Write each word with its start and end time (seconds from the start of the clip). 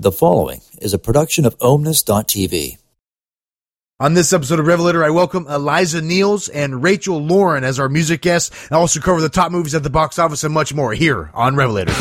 The 0.00 0.10
following 0.10 0.62
is 0.80 0.94
a 0.94 0.98
production 0.98 1.44
of 1.44 1.54
Omnis.tv. 1.60 2.78
On 4.00 4.14
this 4.14 4.32
episode 4.32 4.58
of 4.58 4.66
Revelator, 4.66 5.04
I 5.04 5.10
welcome 5.10 5.46
Eliza 5.46 6.00
Neals 6.00 6.48
and 6.54 6.82
Rachel 6.82 7.22
Lauren 7.22 7.64
as 7.64 7.78
our 7.78 7.90
music 7.90 8.22
guests, 8.22 8.50
and 8.68 8.78
also 8.78 8.98
cover 8.98 9.20
the 9.20 9.28
top 9.28 9.52
movies 9.52 9.74
at 9.74 9.82
the 9.82 9.90
box 9.90 10.18
office 10.18 10.42
and 10.42 10.54
much 10.54 10.72
more 10.72 10.94
here 10.94 11.30
on 11.34 11.54
Revelator. 11.54 11.92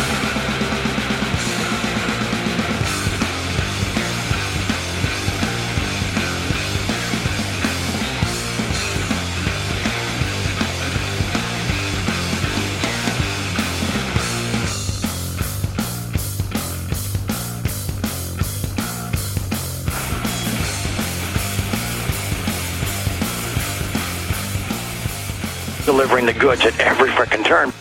Goods 26.39 26.65
at 26.65 26.79
every 26.79 27.09
freaking 27.09 27.43
turn. 27.43 27.73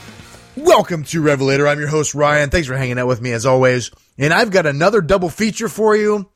Welcome 0.56 1.04
to 1.04 1.22
Revelator. 1.22 1.68
I'm 1.68 1.78
your 1.78 1.88
host, 1.88 2.14
Ryan. 2.14 2.50
Thanks 2.50 2.66
for 2.66 2.76
hanging 2.76 2.98
out 2.98 3.06
with 3.06 3.20
me 3.20 3.30
as 3.30 3.46
always. 3.46 3.92
And 4.18 4.34
I've 4.34 4.50
got 4.50 4.66
another 4.66 5.00
double 5.00 5.28
feature 5.28 5.68
for 5.68 5.96
you. 5.96 6.28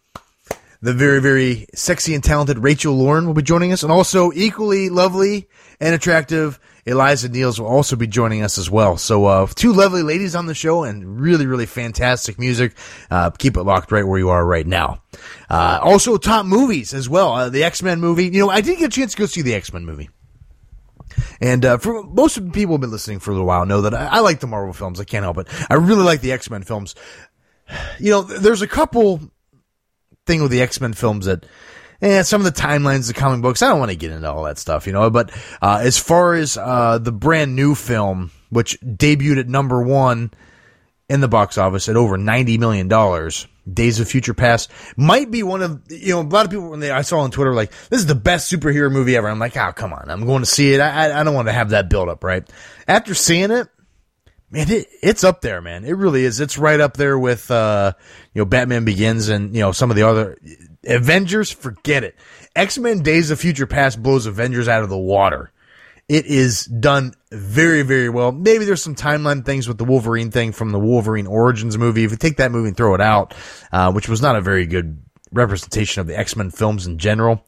The 0.80 0.92
very, 0.92 1.20
very 1.20 1.66
sexy 1.74 2.14
and 2.14 2.22
talented 2.22 2.58
Rachel 2.58 2.94
Lauren 2.94 3.27
will 3.27 3.34
be 3.34 3.42
joining 3.42 3.72
us, 3.72 3.82
and 3.82 3.90
also 3.90 4.30
equally 4.32 4.88
lovely 4.88 5.48
and 5.80 5.94
attractive 5.94 6.58
Eliza 6.86 7.28
Neals 7.28 7.58
will 7.58 7.66
also 7.68 7.94
be 7.94 8.06
joining 8.06 8.42
us 8.42 8.58
as 8.58 8.68
well. 8.70 8.96
So, 8.96 9.27
uh, 9.27 9.46
two 9.46 9.72
lovely 9.72 10.02
ladies 10.02 10.34
on 10.34 10.46
the 10.46 10.54
show 10.54 10.82
and 10.82 11.20
really, 11.20 11.46
really 11.46 11.66
fantastic 11.66 12.38
music. 12.38 12.74
Uh, 13.10 13.30
keep 13.30 13.56
it 13.56 13.62
locked 13.62 13.92
right 13.92 14.06
where 14.06 14.18
you 14.18 14.30
are 14.30 14.44
right 14.44 14.66
now. 14.66 15.02
Uh, 15.48 15.78
also 15.82 16.16
top 16.16 16.46
movies 16.46 16.94
as 16.94 17.08
well. 17.08 17.32
Uh, 17.32 17.48
the 17.48 17.62
X-Men 17.62 18.00
movie. 18.00 18.25
You 18.25 18.41
know, 18.41 18.50
I 18.50 18.60
did 18.60 18.78
get 18.78 18.86
a 18.86 18.97
chance 18.97 19.12
to 19.12 19.19
go 19.19 19.27
see 19.27 19.42
the 19.42 19.54
X-Men 19.54 19.84
movie. 19.84 20.10
And 21.41 21.64
uh, 21.64 21.78
for 21.78 22.02
most 22.05 22.36
people 22.52 22.74
who've 22.74 22.80
been 22.80 22.91
listening 22.91 23.18
for 23.18 23.30
a 23.30 23.34
little 23.34 23.46
while 23.46 23.66
know 23.66 23.82
that 23.82 23.94
I, 23.94 24.06
I 24.06 24.18
like 24.20 24.41
the 24.41 24.46
Marvel 24.46 24.72
films. 24.72 25.00
I 25.00 25.05
can't 25.05 25.24
help 25.24 25.38
it. 25.38 25.48
I 25.70 25.74
really 25.74 26.04
like 26.04 26.20
the 26.20 26.32
X 26.32 26.50
Men 26.50 26.62
films. 26.62 26.94
You 27.98 28.10
know, 28.10 28.22
there's 28.22 28.62
a 28.62 28.66
couple 28.66 29.20
thing 30.27 30.42
with 30.42 30.50
the 30.50 30.62
X 30.62 30.80
Men 30.80 30.92
films 30.92 31.27
that, 31.27 31.46
eh, 32.00 32.22
some 32.22 32.41
of 32.41 32.44
the 32.44 32.60
timelines, 32.60 33.08
the 33.08 33.14
comic 33.14 33.42
books. 33.42 33.62
I 33.62 33.69
don't 33.69 33.78
want 33.78 33.91
to 33.91 33.96
get 33.96 34.10
into 34.10 34.30
all 34.30 34.44
that 34.44 34.58
stuff, 34.58 34.86
you 34.86 34.92
know. 34.92 35.10
But 35.10 35.30
uh, 35.60 35.80
as 35.82 35.98
far 35.98 36.34
as 36.34 36.56
uh, 36.56 36.98
the 36.98 37.12
brand 37.12 37.56
new 37.56 37.74
film, 37.74 38.30
which 38.50 38.80
debuted 38.80 39.38
at 39.41 39.48
number 39.48 39.82
one 39.82 40.32
in 41.08 41.20
the 41.20 41.28
box 41.28 41.58
office 41.58 41.88
at 41.88 41.97
over 41.97 42.16
ninety 42.16 42.58
million 42.58 42.88
dollars. 42.88 43.47
Days 43.70 44.00
of 44.00 44.08
Future 44.08 44.34
Past 44.34 44.70
might 44.96 45.30
be 45.30 45.42
one 45.42 45.62
of 45.62 45.82
you 45.88 46.14
know 46.14 46.20
a 46.20 46.22
lot 46.22 46.44
of 46.44 46.50
people 46.50 46.70
when 46.70 46.80
they 46.80 46.91
I 46.91 47.02
saw 47.02 47.20
on 47.20 47.30
Twitter 47.30 47.55
like 47.55 47.70
this 47.91 48.00
is 48.00 48.06
the 48.06 48.14
best 48.14 48.50
superhero 48.50 48.91
movie 48.91 49.16
ever. 49.16 49.28
I'm 49.28 49.38
like, 49.38 49.56
oh 49.56 49.72
come 49.72 49.92
on, 49.92 50.10
I'm 50.10 50.27
going 50.27 50.42
to 50.42 50.46
see 50.46 50.74
it. 50.74 50.80
I 50.80 51.20
I 51.20 51.22
don't 51.22 51.34
want 51.34 51.48
to 51.48 51.52
have 51.52 51.70
that 51.70 51.88
build 51.88 52.08
up, 52.08 52.24
right? 52.24 52.48
After 52.88 53.14
seeing 53.14 53.52
it, 53.52 53.69
man, 54.50 54.69
it, 54.69 54.88
it's 55.00 55.22
up 55.22 55.42
there, 55.42 55.60
man. 55.60 55.84
It 55.84 55.92
really 55.92 56.24
is. 56.24 56.41
It's 56.41 56.58
right 56.58 56.80
up 56.80 56.96
there 56.96 57.16
with 57.16 57.50
uh 57.52 57.92
you 58.34 58.41
know 58.41 58.46
Batman 58.46 58.84
Begins 58.84 59.28
and 59.28 59.54
you 59.54 59.60
know 59.60 59.70
some 59.70 59.91
of 59.91 59.97
the 59.97 60.02
other 60.02 60.38
Avengers. 60.84 61.52
Forget 61.52 62.02
it. 62.02 62.16
X 62.56 62.78
Men 62.78 63.02
Days 63.02 63.30
of 63.30 63.38
Future 63.38 63.69
Past 63.69 64.02
blows 64.02 64.26
Avengers 64.26 64.66
out 64.66 64.82
of 64.82 64.88
the 64.88 64.98
water. 64.98 65.52
It 66.12 66.27
is 66.27 66.66
done 66.66 67.14
very, 67.30 67.80
very 67.80 68.10
well. 68.10 68.32
Maybe 68.32 68.66
there's 68.66 68.82
some 68.82 68.94
timeline 68.94 69.46
things 69.46 69.66
with 69.66 69.78
the 69.78 69.86
Wolverine 69.86 70.30
thing 70.30 70.52
from 70.52 70.70
the 70.70 70.78
Wolverine 70.78 71.27
Origins 71.27 71.78
movie. 71.78 72.04
If 72.04 72.10
you 72.10 72.19
take 72.19 72.36
that 72.36 72.52
movie 72.52 72.69
and 72.69 72.77
throw 72.77 72.94
it 72.94 73.00
out, 73.00 73.32
uh, 73.72 73.91
which 73.92 74.10
was 74.10 74.20
not 74.20 74.36
a 74.36 74.42
very 74.42 74.66
good 74.66 75.02
representation 75.32 76.02
of 76.02 76.06
the 76.06 76.19
X 76.19 76.36
Men 76.36 76.50
films 76.50 76.86
in 76.86 76.98
general. 76.98 77.42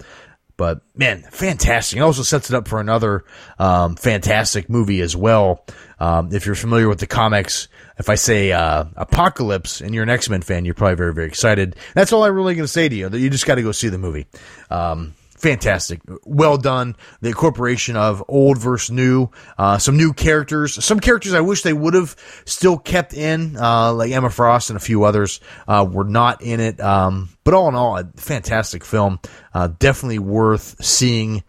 But 0.56 0.80
man, 0.96 1.24
fantastic! 1.30 1.98
It 1.98 2.00
also 2.00 2.22
sets 2.22 2.48
it 2.48 2.56
up 2.56 2.66
for 2.66 2.80
another 2.80 3.26
um, 3.58 3.96
fantastic 3.96 4.70
movie 4.70 5.02
as 5.02 5.14
well. 5.14 5.66
Um, 6.00 6.32
if 6.32 6.46
you're 6.46 6.54
familiar 6.54 6.88
with 6.88 7.00
the 7.00 7.06
comics, 7.06 7.68
if 7.98 8.08
I 8.08 8.14
say 8.14 8.50
uh, 8.52 8.84
Apocalypse 8.96 9.82
and 9.82 9.92
you're 9.92 10.04
an 10.04 10.08
X 10.08 10.30
Men 10.30 10.40
fan, 10.40 10.64
you're 10.64 10.72
probably 10.72 10.96
very, 10.96 11.12
very 11.12 11.26
excited. 11.26 11.76
That's 11.92 12.14
all 12.14 12.24
I'm 12.24 12.34
really 12.34 12.54
going 12.54 12.64
to 12.64 12.72
say 12.72 12.88
to 12.88 12.96
you. 12.96 13.10
That 13.10 13.18
you 13.18 13.28
just 13.28 13.44
got 13.44 13.56
to 13.56 13.62
go 13.62 13.72
see 13.72 13.90
the 13.90 13.98
movie. 13.98 14.26
Um, 14.70 15.12
fantastic. 15.44 16.00
Well 16.24 16.56
done. 16.56 16.96
The 17.20 17.28
incorporation 17.28 17.96
of 17.96 18.24
old 18.28 18.56
versus 18.58 18.90
new, 18.90 19.28
uh, 19.58 19.76
some 19.76 19.98
new 19.98 20.14
characters, 20.14 20.82
some 20.82 21.00
characters 21.00 21.34
I 21.34 21.42
wish 21.42 21.62
they 21.62 21.74
would 21.74 21.92
have 21.92 22.16
still 22.46 22.78
kept 22.78 23.12
in, 23.12 23.56
uh, 23.58 23.92
like 23.92 24.10
Emma 24.10 24.30
Frost 24.30 24.70
and 24.70 24.78
a 24.78 24.80
few 24.80 25.04
others, 25.04 25.40
uh, 25.68 25.86
were 25.88 26.04
not 26.04 26.40
in 26.40 26.60
it. 26.60 26.80
Um, 26.80 27.28
but 27.44 27.52
all 27.52 27.68
in 27.68 27.74
all, 27.74 27.98
a 27.98 28.04
fantastic 28.16 28.84
film. 28.84 29.20
Uh, 29.52 29.68
definitely 29.78 30.18
worth 30.18 30.82
seeing 30.82 31.44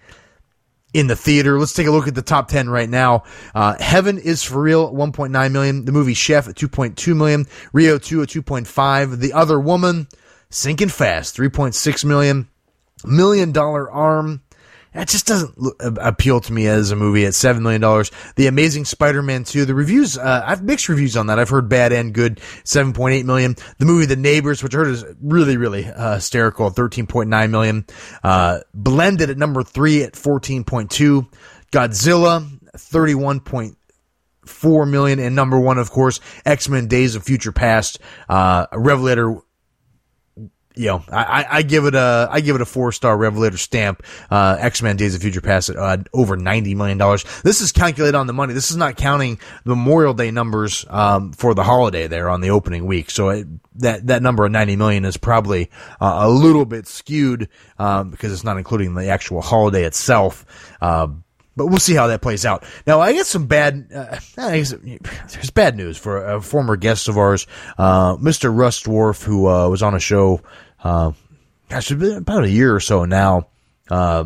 in 0.94 1.08
the 1.08 1.16
theater. 1.16 1.58
Let's 1.58 1.74
take 1.74 1.88
a 1.88 1.92
look 1.92 2.10
at 2.10 2.16
the 2.16 2.22
top 2.22 2.50
10 2.50 2.70
right 2.70 2.90
now. 2.90 3.24
Uh, 3.54 3.76
Heaven 3.80 4.18
is 4.18 4.44
for 4.44 4.62
real, 4.62 4.94
1.9 4.94 5.52
million. 5.54 5.86
The 5.86 5.94
movie 5.94 6.14
Chef 6.14 6.50
at 6.50 6.56
2.2 6.56 7.16
million. 7.16 7.48
Rio 7.72 7.98
2 7.98 8.24
at 8.24 8.28
2.5. 8.28 9.20
The 9.20 9.32
Other 9.32 9.58
Woman, 9.58 10.08
Sinking 10.50 10.90
Fast, 10.90 11.38
3.6 11.38 12.04
million 12.04 12.50
million 13.06 13.52
dollar 13.52 13.92
arm. 13.92 14.42
That 14.96 15.08
just 15.10 15.28
doesn't 15.28 15.54
appeal 15.82 16.40
to 16.40 16.54
me 16.54 16.68
as 16.68 16.92
a 16.92 16.96
movie 16.96 17.26
at 17.26 17.34
$7 17.34 17.60
million. 17.60 17.82
The 18.38 18.48
Amazing 18.48 18.86
Spider-Man 18.86 19.44
2, 19.44 19.66
the 19.66 19.76
reviews, 19.76 20.18
uh, 20.18 20.42
I've 20.46 20.64
mixed 20.64 20.88
reviews 20.88 21.18
on 21.18 21.28
that. 21.28 21.38
I've 21.38 21.50
heard 21.50 21.68
bad 21.68 21.92
and 21.92 22.14
good, 22.14 22.38
7.8 22.64 23.26
million. 23.26 23.58
The 23.78 23.86
movie 23.86 24.06
The 24.06 24.16
Neighbors, 24.16 24.64
which 24.64 24.74
I 24.74 24.78
heard 24.78 24.88
is 24.88 25.04
really, 25.22 25.58
really 25.58 25.86
uh, 25.86 26.16
hysterical, 26.16 26.72
13.9 26.72 27.50
million. 27.50 27.86
Uh, 28.24 28.62
blended 28.74 29.30
at 29.30 29.38
number 29.38 29.64
three 29.64 30.02
at 30.02 30.14
14.2. 30.14 31.28
Godzilla, 31.74 32.48
31.4 32.78 34.90
million. 34.90 35.20
And 35.20 35.36
number 35.36 35.60
one, 35.60 35.78
of 35.78 35.92
course, 35.92 36.22
X-Men 36.46 36.88
Days 36.88 37.16
of 37.16 37.24
Future 37.24 37.52
Past, 37.52 38.00
uh, 38.30 38.68
Revelator 38.72 39.42
you 40.76 40.88
know, 40.88 41.04
I, 41.12 41.46
I 41.50 41.62
give 41.62 41.86
it 41.86 41.96
a 41.96 42.28
I 42.30 42.42
give 42.42 42.56
it 42.56 42.62
a 42.62 42.66
four 42.66 42.92
star 42.92 43.18
Revelator 43.18 43.58
stamp. 43.58 44.04
Uh, 44.30 44.58
X 44.60 44.82
Men 44.82 44.98
Days 44.98 45.16
of 45.16 45.22
Future 45.22 45.42
Past 45.42 45.70
at 45.70 45.78
uh, 45.78 45.98
over 46.14 46.36
ninety 46.36 46.76
million 46.76 46.98
dollars. 46.98 47.26
This 47.44 47.62
is 47.62 47.72
calculated 47.72 48.16
on 48.16 48.28
the 48.28 48.34
money. 48.34 48.54
This 48.54 48.72
is 48.72 48.78
not 48.78 48.98
counting 48.98 49.40
Memorial 49.64 50.14
Day 50.14 50.32
numbers 50.32 50.86
um, 50.90 51.32
for 51.34 51.54
the 51.54 51.64
holiday 51.64 52.08
there 52.08 52.30
on 52.30 52.42
the 52.42 52.50
opening 52.50 52.86
week. 52.86 53.10
So 53.10 53.30
it, 53.30 53.48
that 53.76 54.08
that 54.08 54.22
number 54.22 54.46
of 54.46 54.52
ninety 54.52 54.76
million 54.76 55.06
is 55.06 55.18
probably 55.18 55.70
uh, 56.02 56.20
a 56.24 56.30
little 56.30 56.66
bit 56.66 56.88
skewed 56.88 57.50
um, 57.78 58.10
because 58.12 58.32
it's 58.32 58.44
not 58.44 58.58
including 58.58 58.96
the 58.96 59.08
actual 59.08 59.42
holiday 59.42 59.84
itself. 59.84 60.46
Uh, 60.82 61.08
but 61.56 61.68
we'll 61.68 61.78
see 61.78 61.96
how 61.96 62.08
that 62.08 62.22
plays 62.22 62.46
out. 62.46 62.64
Now, 62.86 63.02
I 63.02 63.14
get 63.14 63.26
some 63.26 63.48
bad. 63.48 63.90
Uh, 63.94 64.20
there's 64.36 65.52
bad 65.52 65.76
news 65.76 65.98
for 65.98 66.26
a 66.26 66.42
former 66.42 66.76
guest 66.76 67.08
of 67.08 67.18
ours, 67.18 67.48
uh, 67.78 68.18
Mr. 68.18 68.56
Russ 68.56 68.84
Dwarf, 68.84 69.24
who 69.24 69.48
uh, 69.48 69.70
was 69.70 69.82
on 69.82 69.96
a 69.96 70.00
show 70.00 70.42
uh, 70.84 71.12
gosh, 71.70 71.92
about 71.92 72.44
a 72.44 72.50
year 72.50 72.74
or 72.76 72.80
so 72.80 73.06
now. 73.06 73.48
Uh, 73.90 74.26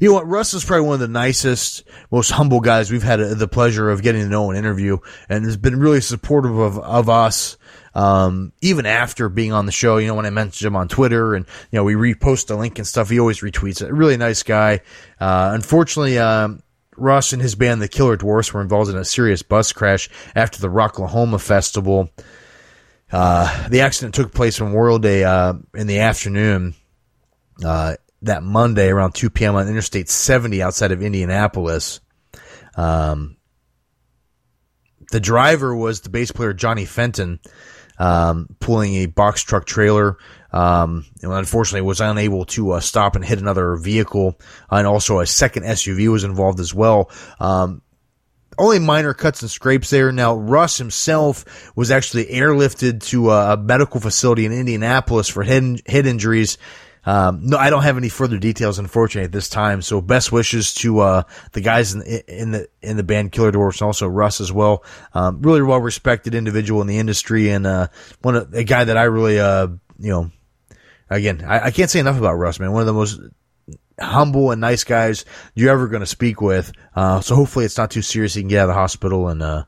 you 0.00 0.08
know 0.08 0.14
what? 0.14 0.26
Russ 0.26 0.54
is 0.54 0.64
probably 0.64 0.86
one 0.86 0.94
of 0.94 1.00
the 1.00 1.08
nicest, 1.08 1.84
most 2.10 2.30
humble 2.30 2.60
guys 2.60 2.90
we've 2.90 3.02
had 3.02 3.20
the 3.20 3.48
pleasure 3.48 3.90
of 3.90 4.02
getting 4.02 4.22
to 4.22 4.28
know 4.28 4.50
and 4.50 4.58
interview, 4.58 4.98
and 5.28 5.44
has 5.44 5.56
been 5.56 5.78
really 5.78 6.00
supportive 6.00 6.56
of, 6.56 6.78
of 6.78 7.08
us. 7.08 7.56
Um, 7.98 8.52
even 8.60 8.86
after 8.86 9.28
being 9.28 9.52
on 9.52 9.66
the 9.66 9.72
show, 9.72 9.96
you 9.96 10.06
know, 10.06 10.14
when 10.14 10.24
I 10.24 10.30
mentioned 10.30 10.68
him 10.68 10.76
on 10.76 10.86
Twitter 10.86 11.34
and, 11.34 11.44
you 11.72 11.78
know, 11.78 11.82
we 11.82 11.94
repost 11.94 12.46
the 12.46 12.54
link 12.54 12.78
and 12.78 12.86
stuff, 12.86 13.10
he 13.10 13.18
always 13.18 13.40
retweets 13.40 13.82
it. 13.82 13.92
Really 13.92 14.16
nice 14.16 14.44
guy. 14.44 14.82
Uh, 15.20 15.50
unfortunately, 15.52 16.16
um, 16.16 16.62
Russ 16.96 17.32
and 17.32 17.42
his 17.42 17.56
band, 17.56 17.82
the 17.82 17.88
Killer 17.88 18.16
Dwarfs, 18.16 18.54
were 18.54 18.60
involved 18.60 18.88
in 18.88 18.96
a 18.96 19.04
serious 19.04 19.42
bus 19.42 19.72
crash 19.72 20.08
after 20.36 20.60
the 20.60 20.68
Rocklahoma 20.68 21.40
Festival. 21.40 22.08
Uh, 23.10 23.68
the 23.68 23.80
accident 23.80 24.14
took 24.14 24.32
place 24.32 24.60
on 24.60 24.68
Memorial 24.68 25.00
Day 25.00 25.24
uh, 25.24 25.54
in 25.74 25.88
the 25.88 25.98
afternoon 25.98 26.74
uh, 27.64 27.96
that 28.22 28.44
Monday 28.44 28.90
around 28.90 29.16
2 29.16 29.28
p.m. 29.28 29.56
on 29.56 29.66
Interstate 29.66 30.08
70 30.08 30.62
outside 30.62 30.92
of 30.92 31.02
Indianapolis. 31.02 31.98
Um, 32.76 33.38
the 35.10 35.18
driver 35.18 35.74
was 35.74 36.02
the 36.02 36.10
bass 36.10 36.30
player 36.30 36.52
Johnny 36.52 36.84
Fenton, 36.84 37.40
um, 37.98 38.48
pulling 38.60 38.94
a 38.96 39.06
box 39.06 39.42
truck 39.42 39.66
trailer. 39.66 40.18
Um, 40.50 41.04
and 41.22 41.32
unfortunately, 41.32 41.82
was 41.82 42.00
unable 42.00 42.46
to 42.46 42.72
uh, 42.72 42.80
stop 42.80 43.16
and 43.16 43.24
hit 43.24 43.38
another 43.38 43.76
vehicle, 43.76 44.38
and 44.70 44.86
also 44.86 45.20
a 45.20 45.26
second 45.26 45.64
SUV 45.64 46.10
was 46.10 46.24
involved 46.24 46.58
as 46.58 46.72
well. 46.72 47.10
Um, 47.38 47.82
only 48.58 48.78
minor 48.78 49.14
cuts 49.14 49.42
and 49.42 49.50
scrapes 49.50 49.90
there. 49.90 50.10
Now, 50.10 50.34
Russ 50.34 50.78
himself 50.78 51.44
was 51.76 51.90
actually 51.90 52.26
airlifted 52.26 53.02
to 53.04 53.30
a 53.30 53.56
medical 53.56 54.00
facility 54.00 54.46
in 54.46 54.52
Indianapolis 54.52 55.28
for 55.28 55.44
head, 55.44 55.80
head 55.86 56.06
injuries. 56.06 56.58
Um, 57.04 57.40
no, 57.44 57.56
I 57.56 57.70
don't 57.70 57.82
have 57.82 57.96
any 57.96 58.08
further 58.08 58.38
details, 58.38 58.78
unfortunately, 58.78 59.26
at 59.26 59.32
this 59.32 59.48
time. 59.48 59.82
So, 59.82 60.00
best 60.00 60.32
wishes 60.32 60.74
to 60.74 61.00
uh, 61.00 61.22
the 61.52 61.60
guys 61.60 61.94
in, 61.94 62.02
in 62.02 62.50
the 62.50 62.68
in 62.82 62.96
the 62.96 63.02
band 63.02 63.32
Killer 63.32 63.50
Dwarfs, 63.50 63.80
and 63.80 63.86
also 63.86 64.06
Russ 64.06 64.40
as 64.40 64.52
well. 64.52 64.84
Um, 65.14 65.40
really 65.42 65.62
well 65.62 65.80
respected 65.80 66.34
individual 66.34 66.80
in 66.80 66.86
the 66.86 66.98
industry, 66.98 67.50
and 67.50 67.66
uh, 67.66 67.88
one 68.22 68.34
of, 68.34 68.52
a 68.52 68.64
guy 68.64 68.84
that 68.84 68.96
I 68.96 69.04
really, 69.04 69.40
uh, 69.40 69.68
you 69.98 70.10
know, 70.10 70.30
again, 71.08 71.44
I, 71.46 71.66
I 71.66 71.70
can't 71.70 71.90
say 71.90 72.00
enough 72.00 72.18
about 72.18 72.34
Russ, 72.34 72.60
man. 72.60 72.72
One 72.72 72.82
of 72.82 72.86
the 72.86 72.92
most 72.92 73.20
humble 74.00 74.50
and 74.50 74.60
nice 74.60 74.84
guys 74.84 75.24
you're 75.54 75.70
ever 75.70 75.88
going 75.88 76.00
to 76.00 76.06
speak 76.06 76.40
with. 76.40 76.72
Uh, 76.94 77.20
so 77.20 77.34
hopefully 77.34 77.64
it's 77.64 77.78
not 77.78 77.90
too 77.90 78.02
serious. 78.02 78.34
He 78.34 78.42
can 78.42 78.48
get 78.48 78.60
out 78.60 78.64
of 78.64 78.68
the 78.68 78.74
hospital 78.74 79.28
and, 79.28 79.42
uh, 79.42 79.64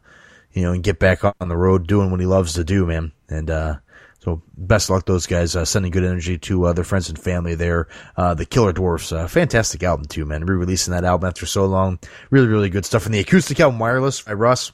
you 0.52 0.62
know, 0.62 0.72
and 0.72 0.82
get 0.82 0.98
back 0.98 1.24
on 1.24 1.48
the 1.48 1.56
road 1.56 1.86
doing 1.86 2.10
what 2.10 2.20
he 2.20 2.26
loves 2.26 2.54
to 2.54 2.64
do, 2.64 2.86
man. 2.86 3.12
And, 3.28 3.50
uh, 3.50 3.76
so 4.20 4.42
best 4.56 4.90
luck 4.90 5.06
those 5.06 5.26
guys, 5.26 5.56
uh, 5.56 5.64
sending 5.64 5.90
good 5.90 6.04
energy 6.04 6.36
to 6.38 6.66
uh, 6.66 6.72
their 6.74 6.84
friends 6.84 7.08
and 7.08 7.18
family 7.18 7.54
there. 7.54 7.88
Uh, 8.16 8.34
the 8.34 8.44
Killer 8.44 8.72
Dwarfs, 8.72 9.12
uh, 9.12 9.26
fantastic 9.26 9.82
album 9.82 10.04
too, 10.04 10.26
man. 10.26 10.44
Re-releasing 10.44 10.92
that 10.92 11.04
album 11.04 11.26
after 11.26 11.46
so 11.46 11.64
long. 11.64 11.98
Really, 12.28 12.46
really 12.46 12.68
good 12.68 12.84
stuff. 12.84 13.06
And 13.06 13.14
the 13.14 13.20
acoustic 13.20 13.58
album 13.60 13.78
Wireless 13.78 14.20
by 14.22 14.34
Russ. 14.34 14.72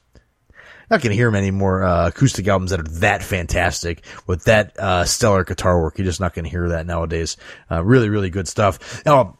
Not 0.91 1.01
gonna 1.01 1.15
hear 1.15 1.31
many 1.31 1.53
more 1.53 1.83
uh, 1.83 2.09
acoustic 2.09 2.47
albums 2.49 2.71
that 2.71 2.81
are 2.81 2.91
that 3.01 3.23
fantastic 3.23 4.05
with 4.27 4.45
that 4.45 4.79
uh, 4.79 5.05
stellar 5.05 5.45
guitar 5.45 5.81
work. 5.81 5.99
You're 5.99 6.07
just 6.07 6.21
not 6.21 6.35
gonna 6.35 6.49
hear 6.49 6.69
that 6.71 6.87
nowadays. 6.87 7.37
Uh, 7.71 7.85
really, 7.85 8.09
really 8.09 8.31
good 8.31 8.49
stuff. 8.49 9.05
Now, 9.05 9.39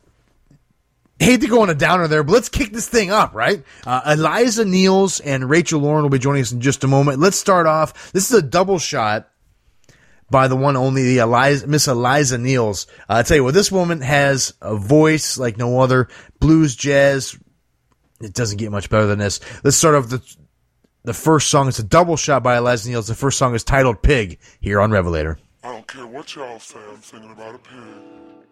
hate 1.19 1.41
to 1.41 1.49
go 1.49 1.63
on 1.63 1.71
a 1.71 1.75
downer 1.75 2.09
there, 2.09 2.23
but 2.23 2.33
let's 2.33 2.49
kick 2.49 2.73
this 2.73 2.89
thing 2.89 3.11
up, 3.11 3.35
right? 3.35 3.65
Uh, 3.85 4.03
Eliza 4.07 4.65
Neals 4.65 5.21
and 5.25 5.49
Rachel 5.49 5.81
Lauren 5.81 6.03
will 6.03 6.11
be 6.11 6.19
joining 6.19 6.43
us 6.43 6.53
in 6.53 6.61
just 6.61 6.85
a 6.85 6.89
moment. 6.89 7.21
Let's 7.21 7.39
start 7.39 7.67
off. 7.67 8.13
This 8.13 8.31
is 8.31 8.39
a 8.39 8.43
double 8.43 8.79
shot 8.79 9.31
by 10.31 10.49
the 10.49 10.57
one 10.57 10.77
only, 10.77 11.03
the 11.03 11.19
Eliza, 11.19 11.67
Miss 11.67 11.89
Eliza 11.89 12.37
Neals. 12.39 12.87
Uh, 13.09 13.17
I 13.17 13.23
tell 13.23 13.37
you 13.37 13.45
what, 13.45 13.55
this 13.55 13.71
woman 13.71 14.01
has 14.01 14.55
a 14.61 14.77
voice 14.77 15.39
like 15.39 15.57
no 15.57 15.81
other. 15.81 16.09
Blues, 16.41 16.75
jazz. 16.75 17.39
It 18.21 18.33
doesn't 18.33 18.59
get 18.59 18.71
much 18.71 18.89
better 18.91 19.07
than 19.07 19.19
this. 19.19 19.41
Let's 19.63 19.77
start 19.77 19.95
off 19.95 20.09
the 20.09 20.23
the 21.05 21.15
first 21.15 21.51
song. 21.51 21.69
It's 21.69 21.79
a 21.79 21.85
double 21.85 22.17
shot 22.17 22.43
by 22.43 22.57
Eliza 22.57 22.91
Neals. 22.91 23.07
The 23.07 23.15
first 23.15 23.39
song 23.39 23.55
is 23.55 23.63
titled 23.63 24.03
"Pig" 24.03 24.39
here 24.61 24.81
on 24.81 24.91
Revelator. 24.91 25.39
I 25.63 25.73
don't 25.73 25.87
care 25.87 26.07
what 26.07 26.35
y'all 26.35 26.59
say, 26.59 26.79
I'm 26.91 27.03
singing 27.03 27.31
about 27.33 27.55
a 27.57 27.59
pig. 27.59 27.79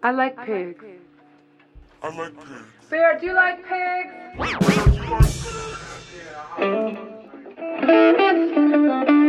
I 0.03 0.11
like 0.11 0.37
pigs. 0.45 0.85
I 2.03 2.17
like 2.17 2.37
pigs. 2.37 2.91
Bear, 2.91 3.19
do 3.21 3.27
you 3.27 3.35
like 3.35 3.65
pigs? 3.65 4.13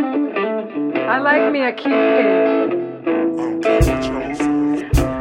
I 1.07 1.19
like 1.19 1.51
me 1.51 1.61
a 1.61 1.71
cute 1.71 1.93
pig. 1.93 2.71
I. 4.01 4.41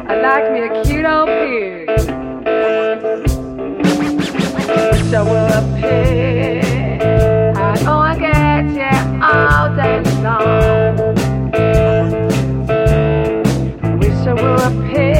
I 0.09 0.15
like 0.19 0.51
me 0.51 0.61
a 0.61 0.83
cute 0.83 1.05
old 1.05 1.27
pig. 1.27 1.87
So 5.11 5.23
will 5.23 5.45
a 5.45 5.61
pig. 5.79 7.01
I 7.55 7.59
gonna 7.85 8.15
get 8.19 8.65
you 8.73 8.93
all 9.21 9.69
day 9.75 10.01
long. 10.23 10.95
Wish 13.99 14.25
I 14.25 14.33
were 14.33 14.55
a 14.55 14.71
pig. 14.91 15.14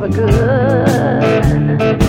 The 0.00 0.08
good. 0.08 1.99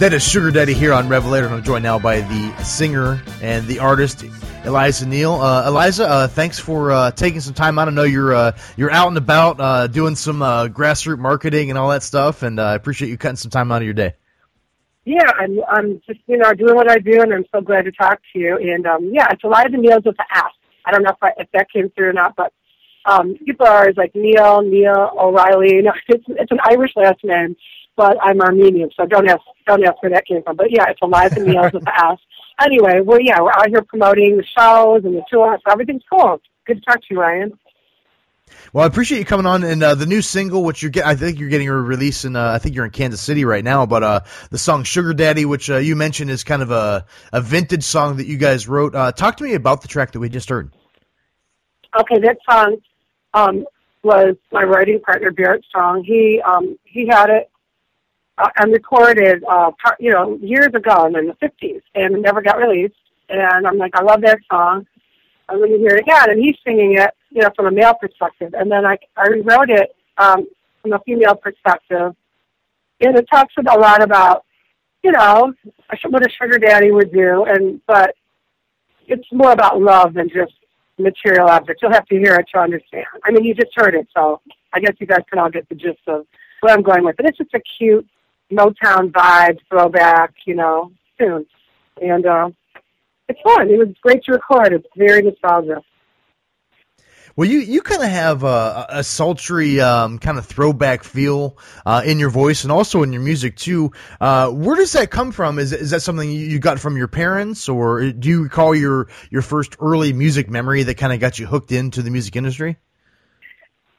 That 0.00 0.14
is 0.14 0.26
Sugar 0.26 0.50
Daddy 0.50 0.72
here 0.72 0.94
on 0.94 1.10
Revelator, 1.10 1.44
and 1.44 1.54
I'm 1.54 1.62
joined 1.62 1.82
now 1.82 1.98
by 1.98 2.22
the 2.22 2.64
singer 2.64 3.22
and 3.42 3.66
the 3.66 3.80
artist 3.80 4.24
Eliza 4.64 5.06
Neal. 5.06 5.34
Uh, 5.34 5.68
Eliza, 5.68 6.08
uh, 6.08 6.26
thanks 6.26 6.58
for 6.58 6.90
uh, 6.90 7.10
taking 7.10 7.40
some 7.40 7.52
time 7.52 7.78
out. 7.78 7.86
I 7.86 7.90
know 7.90 8.04
you're 8.04 8.32
uh, 8.32 8.56
you're 8.78 8.90
out 8.90 9.08
and 9.08 9.18
about 9.18 9.60
uh, 9.60 9.88
doing 9.88 10.16
some 10.16 10.40
uh, 10.40 10.68
grassroots 10.68 11.18
marketing 11.18 11.68
and 11.68 11.78
all 11.78 11.90
that 11.90 12.02
stuff, 12.02 12.42
and 12.42 12.58
I 12.58 12.76
appreciate 12.76 13.10
you 13.10 13.18
cutting 13.18 13.36
some 13.36 13.50
time 13.50 13.70
out 13.70 13.82
of 13.82 13.84
your 13.84 13.92
day. 13.92 14.14
Yeah, 15.04 15.30
I'm 15.38 15.60
I'm 15.68 16.00
just 16.06 16.20
you 16.26 16.38
know 16.38 16.54
doing 16.54 16.76
what 16.76 16.90
I 16.90 16.96
do, 16.96 17.20
and 17.20 17.34
I'm 17.34 17.44
so 17.54 17.60
glad 17.60 17.84
to 17.84 17.92
talk 17.92 18.20
to 18.32 18.38
you. 18.38 18.56
And 18.56 18.86
um, 18.86 19.10
yeah, 19.12 19.26
it's 19.30 19.44
Eliza 19.44 19.76
Neals 19.76 20.06
with 20.06 20.16
the 20.16 20.24
S. 20.34 20.44
I 20.86 20.92
don't 20.92 21.02
know 21.02 21.10
if 21.10 21.22
I, 21.22 21.32
if 21.36 21.48
that 21.52 21.70
came 21.70 21.90
through 21.90 22.08
or 22.08 22.12
not, 22.14 22.34
but 22.36 22.54
um, 23.04 23.36
people 23.44 23.66
are 23.66 23.80
always 23.80 23.98
like 23.98 24.14
Neil, 24.14 24.62
Neil 24.62 25.10
O'Reilly. 25.18 25.74
You 25.74 25.82
know, 25.82 25.92
it's 26.08 26.24
it's 26.26 26.52
an 26.52 26.60
Irish 26.70 26.92
last 26.96 27.22
name, 27.22 27.54
but 27.96 28.16
I'm 28.22 28.40
Armenian, 28.40 28.90
so 28.96 29.06
don't 29.06 29.28
ask 29.28 29.42
don't 29.66 29.84
ask 29.84 30.02
where 30.02 30.10
that 30.12 30.26
came 30.26 30.42
from. 30.42 30.56
But 30.56 30.70
yeah, 30.70 30.86
it's 30.88 31.00
Eliza 31.02 31.40
Neals 31.40 31.72
with 31.72 31.84
the 31.84 32.10
S. 32.12 32.18
Anyway, 32.60 33.00
well, 33.00 33.20
yeah, 33.20 33.40
we're 33.40 33.52
out 33.52 33.68
here 33.68 33.82
promoting 33.82 34.36
the 34.36 34.44
shows 34.44 35.04
and 35.04 35.14
the 35.14 35.22
tour, 35.30 35.58
so 35.64 35.72
everything's 35.72 36.02
cool. 36.10 36.40
Good 36.66 36.78
to 36.78 36.80
talk 36.82 37.00
to 37.00 37.06
you, 37.10 37.20
Ryan. 37.20 37.58
Well, 38.72 38.84
I 38.84 38.86
appreciate 38.86 39.18
you 39.18 39.24
coming 39.24 39.46
on, 39.46 39.64
and 39.64 39.82
uh, 39.82 39.94
the 39.94 40.06
new 40.06 40.22
single, 40.22 40.64
which 40.64 40.82
you're, 40.82 40.90
get, 40.90 41.06
I 41.06 41.14
think 41.14 41.38
you're 41.38 41.48
getting 41.48 41.68
a 41.68 41.74
release 41.74 42.24
in, 42.24 42.36
uh, 42.36 42.52
I 42.52 42.58
think 42.58 42.74
you're 42.74 42.84
in 42.84 42.90
Kansas 42.90 43.20
City 43.20 43.44
right 43.44 43.64
now, 43.64 43.86
but 43.86 44.02
uh, 44.02 44.20
the 44.50 44.58
song 44.58 44.84
"Sugar 44.84 45.14
Daddy," 45.14 45.44
which 45.44 45.70
uh, 45.70 45.76
you 45.76 45.96
mentioned 45.96 46.30
is 46.30 46.44
kind 46.44 46.62
of 46.62 46.70
a, 46.70 47.06
a 47.32 47.40
vintage 47.40 47.84
song 47.84 48.16
that 48.16 48.26
you 48.26 48.36
guys 48.36 48.68
wrote. 48.68 48.94
Uh, 48.94 49.12
talk 49.12 49.36
to 49.38 49.44
me 49.44 49.54
about 49.54 49.82
the 49.82 49.88
track 49.88 50.12
that 50.12 50.20
we 50.20 50.28
just 50.28 50.48
heard. 50.48 50.72
Okay, 51.98 52.18
that 52.20 52.38
song 52.48 52.76
um, 53.34 53.66
was 54.02 54.36
my 54.52 54.62
writing 54.62 55.00
partner 55.00 55.30
Barrett 55.30 55.64
Strong. 55.64 56.04
He 56.04 56.40
um, 56.40 56.78
he 56.84 57.06
had 57.06 57.30
it 57.30 57.49
uh, 58.40 58.48
and 58.56 58.72
recorded, 58.72 59.44
uh, 59.44 59.70
par- 59.82 59.96
you 60.00 60.10
know, 60.10 60.38
years 60.40 60.68
ago 60.74 61.06
in 61.06 61.12
the 61.12 61.36
'50s, 61.42 61.82
and 61.94 62.14
it 62.14 62.20
never 62.20 62.40
got 62.40 62.58
released. 62.58 62.94
And 63.28 63.66
I'm 63.66 63.78
like, 63.78 63.94
I 63.94 64.02
love 64.02 64.22
that 64.22 64.38
song. 64.50 64.86
I'm 65.48 65.58
going 65.58 65.72
to 65.72 65.78
hear 65.78 65.96
it 65.96 66.00
again, 66.00 66.30
and 66.30 66.40
he's 66.42 66.56
singing 66.64 66.98
it, 66.98 67.10
you 67.30 67.42
know, 67.42 67.50
from 67.54 67.66
a 67.66 67.70
male 67.70 67.94
perspective. 67.94 68.54
And 68.54 68.70
then 68.70 68.86
I 68.86 68.98
I 69.16 69.28
rewrote 69.28 69.70
it 69.70 69.94
um, 70.18 70.46
from 70.82 70.92
a 70.92 71.00
female 71.00 71.34
perspective, 71.34 72.14
and 73.00 73.16
it 73.16 73.26
talks 73.30 73.54
a 73.58 73.78
lot 73.78 74.02
about, 74.02 74.44
you 75.02 75.12
know, 75.12 75.52
what 76.08 76.26
a 76.26 76.30
sugar 76.30 76.58
daddy 76.58 76.90
would 76.90 77.12
do, 77.12 77.44
and 77.44 77.80
but 77.86 78.14
it's 79.06 79.26
more 79.32 79.52
about 79.52 79.80
love 79.80 80.14
than 80.14 80.28
just 80.28 80.52
material 80.98 81.48
objects. 81.48 81.82
You'll 81.82 81.92
have 81.92 82.06
to 82.06 82.18
hear 82.18 82.36
it 82.36 82.46
to 82.54 82.60
understand. 82.60 83.06
I 83.24 83.32
mean, 83.32 83.44
you 83.44 83.54
just 83.54 83.72
heard 83.74 83.94
it, 83.94 84.06
so 84.16 84.40
I 84.72 84.80
guess 84.80 84.94
you 85.00 85.06
guys 85.06 85.22
can 85.28 85.38
all 85.38 85.50
get 85.50 85.68
the 85.68 85.74
gist 85.74 86.00
of 86.06 86.26
where 86.60 86.74
I'm 86.74 86.82
going 86.82 87.04
with 87.04 87.18
it. 87.18 87.26
It's 87.26 87.38
just 87.38 87.54
a 87.54 87.60
cute 87.78 88.06
Motown 88.50 89.10
vibe, 89.12 89.58
throwback, 89.68 90.34
you 90.46 90.54
know, 90.54 90.92
tune. 91.18 91.46
And 92.00 92.26
uh, 92.26 92.50
it's 93.28 93.40
fun. 93.42 93.70
It 93.70 93.78
was 93.78 93.88
great 94.02 94.24
to 94.24 94.32
record. 94.32 94.72
It's 94.72 94.86
very 94.96 95.22
nostalgic. 95.22 95.84
Well, 97.36 97.48
you, 97.48 97.60
you 97.60 97.80
kind 97.80 98.02
of 98.02 98.08
have 98.08 98.42
a, 98.42 98.86
a 98.88 99.04
sultry 99.04 99.80
um, 99.80 100.18
kind 100.18 100.36
of 100.36 100.46
throwback 100.46 101.04
feel 101.04 101.56
uh, 101.86 102.02
in 102.04 102.18
your 102.18 102.28
voice 102.28 102.64
and 102.64 102.72
also 102.72 103.02
in 103.02 103.12
your 103.12 103.22
music 103.22 103.56
too. 103.56 103.92
Uh, 104.20 104.50
where 104.50 104.76
does 104.76 104.92
that 104.92 105.10
come 105.10 105.30
from? 105.30 105.58
Is 105.58 105.72
is 105.72 105.90
that 105.90 106.02
something 106.02 106.30
you 106.30 106.58
got 106.58 106.80
from 106.80 106.96
your 106.96 107.08
parents, 107.08 107.68
or 107.68 108.10
do 108.10 108.28
you 108.28 108.42
recall 108.42 108.74
your 108.74 109.08
your 109.30 109.42
first 109.42 109.76
early 109.80 110.12
music 110.12 110.50
memory 110.50 110.82
that 110.82 110.96
kind 110.96 111.12
of 111.12 111.20
got 111.20 111.38
you 111.38 111.46
hooked 111.46 111.72
into 111.72 112.02
the 112.02 112.10
music 112.10 112.36
industry? 112.36 112.76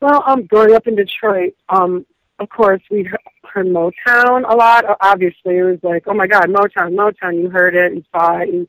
Well, 0.01 0.23
um, 0.25 0.45
growing 0.45 0.73
up 0.75 0.85
in 0.87 0.95
Detroit, 0.95 1.55
um, 1.69 2.05
of 2.39 2.49
course, 2.49 2.81
we 2.91 3.09
heard 3.53 3.67
Motown 3.67 4.49
a 4.49 4.55
lot. 4.55 4.85
Obviously, 5.01 5.57
it 5.57 5.63
was 5.63 5.79
like, 5.83 6.03
oh 6.07 6.13
my 6.13 6.27
God, 6.27 6.45
Motown, 6.45 6.93
Motown. 6.95 7.41
You 7.41 7.49
heard 7.49 7.75
it 7.75 7.91
and 7.91 8.05
saw 8.11 8.37
it, 8.39 8.49
and 8.49 8.67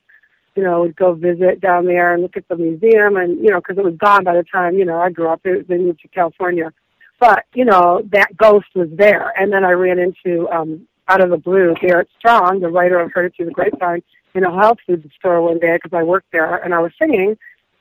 you 0.54 0.62
know, 0.62 0.82
would 0.82 0.96
go 0.96 1.14
visit 1.14 1.60
down 1.60 1.86
there 1.86 2.12
and 2.12 2.22
look 2.22 2.36
at 2.36 2.46
the 2.48 2.56
museum, 2.56 3.16
and 3.16 3.42
you 3.42 3.50
know, 3.50 3.58
because 3.58 3.78
it 3.78 3.84
was 3.84 3.96
gone 3.96 4.24
by 4.24 4.34
the 4.34 4.44
time 4.44 4.74
you 4.74 4.84
know 4.84 5.00
I 5.00 5.10
grew 5.10 5.28
up. 5.28 5.40
It, 5.44 5.68
they 5.68 5.78
moved 5.78 6.00
to 6.00 6.08
California, 6.08 6.72
but 7.18 7.44
you 7.54 7.64
know 7.64 8.02
that 8.12 8.36
ghost 8.36 8.68
was 8.74 8.88
there. 8.92 9.32
And 9.38 9.52
then 9.52 9.64
I 9.64 9.70
ran 9.70 9.98
into 9.98 10.48
um, 10.50 10.86
out 11.08 11.22
of 11.22 11.30
the 11.30 11.38
blue 11.38 11.74
Barrett 11.80 12.08
Strong, 12.18 12.60
the 12.60 12.68
writer 12.68 13.00
of 13.00 13.12
Heard 13.12 13.26
It 13.26 13.34
Through 13.36 13.46
the 13.46 13.52
Grapevine, 13.52 14.02
in 14.34 14.44
a 14.44 14.54
health 14.54 14.78
food 14.86 15.10
store 15.18 15.42
one 15.42 15.58
day 15.58 15.78
because 15.82 15.96
I 15.96 16.02
worked 16.02 16.32
there, 16.32 16.56
and 16.56 16.74
I 16.74 16.80
was 16.80 16.92
singing, 17.00 17.36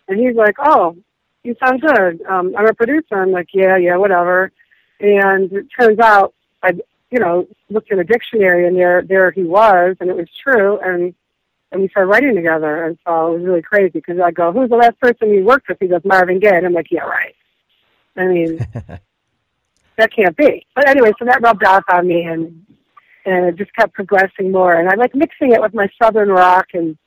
and 0.08 0.20
he's 0.20 0.36
like, 0.36 0.55
"Oh, 0.60 0.96
you 1.43 1.55
sound 1.63 1.81
good. 1.81 2.22
Um, 2.29 2.53
I'm 2.58 2.67
a 2.67 2.74
producer." 2.74 3.22
I'm 3.22 3.31
like, 3.31 3.50
"Yeah, 3.53 3.77
yeah, 3.77 3.98
whatever." 3.98 4.51
And 5.01 5.51
it 5.51 5.65
turns 5.77 6.00
out 6.00 6.34
I, 6.63 6.74
you 7.12 7.20
know, 7.20 7.46
looked 7.70 7.91
in 7.91 8.00
a 8.00 8.03
dictionary, 8.03 8.68
and 8.68 8.75
there 8.75 9.01
there 9.01 9.32
he 9.32 9.44
was, 9.44 9.98
and 10.00 10.10
it 10.10 10.15
was 10.15 10.30
true, 10.41 10.80
and 10.80 11.13
and 11.72 11.82
we 11.82 11.89
started 11.89 12.10
writing 12.10 12.36
together. 12.36 12.86
And 12.86 12.98
so 13.06 13.34
it 13.34 13.38
was 13.38 13.44
really 13.44 13.62
crazy 13.62 13.91
because 13.94 14.20
I 14.20 14.32
go, 14.32 14.51
"Who's 14.51 14.70
the 14.70 14.77
last 14.77 15.00
person 15.00 15.30
you 15.30 15.44
worked 15.44 15.68
with?" 15.68 15.77
He 15.80 15.88
goes, 15.88 16.01
"Marvin 16.06 16.39
Gaye." 16.39 16.58
And 16.58 16.65
I'm 16.65 16.74
like, 16.74 16.89
"Yeah, 16.89 17.03
right." 17.03 17.36
I 18.15 18.25
mean, 18.25 18.58
that 19.98 20.13
can't 20.15 20.36
be. 20.36 20.65
But 20.74 20.88
anyway, 20.88 21.12
so 21.20 21.25
that 21.25 21.41
rubbed 21.41 21.65
off 21.65 21.84
on 21.89 22.08
me, 22.08 22.24
and 22.24 22.65
and 23.25 23.46
it 23.46 23.56
just 23.58 23.74
kept 23.75 23.94
progressing 23.94 24.51
more. 24.51 24.75
And 24.75 24.89
I 24.89 24.96
like 24.96 25.13
mixing 25.13 25.51
it 25.51 25.62
with 25.62 25.74
my 25.74 25.89
southern 26.01 26.30
rock 26.30 26.68
and 26.74 26.98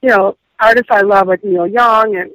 you 0.00 0.08
know 0.08 0.36
artists 0.60 0.90
I 0.90 1.02
love 1.02 1.26
like 1.26 1.44
Neil 1.44 1.66
Young 1.66 2.16
and 2.16 2.30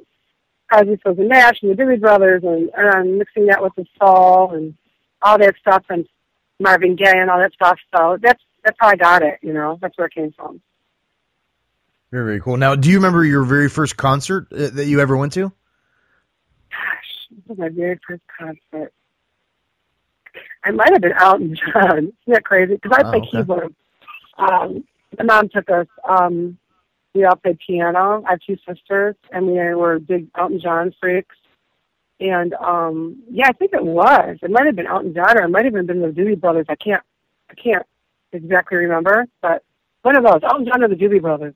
Crosby, 0.68 0.98
Stills 1.00 1.18
and 1.18 1.28
Nash 1.28 1.62
and 1.62 1.70
the 1.70 1.82
Doobie 1.82 2.00
Brothers, 2.00 2.42
and, 2.44 2.70
and 2.76 2.90
I'm 2.90 3.18
mixing 3.18 3.46
that 3.46 3.62
with 3.62 3.74
the 3.74 3.86
soul 3.98 4.52
and 4.52 4.74
all 5.22 5.38
that 5.38 5.56
stuff 5.60 5.84
and 5.88 6.06
Marvin 6.60 6.96
Gaye 6.96 7.12
and 7.18 7.30
all 7.30 7.38
that 7.38 7.52
stuff. 7.52 7.78
So 7.94 8.18
that's 8.20 8.42
that's 8.64 8.76
how 8.80 8.88
I 8.88 8.96
got 8.96 9.22
it. 9.22 9.38
You 9.42 9.52
know, 9.52 9.78
that's 9.80 9.96
where 9.96 10.06
it 10.06 10.14
came 10.14 10.32
from. 10.32 10.60
Very, 12.10 12.24
very 12.24 12.40
cool. 12.40 12.56
Now, 12.56 12.74
do 12.74 12.88
you 12.90 12.96
remember 12.96 13.24
your 13.24 13.44
very 13.44 13.68
first 13.68 13.96
concert 13.96 14.48
uh, 14.52 14.68
that 14.72 14.86
you 14.86 15.00
ever 15.00 15.16
went 15.16 15.32
to? 15.34 15.52
Gosh, 16.70 17.28
this 17.30 17.46
was 17.48 17.58
my 17.58 17.68
very 17.68 17.98
first 18.06 18.22
concert. 18.38 18.92
I 20.64 20.70
might 20.70 20.90
have 20.92 21.02
been 21.02 21.12
Elton 21.12 21.54
John. 21.72 21.98
Isn't 21.98 22.14
that 22.26 22.44
crazy? 22.44 22.74
Because 22.74 22.92
I 22.98 23.02
Oh, 23.06 23.10
play 23.10 23.18
okay. 23.20 23.30
keyboard. 23.30 23.74
Um, 24.38 24.84
my 25.18 25.24
mom 25.24 25.48
took 25.48 25.68
us. 25.70 25.86
Um, 26.08 26.58
we 27.14 27.24
all 27.24 27.36
played 27.36 27.58
piano. 27.66 28.22
I 28.26 28.30
have 28.32 28.40
two 28.46 28.56
sisters, 28.66 29.16
and 29.32 29.46
we 29.46 29.52
were 29.74 29.98
big 29.98 30.28
Elton 30.36 30.60
John 30.60 30.94
freaks. 31.00 31.36
And 32.20 32.54
um, 32.54 33.22
yeah, 33.30 33.46
I 33.48 33.52
think 33.52 33.72
it 33.72 33.84
was. 33.84 34.38
It 34.42 34.50
might 34.50 34.66
have 34.66 34.74
been 34.76 34.86
Elton 34.86 35.14
John, 35.14 35.38
or 35.38 35.44
it 35.44 35.50
might 35.50 35.64
have 35.64 35.74
been 35.74 35.86
the 35.86 36.08
Doobie 36.08 36.40
Brothers. 36.40 36.66
I 36.68 36.74
can't, 36.74 37.02
I 37.50 37.54
can't 37.54 37.86
exactly 38.32 38.78
remember, 38.78 39.26
but 39.40 39.62
one 40.02 40.16
of 40.16 40.24
those, 40.24 40.40
Elton 40.42 40.66
John 40.66 40.82
or 40.82 40.88
the 40.88 40.96
Doobie 40.96 41.22
Brothers. 41.22 41.54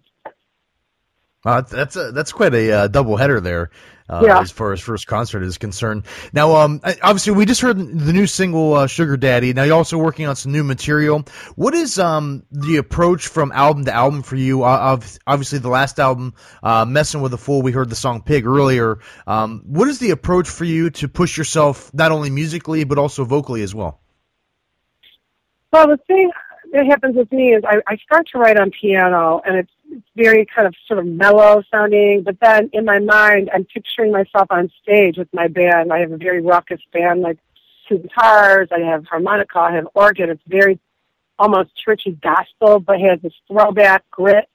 Uh, 1.45 1.61
that's 1.62 1.97
a, 1.97 2.12
that's 2.12 2.33
quite 2.33 2.54
a 2.54 2.71
uh, 2.73 2.88
double 2.88 3.16
header 3.16 3.40
there, 3.40 3.71
uh, 4.12 4.23
Yeah. 4.25 4.40
as 4.40 4.50
far 4.50 4.73
as 4.73 4.81
first 4.81 5.07
concert 5.07 5.42
is 5.42 5.59
concerned. 5.59 6.04
Now, 6.33 6.57
um, 6.57 6.81
obviously, 6.85 7.33
we 7.33 7.47
just 7.47 7.62
heard 7.62 7.78
the 7.78 8.12
new 8.12 8.26
single 8.26 8.75
uh, 8.75 8.87
"Sugar 8.87 9.16
Daddy." 9.16 9.52
Now, 9.54 9.62
you're 9.62 9.76
also 9.76 9.97
working 9.97 10.26
on 10.26 10.37
some 10.37 10.52
new 10.52 10.62
material. 10.64 11.25
What 11.57 11.75
is 11.75 11.99
um 11.99 12.45
the 12.50 12.76
approach 12.76 13.28
from 13.28 13.50
album 13.52 13.87
to 13.87 13.92
album 13.95 14.23
for 14.23 14.37
you? 14.37 14.64
Uh, 14.64 14.78
of 14.92 15.19
obviously, 15.26 15.59
the 15.61 15.71
last 15.71 15.99
album, 15.99 16.35
uh, 16.62 16.85
"Messing 16.85 17.23
with 17.23 17.33
a 17.33 17.38
Fool," 17.38 17.62
we 17.62 17.73
heard 17.73 17.88
the 17.88 17.97
song 17.97 18.23
"Pig" 18.23 18.47
earlier. 18.47 18.99
Um, 19.26 19.62
what 19.64 19.88
is 19.88 19.99
the 19.99 20.11
approach 20.11 20.49
for 20.49 20.64
you 20.64 20.90
to 20.90 21.09
push 21.09 21.38
yourself 21.38 21.90
not 21.95 22.12
only 22.12 22.28
musically 22.31 22.85
but 22.85 22.99
also 22.99 23.25
vocally 23.25 23.62
as 23.62 23.75
well? 23.75 24.00
Well, 25.73 25.88
the 25.88 25.97
thing 26.07 26.31
that 26.75 26.85
happens 26.87 27.16
with 27.16 27.33
me 27.33 27.54
is 27.54 27.62
I, 27.66 27.76
I 27.87 27.97
start 27.97 28.26
to 28.33 28.38
write 28.38 28.59
on 28.59 28.71
piano, 28.78 29.40
and 29.47 29.57
it's, 29.57 29.72
it's 29.93 30.09
very 30.17 30.47
kind 30.47 30.67
of 30.67 30.75
sort 30.87 30.99
of 30.99 31.07
mellow 31.07 31.63
sounding. 31.71 32.23
But 32.23 32.39
then 32.41 32.71
in 32.73 32.85
my 32.85 32.99
mind, 32.99 33.51
I'm 33.53 33.65
picturing 33.65 34.13
myself 34.13 34.47
on 34.51 34.71
stage 34.83 35.17
with 35.19 35.29
my 35.33 35.49
band. 35.49 35.93
I 35.93 36.01
have 36.01 36.13
a 36.13 36.17
very 36.17 36.41
raucous 36.41 36.81
band, 36.93 37.21
like 37.21 37.39
two 37.89 37.99
guitars. 37.99 38.69
I 38.73 38.81
have 38.81 39.05
harmonica. 39.07 39.59
I 39.59 39.73
have 39.73 39.89
organ. 39.95 40.31
It's 40.31 40.43
very 40.47 40.79
almost 41.39 41.71
churchy 41.77 42.13
gospel, 42.23 42.81
but 42.81 43.01
has 43.01 43.21
this 43.23 43.35
throwback 43.49 44.05
grit. 44.11 44.49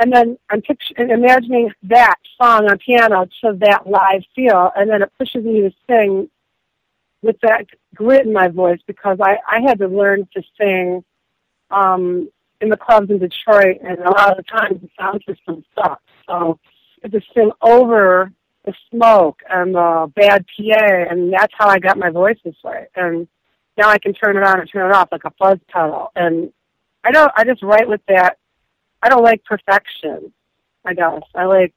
And 0.00 0.12
then 0.12 0.38
I'm 0.50 0.62
picturing, 0.62 1.10
imagining 1.10 1.72
that 1.84 2.16
song 2.40 2.68
on 2.68 2.78
piano 2.78 3.26
to 3.42 3.58
that 3.60 3.88
live 3.88 4.22
feel, 4.34 4.70
and 4.76 4.88
then 4.88 5.02
it 5.02 5.12
pushes 5.18 5.44
me 5.44 5.62
to 5.62 5.72
sing 5.88 6.30
with 7.20 7.36
that 7.42 7.66
grit 7.94 8.24
in 8.24 8.32
my 8.32 8.46
voice 8.46 8.78
because 8.86 9.18
I, 9.20 9.38
I 9.50 9.60
had 9.60 9.80
to 9.80 9.88
learn 9.88 10.28
to 10.34 10.42
sing 10.56 11.04
um, 11.72 12.30
in 12.60 12.68
the 12.68 12.76
clubs 12.76 13.10
in 13.10 13.18
Detroit, 13.18 13.78
and 13.82 13.98
a 13.98 14.10
lot 14.10 14.30
of 14.30 14.36
the 14.36 14.42
times 14.42 14.80
the 14.80 14.88
sound 14.98 15.22
system 15.26 15.64
sucks. 15.74 16.02
So 16.26 16.58
I 17.02 17.04
had 17.04 17.12
to 17.12 17.20
sing 17.34 17.50
over 17.62 18.32
the 18.64 18.74
smoke 18.90 19.40
and 19.48 19.74
the 19.74 20.12
bad 20.14 20.44
PA, 20.56 20.84
and 21.10 21.32
that's 21.32 21.54
how 21.56 21.68
I 21.68 21.78
got 21.78 21.98
my 21.98 22.10
voice 22.10 22.38
this 22.44 22.56
way. 22.64 22.86
And 22.96 23.28
now 23.76 23.88
I 23.88 23.98
can 23.98 24.12
turn 24.12 24.36
it 24.36 24.42
on 24.42 24.60
and 24.60 24.70
turn 24.70 24.90
it 24.90 24.94
off 24.94 25.08
like 25.12 25.24
a 25.24 25.32
fuzz 25.38 25.58
pedal. 25.68 26.10
And 26.16 26.52
I 27.04 27.12
don't. 27.12 27.32
I 27.36 27.44
just 27.44 27.62
write 27.62 27.88
with 27.88 28.00
that. 28.08 28.38
I 29.02 29.08
don't 29.08 29.22
like 29.22 29.44
perfection. 29.44 30.32
I 30.84 30.94
guess 30.94 31.22
I 31.34 31.44
like 31.44 31.74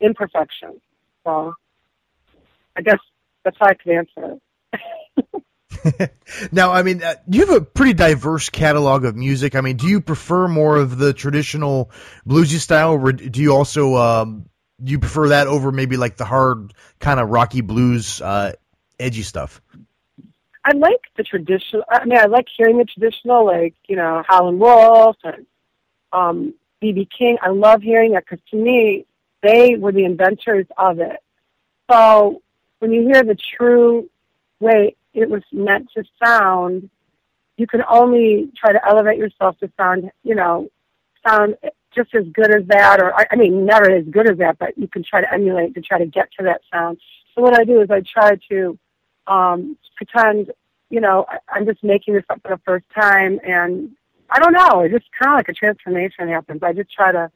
imperfection. 0.00 0.80
So 1.24 1.54
I 2.76 2.82
guess 2.82 2.98
that's 3.44 3.56
how 3.58 3.66
I 3.66 3.74
could 3.74 3.92
answer 3.92 4.38
it. 4.72 5.44
Now, 6.52 6.72
I 6.72 6.82
mean, 6.82 7.02
uh, 7.02 7.14
you 7.28 7.46
have 7.46 7.54
a 7.54 7.60
pretty 7.60 7.92
diverse 7.92 8.48
catalog 8.48 9.04
of 9.04 9.14
music. 9.14 9.54
I 9.54 9.60
mean, 9.60 9.76
do 9.76 9.86
you 9.86 10.00
prefer 10.00 10.48
more 10.48 10.76
of 10.76 10.98
the 10.98 11.12
traditional 11.12 11.90
bluesy 12.26 12.58
style, 12.58 12.92
or 12.92 13.12
do 13.12 13.40
you 13.40 13.54
also 13.54 13.96
um, 13.96 14.48
do 14.82 14.92
you 14.92 14.98
prefer 14.98 15.28
that 15.28 15.46
over 15.46 15.70
maybe 15.70 15.96
like 15.96 16.16
the 16.16 16.24
hard 16.24 16.74
kind 16.98 17.20
of 17.20 17.28
rocky 17.28 17.60
blues, 17.60 18.20
uh, 18.20 18.52
edgy 18.98 19.22
stuff? 19.22 19.60
I 20.64 20.72
like 20.72 21.00
the 21.16 21.22
traditional. 21.22 21.84
I 21.88 22.04
mean, 22.04 22.18
I 22.18 22.26
like 22.26 22.46
hearing 22.56 22.78
the 22.78 22.84
traditional, 22.84 23.46
like 23.46 23.74
you 23.86 23.96
know, 23.96 24.22
Howlin' 24.26 24.58
Wolf 24.58 25.16
and 25.22 25.46
um, 26.12 26.54
BB 26.82 27.08
King. 27.16 27.38
I 27.42 27.50
love 27.50 27.82
hearing 27.82 28.12
that 28.12 28.24
because 28.28 28.44
to 28.50 28.56
me, 28.56 29.06
they 29.42 29.76
were 29.76 29.92
the 29.92 30.04
inventors 30.04 30.66
of 30.76 31.00
it. 31.00 31.22
So 31.90 32.42
when 32.78 32.92
you 32.92 33.02
hear 33.02 33.22
the 33.22 33.36
true 33.56 34.08
way 34.58 34.96
it 35.14 35.30
was 35.30 35.42
meant 35.52 35.88
to 35.96 36.04
sound, 36.22 36.90
you 37.56 37.66
can 37.66 37.82
only 37.88 38.50
try 38.56 38.72
to 38.72 38.86
elevate 38.86 39.18
yourself 39.18 39.58
to 39.60 39.70
sound, 39.76 40.10
you 40.24 40.34
know, 40.34 40.68
sound 41.26 41.56
just 41.94 42.14
as 42.14 42.24
good 42.32 42.50
as 42.50 42.66
that, 42.66 43.00
or 43.00 43.14
I 43.14 43.36
mean, 43.36 43.64
never 43.64 43.90
as 43.90 44.04
good 44.06 44.28
as 44.28 44.38
that, 44.38 44.58
but 44.58 44.76
you 44.76 44.88
can 44.88 45.04
try 45.04 45.20
to 45.20 45.32
emulate 45.32 45.74
to 45.74 45.80
try 45.80 45.98
to 45.98 46.06
get 46.06 46.28
to 46.38 46.44
that 46.44 46.60
sound. 46.72 46.98
So 47.34 47.42
what 47.42 47.58
I 47.58 47.64
do 47.64 47.80
is 47.80 47.90
I 47.90 48.00
try 48.00 48.36
to 48.50 48.78
um, 49.26 49.76
pretend, 49.96 50.52
you 50.90 51.00
know, 51.00 51.26
I'm 51.48 51.64
just 51.64 51.82
making 51.84 52.14
this 52.14 52.24
up 52.28 52.42
for 52.42 52.48
the 52.48 52.60
first 52.64 52.86
time, 52.94 53.38
and 53.44 53.90
I 54.30 54.40
don't 54.40 54.52
know, 54.52 54.80
it 54.80 54.90
just 54.90 55.06
kind 55.18 55.32
of 55.32 55.38
like 55.38 55.48
a 55.48 55.52
transformation 55.52 56.28
happens. 56.28 56.62
I 56.62 56.72
just 56.72 56.92
try 56.92 57.12
to 57.12 57.30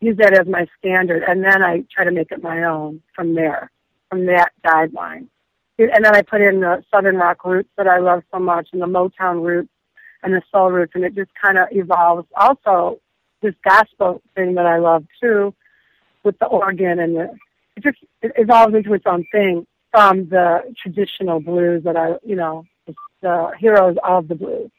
use 0.00 0.16
that 0.18 0.32
as 0.32 0.46
my 0.46 0.66
standard, 0.78 1.22
and 1.24 1.44
then 1.44 1.62
I 1.62 1.84
try 1.94 2.04
to 2.04 2.10
make 2.10 2.32
it 2.32 2.42
my 2.42 2.64
own 2.64 3.02
from 3.14 3.34
there, 3.34 3.70
from 4.08 4.24
that 4.26 4.52
guideline. 4.64 5.28
And 5.78 6.04
then 6.04 6.14
I 6.14 6.22
put 6.22 6.40
in 6.40 6.60
the 6.60 6.82
Southern 6.92 7.16
rock 7.16 7.44
roots 7.44 7.68
that 7.76 7.86
I 7.86 7.98
love 7.98 8.22
so 8.32 8.38
much, 8.38 8.68
and 8.72 8.80
the 8.80 8.86
Motown 8.86 9.44
roots, 9.44 9.68
and 10.22 10.32
the 10.32 10.42
soul 10.50 10.70
roots, 10.70 10.92
and 10.94 11.04
it 11.04 11.14
just 11.14 11.30
kind 11.40 11.58
of 11.58 11.68
evolves. 11.70 12.26
Also, 12.36 12.98
this 13.42 13.54
gospel 13.62 14.22
thing 14.34 14.54
that 14.54 14.66
I 14.66 14.78
love 14.78 15.04
too, 15.20 15.54
with 16.24 16.38
the 16.38 16.46
organ 16.46 16.98
and 16.98 17.16
the, 17.16 17.30
it 17.76 17.82
just 17.82 17.98
it 18.22 18.32
evolves 18.36 18.74
into 18.74 18.94
its 18.94 19.04
own 19.06 19.24
thing 19.30 19.66
from 19.92 20.28
the 20.28 20.74
traditional 20.82 21.40
blues 21.40 21.84
that 21.84 21.96
I, 21.96 22.14
you 22.24 22.36
know, 22.36 22.64
the 23.22 23.52
heroes 23.58 23.96
of 24.02 24.28
the 24.28 24.34
blues. 24.34 24.70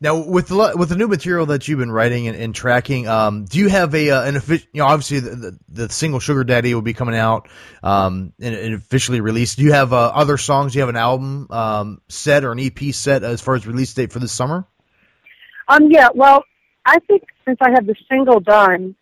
Now, 0.00 0.26
with 0.26 0.48
the 0.48 0.74
with 0.76 0.90
the 0.90 0.96
new 0.96 1.08
material 1.08 1.46
that 1.46 1.66
you've 1.66 1.78
been 1.78 1.90
writing 1.90 2.28
and, 2.28 2.36
and 2.36 2.54
tracking, 2.54 3.08
um, 3.08 3.46
do 3.46 3.58
you 3.58 3.68
have 3.68 3.94
a 3.94 4.10
uh, 4.10 4.22
an 4.24 4.36
official? 4.36 4.68
You 4.72 4.80
know, 4.80 4.86
obviously 4.88 5.20
the, 5.20 5.36
the, 5.36 5.58
the 5.68 5.88
single 5.88 6.20
"Sugar 6.20 6.44
Daddy" 6.44 6.74
will 6.74 6.82
be 6.82 6.92
coming 6.92 7.16
out 7.16 7.48
um, 7.82 8.32
and, 8.40 8.54
and 8.54 8.74
officially 8.74 9.20
released. 9.20 9.56
Do 9.56 9.64
you 9.64 9.72
have 9.72 9.92
uh, 9.92 10.12
other 10.14 10.36
songs? 10.36 10.72
Do 10.72 10.78
you 10.78 10.80
have 10.80 10.90
an 10.90 10.96
album 10.96 11.46
um, 11.50 12.00
set 12.08 12.44
or 12.44 12.52
an 12.52 12.60
EP 12.60 12.94
set 12.94 13.24
as 13.24 13.40
far 13.40 13.54
as 13.54 13.66
release 13.66 13.94
date 13.94 14.12
for 14.12 14.18
this 14.18 14.32
summer? 14.32 14.66
Um, 15.68 15.90
yeah, 15.90 16.08
well, 16.14 16.44
I 16.84 16.98
think 17.00 17.24
since 17.46 17.58
I 17.60 17.70
have 17.70 17.86
the 17.86 17.96
single 18.08 18.40
done, 18.40 18.94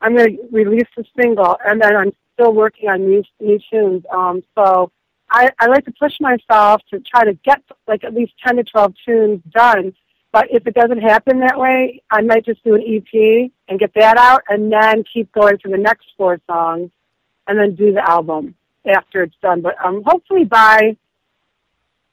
I'm 0.00 0.16
going 0.16 0.36
to 0.36 0.42
release 0.50 0.88
the 0.96 1.04
single, 1.20 1.56
and 1.64 1.80
then 1.80 1.94
I'm 1.94 2.12
still 2.34 2.52
working 2.52 2.88
on 2.88 3.06
new 3.06 3.22
new 3.40 3.58
tunes. 3.70 4.04
Um, 4.10 4.42
so 4.54 4.90
I, 5.30 5.50
I 5.58 5.66
like 5.66 5.84
to 5.86 5.92
push 5.98 6.14
myself 6.20 6.80
to 6.90 7.00
try 7.00 7.24
to 7.24 7.34
get 7.44 7.62
like 7.86 8.04
at 8.04 8.14
least 8.14 8.32
ten 8.44 8.56
to 8.56 8.64
twelve 8.64 8.94
tunes 9.04 9.42
done. 9.50 9.94
But 10.36 10.48
if 10.50 10.66
it 10.66 10.74
doesn't 10.74 11.00
happen 11.00 11.40
that 11.40 11.58
way, 11.58 12.02
I 12.10 12.20
might 12.20 12.44
just 12.44 12.62
do 12.62 12.74
an 12.74 12.82
EP 12.82 13.50
and 13.70 13.80
get 13.80 13.94
that 13.94 14.18
out, 14.18 14.42
and 14.50 14.70
then 14.70 15.02
keep 15.10 15.32
going 15.32 15.56
for 15.62 15.70
the 15.70 15.78
next 15.78 16.08
four 16.14 16.38
songs, 16.46 16.90
and 17.46 17.58
then 17.58 17.74
do 17.74 17.94
the 17.94 18.06
album 18.06 18.54
after 18.86 19.22
it's 19.22 19.34
done. 19.40 19.62
But 19.62 19.82
um, 19.82 20.02
hopefully 20.04 20.44
by 20.44 20.98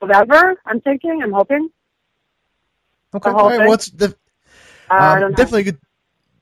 November, 0.02 0.56
I'm 0.66 0.80
thinking, 0.80 1.20
I'm 1.22 1.34
hoping. 1.34 1.70
Okay, 3.14 3.30
all 3.30 3.50
right. 3.50 3.58
thing? 3.58 3.68
What's 3.68 3.90
the 3.90 4.16
I 4.90 5.22
um, 5.22 5.34
definitely 5.34 5.64
good. 5.64 5.80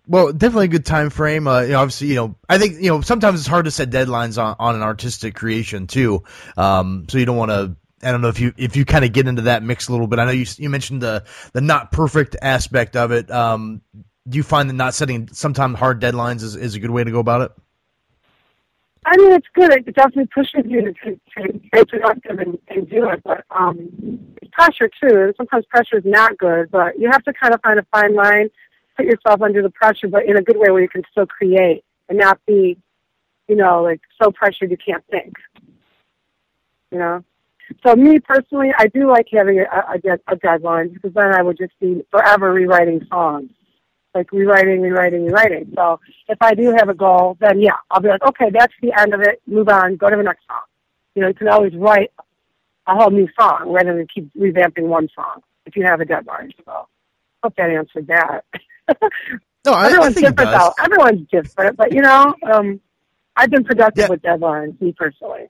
Well, 0.06 0.32
definitely 0.34 0.66
a 0.66 0.68
good 0.68 0.86
time 0.86 1.10
frame. 1.10 1.48
Uh, 1.48 1.62
you 1.62 1.70
know, 1.70 1.80
obviously, 1.80 2.10
you 2.10 2.16
know, 2.16 2.36
I 2.48 2.60
think 2.60 2.76
you 2.80 2.92
know 2.92 3.02
sometimes 3.02 3.40
it's 3.40 3.50
hard 3.50 3.66
to 3.66 3.72
set 3.72 3.90
deadlines 3.90 4.40
on, 4.40 4.56
on 4.60 4.76
an 4.76 4.84
artistic 4.84 5.34
creation 5.34 5.88
too. 5.88 6.26
Um, 6.58 7.08
so 7.10 7.18
you 7.18 7.26
don't 7.26 7.38
want 7.38 7.50
to. 7.50 7.76
I 8.04 8.12
don't 8.12 8.22
know 8.22 8.30
if 8.30 8.40
you 8.40 8.54
if 8.58 8.76
you 8.76 8.86
kind 8.86 9.06
of 9.06 9.14
get 9.14 9.28
into 9.28 9.44
that 9.44 9.64
mix 9.64 9.88
a 9.88 9.92
little 9.92 10.08
bit. 10.08 10.20
I 10.20 10.26
know 10.26 10.32
you 10.32 10.46
you 10.58 10.70
mentioned 10.70 11.02
the 11.02 11.24
the 11.54 11.62
not 11.62 11.92
perfect 11.92 12.36
aspect 12.42 12.96
of 12.96 13.12
it. 13.12 13.30
Um, 13.32 13.82
do 14.28 14.38
you 14.38 14.44
find 14.44 14.70
that 14.70 14.74
not 14.74 14.94
setting 14.94 15.30
sometimes 15.32 15.80
hard 15.80 16.02
deadlines 16.02 16.44
is, 16.44 16.56
is 16.56 16.76
a 16.76 16.80
good 16.80 16.92
way 16.92 17.04
to 17.04 17.12
go 17.12 17.20
about 17.20 17.42
it? 17.42 17.52
I 19.06 19.18
mean, 19.18 19.32
it's 19.34 19.48
good. 19.56 19.72
It 19.74 19.96
definitely 19.96 20.28
pushes 20.28 20.64
you 20.66 20.82
to, 20.82 20.94
to, 20.94 21.16
to 21.48 21.60
stay 21.68 21.86
productive 21.86 22.38
and, 22.38 22.58
and 22.68 22.88
do 22.88 23.10
it. 23.10 23.22
But 23.24 23.46
um, 23.50 23.90
pressure 24.52 24.90
too. 25.02 25.34
Sometimes 25.38 25.66
pressure 25.66 25.98
is 25.98 26.06
not 26.06 26.38
good. 26.38 26.70
But 26.70 27.00
you 27.00 27.10
have 27.12 27.24
to 27.24 27.34
kind 27.34 27.54
of 27.54 27.62
find 27.62 27.80
a 27.80 27.86
fine 27.92 28.14
line, 28.14 28.50
put 28.96 29.08
yourself 29.08 29.42
under 29.42 29.64
the 29.64 29.72
pressure, 29.72 30.08
but 30.08 30.26
in 30.26 30.38
a 30.38 30.44
good 30.44 30.58
way 30.58 30.70
where 30.70 30.82
you 30.82 30.90
can 30.90 31.02
still 31.12 31.26
create 31.26 31.84
and 32.10 32.20
not 32.20 32.40
be, 32.46 32.78
you 33.48 33.56
know, 33.56 33.82
like 33.82 34.02
so 34.22 34.32
pressured 34.32 34.70
you 34.70 34.78
can't 34.78 35.04
think. 35.10 35.34
You 36.92 37.00
know. 37.00 37.24
So 37.86 37.96
me 37.96 38.20
personally, 38.20 38.72
I 38.78 38.88
do 38.88 39.10
like 39.10 39.28
having 39.32 39.60
a, 39.60 39.64
a, 39.64 40.18
a 40.28 40.36
deadline 40.36 40.90
because 40.94 41.14
then 41.14 41.34
I 41.34 41.42
would 41.42 41.58
just 41.58 41.78
be 41.80 42.04
forever 42.12 42.52
rewriting 42.54 43.06
songs 43.10 43.50
like 44.14 44.32
rewriting, 44.32 44.82
rewriting, 44.82 45.26
rewriting. 45.26 45.72
So 45.76 46.00
if 46.28 46.38
I 46.42 46.54
do 46.54 46.74
have 46.78 46.90
a 46.90 46.94
goal, 46.94 47.38
then 47.40 47.62
yeah, 47.62 47.78
I'll 47.90 48.02
be 48.02 48.10
like, 48.10 48.24
okay, 48.24 48.50
that's 48.52 48.74
the 48.82 48.92
end 49.00 49.14
of 49.14 49.22
it. 49.22 49.42
Move 49.48 49.70
on, 49.70 49.96
go 49.96 50.10
to 50.10 50.16
the 50.16 50.24
next 50.24 50.46
song. 50.48 50.62
You 51.16 51.22
know, 51.22 51.28
you 51.30 51.34
can 51.34 51.48
always 51.48 51.74
write 51.76 52.12
a 52.88 52.96
whole 52.96 53.10
new 53.10 53.28
song 53.40 53.72
rather 53.72 53.96
than 53.96 54.08
keep 54.14 54.30
revamping 54.34 54.84
one 54.88 55.08
song 55.16 55.42
if 55.66 55.76
you 55.76 55.84
have 55.86 56.02
a 56.02 56.06
deadline. 56.06 56.52
So 56.66 56.88
hope 57.44 57.56
that 57.56 57.70
answered 57.70 58.08
that. 58.08 58.46
No, 59.64 59.74
I, 59.74 59.84
I 59.84 59.86
Everyone's 59.90 60.16
think 60.16 60.26
it 60.26 60.36
different 60.36 60.60
though. 60.60 60.74
Everyone's 60.84 61.28
different, 61.30 61.78
but 61.78 61.94
you 61.94 62.02
know, 62.02 62.34
um, 62.52 62.82
I've 63.36 63.52
been 63.52 63.64
productive 63.64 64.06
Yeah. 64.06 64.10
with 64.10 64.24
deadlines, 64.24 64.82
me 64.82 64.92
personally. 64.92 65.50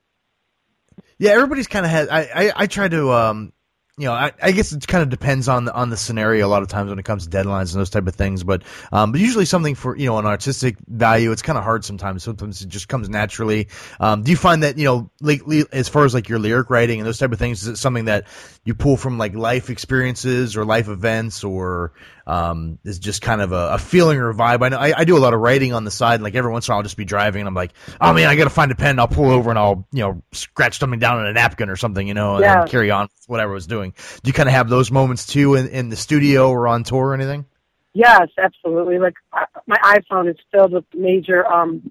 Yeah, 1.22 1.34
everybody's 1.34 1.68
kind 1.68 1.86
of 1.86 1.92
had. 1.92 2.10
I, 2.10 2.22
I 2.34 2.54
I 2.56 2.66
try 2.66 2.88
to 2.88 3.12
um 3.12 3.54
you 3.96 4.06
know 4.06 4.14
I, 4.14 4.32
I 4.42 4.54
guess 4.54 4.72
it 4.72 4.88
kind 4.88 5.04
of 5.04 5.10
depends 5.10 5.48
on 5.48 5.66
the 5.66 5.74
on 5.74 5.92
the 5.92 5.98
scenario 5.98 6.48
a 6.48 6.50
lot 6.50 6.64
of 6.64 6.68
times 6.68 6.90
when 6.90 6.98
it 6.98 7.06
comes 7.06 7.28
to 7.28 7.30
deadlines 7.30 7.74
and 7.74 7.80
those 7.80 7.92
type 7.92 8.08
of 8.08 8.16
things. 8.16 8.44
But 8.44 8.64
um 8.92 9.12
but 9.12 9.22
usually 9.22 9.46
something 9.46 9.76
for 9.76 9.96
you 9.96 10.08
know 10.08 10.18
an 10.18 10.26
artistic 10.26 10.78
value 10.88 11.32
it's 11.32 11.44
kind 11.44 11.60
of 11.60 11.64
hard 11.64 11.86
sometimes. 11.86 12.24
Sometimes 12.24 12.64
it 12.64 12.70
just 12.70 12.88
comes 12.88 13.08
naturally. 13.08 13.68
Um, 14.00 14.24
do 14.24 14.32
you 14.32 14.38
find 14.38 14.64
that 14.64 14.80
you 14.80 14.86
know 14.86 15.12
lately 15.22 15.64
as 15.72 15.88
far 15.88 16.06
as 16.06 16.16
like 16.16 16.28
your 16.28 16.40
lyric 16.40 16.72
writing 16.72 17.00
and 17.00 17.06
those 17.06 17.20
type 17.20 17.32
of 17.32 17.38
things 17.38 17.62
is 17.62 17.68
it 17.68 17.76
something 17.78 18.06
that 18.06 18.26
you 18.66 18.74
pull 18.74 18.98
from 18.98 19.20
like 19.20 19.36
life 19.36 19.70
experiences 19.70 20.58
or 20.58 20.66
life 20.66 20.88
events 20.88 21.44
or 21.44 21.94
um 22.32 22.80
is 22.86 23.00
just 23.00 23.22
kind 23.22 23.42
of 23.42 23.52
a, 23.52 23.74
a 23.74 23.78
feeling 23.78 24.18
or 24.18 24.30
a 24.30 24.34
vibe? 24.34 24.64
I 24.64 24.70
know 24.70 24.78
I, 24.78 24.94
I 25.00 25.04
do 25.04 25.18
a 25.18 25.20
lot 25.20 25.34
of 25.34 25.40
writing 25.42 25.74
on 25.74 25.84
the 25.84 25.92
side. 25.92 26.22
Like 26.22 26.36
every 26.36 26.52
once 26.52 26.68
in 26.68 26.72
a 26.72 26.74
while 26.74 26.80
I'll 26.80 26.84
just 26.84 26.98
be 26.98 27.06
driving 27.06 27.42
and 27.42 27.48
I'm 27.48 27.54
like, 27.54 27.74
oh 28.00 28.14
man, 28.14 28.30
I 28.30 28.36
got 28.36 28.46
to 28.46 28.50
find 28.50 28.72
a 28.72 28.76
pen. 28.76 29.00
I'll 29.00 29.08
pull 29.08 29.30
over 29.30 29.50
and 29.50 29.60
I'll 29.60 29.86
you 29.92 30.00
know 30.04 30.24
scratch 30.32 30.80
something 30.80 31.00
down 31.00 31.20
on 31.20 31.28
a 31.28 31.34
napkin 31.34 31.70
or 31.70 31.76
something, 31.76 32.08
you 32.08 32.14
know, 32.14 32.36
and 32.36 32.44
Yeah. 32.44 32.66
carry 32.68 32.90
on 32.92 33.04
with 33.04 33.26
whatever 33.28 33.52
I 33.52 33.56
was 33.56 33.68
doing. 33.68 33.94
Do 34.24 34.30
you 34.30 34.34
kind 34.34 34.48
of 34.48 34.54
have 34.56 34.70
those 34.70 34.92
moments 34.92 35.26
too 35.26 35.56
in, 35.56 35.68
in 35.68 35.90
the 35.90 35.96
studio 35.98 36.50
or 36.50 36.68
on 36.68 36.84
tour 36.84 37.08
or 37.08 37.14
anything? 37.14 37.46
Yes, 37.94 38.30
absolutely. 38.38 39.00
Like 39.00 39.16
uh, 39.34 39.46
my 39.68 39.78
iPhone 39.84 40.30
is 40.30 40.38
filled 40.52 40.72
with 40.72 40.86
major 40.96 41.46
um 41.46 41.82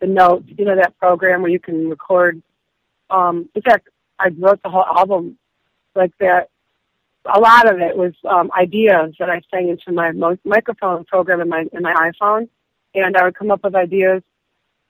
the 0.00 0.06
notes. 0.06 0.46
You 0.56 0.64
know 0.64 0.76
that 0.76 0.98
program 0.98 1.42
where 1.42 1.50
you 1.50 1.60
can 1.60 1.90
record. 1.90 2.42
Um, 3.10 3.50
in 3.54 3.60
fact, 3.60 3.88
I 4.18 4.28
wrote 4.38 4.62
the 4.62 4.70
whole 4.70 4.84
album 4.86 5.36
like 5.94 6.12
that. 6.20 6.48
A 7.24 7.38
lot 7.38 7.70
of 7.70 7.80
it 7.80 7.96
was 7.96 8.14
um, 8.28 8.50
ideas 8.58 9.14
that 9.18 9.30
I 9.30 9.40
sang 9.50 9.68
into 9.68 9.92
my 9.92 10.12
mo- 10.12 10.38
microphone 10.44 11.04
program 11.04 11.40
in 11.40 11.48
my 11.48 11.66
in 11.72 11.82
my 11.82 11.94
iPhone, 11.94 12.48
and 12.94 13.16
I 13.16 13.24
would 13.24 13.36
come 13.36 13.50
up 13.50 13.62
with 13.64 13.74
ideas. 13.74 14.22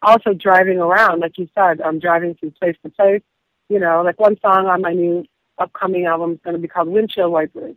Also 0.04 0.32
driving 0.32 0.78
around, 0.78 1.20
like 1.20 1.38
you 1.38 1.48
said, 1.54 1.80
I'm 1.80 2.00
driving 2.00 2.34
from 2.34 2.50
place 2.52 2.76
to 2.82 2.90
place. 2.90 3.22
You 3.68 3.78
know, 3.78 4.02
like 4.02 4.18
one 4.18 4.36
song 4.40 4.66
on 4.66 4.80
my 4.82 4.92
new 4.92 5.24
upcoming 5.58 6.06
album 6.06 6.32
is 6.32 6.40
going 6.42 6.56
to 6.56 6.60
be 6.60 6.66
called 6.66 6.88
Windshield 6.88 7.30
Wipers 7.30 7.76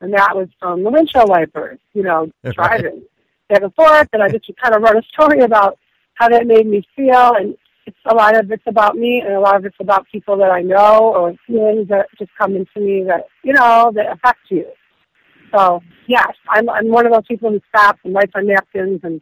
and 0.00 0.14
that 0.14 0.36
was 0.36 0.48
from 0.58 0.82
the 0.82 0.90
windshield 0.90 1.28
wipers, 1.28 1.78
you 1.92 2.02
know, 2.02 2.30
driving 2.52 3.02
back 3.48 3.62
and 3.62 3.74
forth. 3.74 4.08
And 4.12 4.22
I 4.22 4.28
just 4.28 4.50
kind 4.60 4.74
of 4.74 4.82
wrote 4.82 4.96
a 4.96 5.06
story 5.08 5.40
about 5.40 5.78
how 6.14 6.28
that 6.28 6.46
made 6.46 6.66
me 6.66 6.86
feel. 6.96 7.34
And 7.34 7.56
it's 7.86 7.96
a 8.06 8.14
lot 8.14 8.38
of 8.38 8.50
it's 8.50 8.62
about 8.66 8.96
me, 8.96 9.22
and 9.24 9.34
a 9.34 9.40
lot 9.40 9.56
of 9.56 9.64
it's 9.64 9.76
about 9.80 10.06
people 10.12 10.36
that 10.38 10.50
I 10.50 10.62
know 10.62 11.12
or 11.14 11.34
feelings 11.46 11.88
that 11.88 12.06
just 12.18 12.30
come 12.38 12.54
into 12.56 12.80
me 12.80 13.04
that 13.06 13.26
you 13.42 13.52
know 13.52 13.92
that 13.94 14.12
affect 14.12 14.40
you. 14.50 14.66
So 15.54 15.80
yes, 16.06 16.32
I'm 16.48 16.68
I'm 16.68 16.88
one 16.88 17.06
of 17.06 17.12
those 17.12 17.26
people 17.26 17.50
who 17.50 17.60
stops 17.68 18.00
and 18.04 18.14
writes 18.14 18.32
on 18.34 18.46
napkins 18.46 19.00
and. 19.02 19.20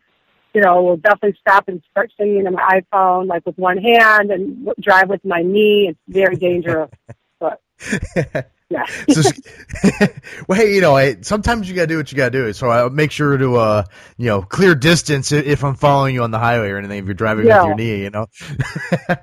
You 0.55 0.63
know, 0.63 0.83
will 0.83 0.97
definitely 0.97 1.37
stop 1.39 1.69
and 1.69 1.83
start 1.91 2.11
singing 2.19 2.47
on 2.47 2.55
my 2.55 2.81
iPhone, 2.81 3.27
like 3.29 3.45
with 3.45 3.59
one 3.59 3.77
hand, 3.77 4.31
and 4.31 4.71
drive 4.81 5.11
with 5.11 5.23
my 5.23 5.43
knee. 5.43 5.89
It's 5.91 5.99
very 6.09 6.37
dangerous, 6.37 6.91
but 7.39 7.61
Yeah. 8.71 8.85
So, 9.11 9.23
well, 10.49 10.59
hey, 10.59 10.75
you 10.75 10.81
know, 10.83 10.95
I, 10.97 11.17
sometimes 11.23 11.69
you 11.69 11.75
gotta 11.75 11.87
do 11.87 11.97
what 11.97 12.13
you 12.13 12.17
gotta 12.17 12.31
do. 12.31 12.53
So 12.53 12.71
I 12.71 12.89
make 12.91 13.11
sure 13.11 13.37
to, 13.37 13.57
uh, 13.57 13.85
you 14.19 14.27
know, 14.27 14.43
clear 14.43 14.75
distance 14.75 15.33
if 15.33 15.65
I'm 15.65 15.75
following 15.75 16.15
you 16.15 16.23
on 16.23 16.31
the 16.31 16.39
highway 16.39 16.69
or 16.69 16.79
anything. 16.79 16.99
If 16.99 17.07
you're 17.07 17.15
driving 17.15 17.47
Yeah. 17.47 17.61
with 17.61 17.67
your 17.69 17.75
knee, 17.77 18.03
you 18.03 18.11
know. 18.11 18.27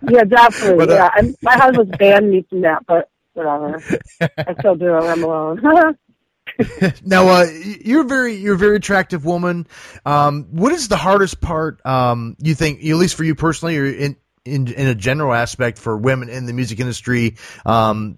Yeah, 0.10 0.24
definitely. 0.24 0.86
But, 0.88 0.90
uh, 0.90 1.12
yeah, 1.16 1.32
my 1.44 1.54
husband's 1.58 1.96
banned 1.98 2.30
me 2.32 2.46
from 2.50 2.62
that, 2.62 2.86
but 2.88 3.10
whatever. 3.34 3.82
I 4.22 4.56
still 4.60 4.76
do 4.76 4.96
it. 4.96 5.02
I'm 5.02 5.24
alone. 5.24 5.98
now, 7.04 7.28
uh, 7.28 7.46
you're 7.84 8.02
a 8.02 8.06
very 8.06 8.36
you're 8.36 8.56
a 8.56 8.58
very 8.58 8.78
attractive 8.78 9.26
woman. 9.26 9.68
Um, 10.06 10.48
what 10.52 10.72
is 10.72 10.88
the 10.88 10.98
hardest 10.98 11.42
part? 11.42 11.86
Um, 11.86 12.36
you 12.40 12.56
think, 12.56 12.80
at 12.84 12.96
least 12.96 13.16
for 13.16 13.24
you 13.24 13.36
personally, 13.36 13.78
or 13.78 13.86
in 13.86 14.16
in 14.46 14.68
in 14.72 14.88
a 14.88 14.96
general 14.96 15.34
aspect 15.34 15.78
for 15.80 15.98
women 15.98 16.30
in 16.30 16.46
the 16.46 16.54
music 16.54 16.80
industry? 16.80 17.36
Um, 17.66 18.18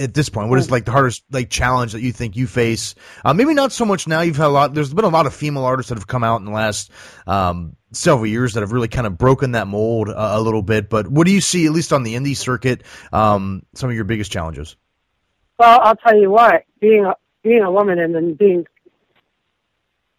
at 0.00 0.14
this 0.14 0.28
point, 0.28 0.48
what 0.48 0.58
is 0.58 0.70
like 0.70 0.84
the 0.84 0.90
hardest 0.90 1.22
like 1.30 1.50
challenge 1.50 1.92
that 1.92 2.00
you 2.00 2.12
think 2.12 2.36
you 2.36 2.46
face? 2.46 2.94
Uh, 3.24 3.34
maybe 3.34 3.54
not 3.54 3.72
so 3.72 3.84
much 3.84 4.08
now. 4.08 4.20
You've 4.20 4.36
had 4.36 4.46
a 4.46 4.48
lot. 4.48 4.74
There's 4.74 4.92
been 4.92 5.04
a 5.04 5.08
lot 5.08 5.26
of 5.26 5.34
female 5.34 5.64
artists 5.64 5.90
that 5.90 5.98
have 5.98 6.06
come 6.06 6.24
out 6.24 6.40
in 6.40 6.46
the 6.46 6.52
last 6.52 6.90
um, 7.26 7.76
several 7.92 8.26
years 8.26 8.54
that 8.54 8.60
have 8.60 8.72
really 8.72 8.88
kind 8.88 9.06
of 9.06 9.18
broken 9.18 9.52
that 9.52 9.66
mold 9.66 10.08
uh, 10.08 10.14
a 10.16 10.40
little 10.40 10.62
bit. 10.62 10.88
But 10.88 11.08
what 11.08 11.26
do 11.26 11.32
you 11.32 11.40
see, 11.40 11.66
at 11.66 11.72
least 11.72 11.92
on 11.92 12.02
the 12.02 12.14
indie 12.14 12.36
circuit, 12.36 12.82
um, 13.12 13.62
some 13.74 13.90
of 13.90 13.94
your 13.94 14.04
biggest 14.04 14.32
challenges? 14.32 14.76
well, 15.60 15.78
I'll 15.82 15.96
tell 15.96 16.18
you 16.18 16.30
what. 16.30 16.64
Being 16.80 17.04
a 17.04 17.14
being 17.42 17.62
a 17.62 17.70
woman 17.70 17.98
and 17.98 18.14
then 18.14 18.32
being 18.32 18.66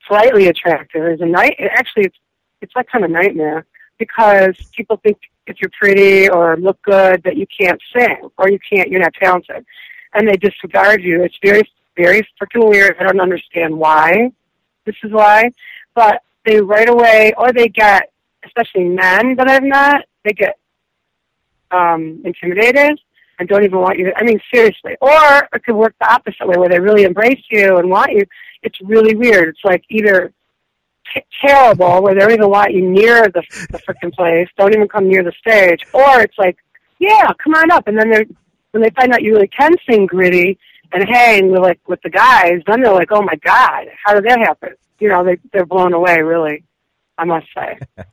slightly 0.08 0.48
attractive 0.48 1.04
is 1.04 1.20
a 1.20 1.26
night. 1.26 1.56
Actually, 1.60 2.06
it's 2.06 2.18
it's 2.62 2.76
like 2.76 2.88
kind 2.88 3.04
of 3.04 3.10
nightmare 3.10 3.66
because 3.98 4.56
people 4.78 4.98
think 4.98 5.18
if 5.48 5.58
you're 5.62 5.72
pretty 5.80 6.30
or 6.30 6.58
look 6.58 6.82
good 6.84 7.22
that 7.24 7.38
you 7.38 7.46
can't 7.48 7.82
sing 7.96 8.30
or 8.38 8.50
you 8.50 8.60
can't 8.72 8.90
you're 8.90 9.02
not 9.02 9.14
talented, 9.14 9.66
and 10.14 10.28
they 10.28 10.38
disregard 10.38 11.04
you. 11.04 11.24
It's 11.24 11.38
very 11.44 11.64
very 11.98 12.22
weird. 12.56 12.96
I 13.00 13.04
don't 13.04 13.20
understand 13.20 13.78
why. 13.78 14.32
This 14.86 14.96
is 15.04 15.12
why, 15.12 15.52
but 15.94 16.22
they 16.46 16.60
right 16.60 16.90
away 16.90 17.34
or 17.38 17.52
they 17.54 17.68
get 17.68 18.12
especially 18.44 18.86
men 18.86 19.36
that 19.36 19.48
I've 19.48 19.64
met 19.64 20.08
they 20.24 20.32
get 20.32 20.58
um 21.72 22.22
intimidated 22.26 23.00
and 23.42 23.50
don't 23.50 23.64
even 23.64 23.80
want 23.80 23.98
you 23.98 24.06
to, 24.06 24.18
I 24.18 24.24
mean, 24.24 24.40
seriously. 24.54 24.96
Or 25.02 25.50
it 25.52 25.64
could 25.66 25.76
work 25.76 25.96
the 26.00 26.14
opposite 26.14 26.48
way 26.48 26.58
where 26.58 26.70
they 26.70 26.80
really 26.80 27.04
embrace 27.04 27.44
you 27.50 27.78
and 27.78 27.90
want 27.90 28.12
you. 28.12 28.24
It's 28.62 28.80
really 28.82 29.16
weird. 29.16 29.50
It's 29.50 29.66
like 29.66 29.84
either 29.90 30.32
t- 31.14 31.24
terrible 31.46 32.02
where 32.02 32.14
they 32.14 32.22
don't 32.22 32.32
even 32.32 32.50
want 32.50 32.74
you 32.74 32.88
near 32.90 33.24
the, 33.30 33.44
the 33.72 33.80
freaking 33.80 34.14
place, 34.14 34.48
don't 34.58 34.74
even 34.74 34.88
come 34.88 35.08
near 35.08 35.24
the 35.24 35.32
stage, 35.40 35.82
or 35.94 36.22
it's 36.22 36.38
like, 36.38 36.58
yeah, 37.00 37.28
come 37.44 37.54
on 37.56 37.72
up. 37.72 37.88
And 37.88 37.98
then 37.98 38.10
they're, 38.10 38.26
when 38.72 38.84
they 38.84 38.90
find 38.92 39.12
out 39.14 39.22
you 39.24 39.34
really 39.34 39.48
can 39.48 39.74
sing 39.90 40.06
gritty 40.06 40.58
and 40.94 41.04
hang 41.10 41.52
with 41.52 41.62
like 41.62 41.80
with 41.88 42.02
the 42.04 42.10
guys, 42.10 42.62
then 42.68 42.82
they're 42.82 42.94
like, 42.94 43.12
oh 43.12 43.22
my 43.22 43.36
God, 43.44 43.88
how 44.04 44.14
did 44.14 44.26
that 44.26 44.40
happen? 44.40 44.76
You 45.00 45.10
know, 45.10 45.24
they, 45.24 45.38
they're 45.52 45.66
blown 45.66 45.94
away, 45.94 46.22
really, 46.22 46.64
I 47.18 47.26
must 47.26 47.48
say. 47.56 47.78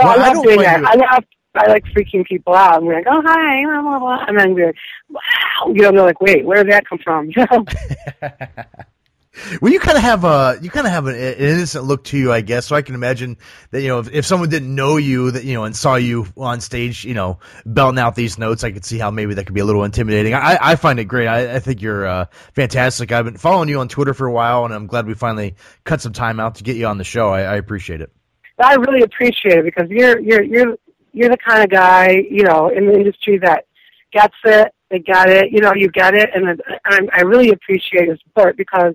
So 0.00 0.06
Well, 0.06 0.08
I 0.08 0.14
I 0.14 0.16
love 0.16 0.32
don't 0.32 0.42
doing 0.44 0.60
that. 0.62 0.80
you. 0.80 0.86
I 0.86 0.94
love 0.94 1.24
I 1.54 1.66
like 1.66 1.84
freaking 1.84 2.24
people 2.26 2.54
out. 2.54 2.76
I'm 2.80 2.86
like, 2.86 3.04
oh 3.06 3.20
hi, 3.26 3.62
blah 3.66 3.82
blah 3.82 3.98
blah, 3.98 4.24
and 4.26 4.38
then 4.38 4.54
be 4.54 4.64
like, 4.64 4.76
wow, 5.10 5.66
you 5.66 5.82
know, 5.82 5.92
they're 5.92 6.02
like, 6.02 6.20
wait, 6.22 6.46
where 6.46 6.64
did 6.64 6.72
that 6.72 6.86
come 6.88 6.98
from? 6.98 7.30
You 7.36 7.44
know? 7.50 7.64
Well, 9.62 9.72
you 9.72 9.80
kind 9.80 9.96
of 9.96 10.02
have 10.02 10.24
a 10.24 10.58
you 10.60 10.68
kind 10.68 10.86
of 10.86 10.92
have 10.92 11.06
an, 11.06 11.14
an 11.14 11.34
innocent 11.34 11.84
look 11.84 12.04
to 12.04 12.18
you, 12.18 12.30
I 12.30 12.42
guess. 12.42 12.66
So 12.66 12.76
I 12.76 12.82
can 12.82 12.94
imagine 12.94 13.38
that 13.70 13.80
you 13.80 13.88
know 13.88 13.98
if, 13.98 14.12
if 14.12 14.26
someone 14.26 14.50
didn't 14.50 14.74
know 14.74 14.98
you 14.98 15.30
that 15.30 15.44
you 15.44 15.54
know 15.54 15.64
and 15.64 15.74
saw 15.74 15.94
you 15.94 16.26
on 16.36 16.60
stage, 16.60 17.04
you 17.04 17.14
know, 17.14 17.38
belting 17.64 17.98
out 17.98 18.14
these 18.14 18.38
notes, 18.38 18.62
I 18.62 18.72
could 18.72 18.84
see 18.84 18.98
how 18.98 19.10
maybe 19.10 19.32
that 19.34 19.46
could 19.46 19.54
be 19.54 19.62
a 19.62 19.64
little 19.64 19.84
intimidating. 19.84 20.34
I, 20.34 20.58
I 20.60 20.76
find 20.76 21.00
it 21.00 21.04
great. 21.04 21.28
I, 21.28 21.54
I 21.54 21.58
think 21.60 21.80
you're 21.80 22.06
uh, 22.06 22.26
fantastic. 22.52 23.10
I've 23.10 23.24
been 23.24 23.38
following 23.38 23.70
you 23.70 23.80
on 23.80 23.88
Twitter 23.88 24.12
for 24.12 24.26
a 24.26 24.32
while, 24.32 24.66
and 24.66 24.74
I'm 24.74 24.86
glad 24.86 25.06
we 25.06 25.14
finally 25.14 25.54
cut 25.84 26.02
some 26.02 26.12
time 26.12 26.38
out 26.38 26.56
to 26.56 26.64
get 26.64 26.76
you 26.76 26.86
on 26.86 26.98
the 26.98 27.04
show. 27.04 27.30
I, 27.30 27.40
I 27.40 27.56
appreciate 27.56 28.02
it. 28.02 28.12
I 28.58 28.74
really 28.74 29.02
appreciate 29.02 29.58
it 29.58 29.64
because 29.64 29.88
you're 29.88 30.20
you're 30.20 30.42
you're 30.42 30.76
you're 31.14 31.30
the 31.30 31.38
kind 31.38 31.62
of 31.62 31.70
guy, 31.70 32.10
you 32.30 32.42
know, 32.42 32.68
in 32.68 32.86
the 32.86 32.94
industry 32.94 33.38
that 33.38 33.64
gets 34.12 34.36
it. 34.44 34.74
They 34.90 34.98
get 34.98 35.30
it. 35.30 35.52
You 35.52 35.60
know, 35.60 35.72
you 35.74 35.88
get 35.88 36.14
it, 36.14 36.28
and 36.34 36.60
I'm, 36.84 37.08
I 37.14 37.22
really 37.22 37.48
appreciate 37.48 38.06
your 38.06 38.18
support 38.18 38.58
because 38.58 38.94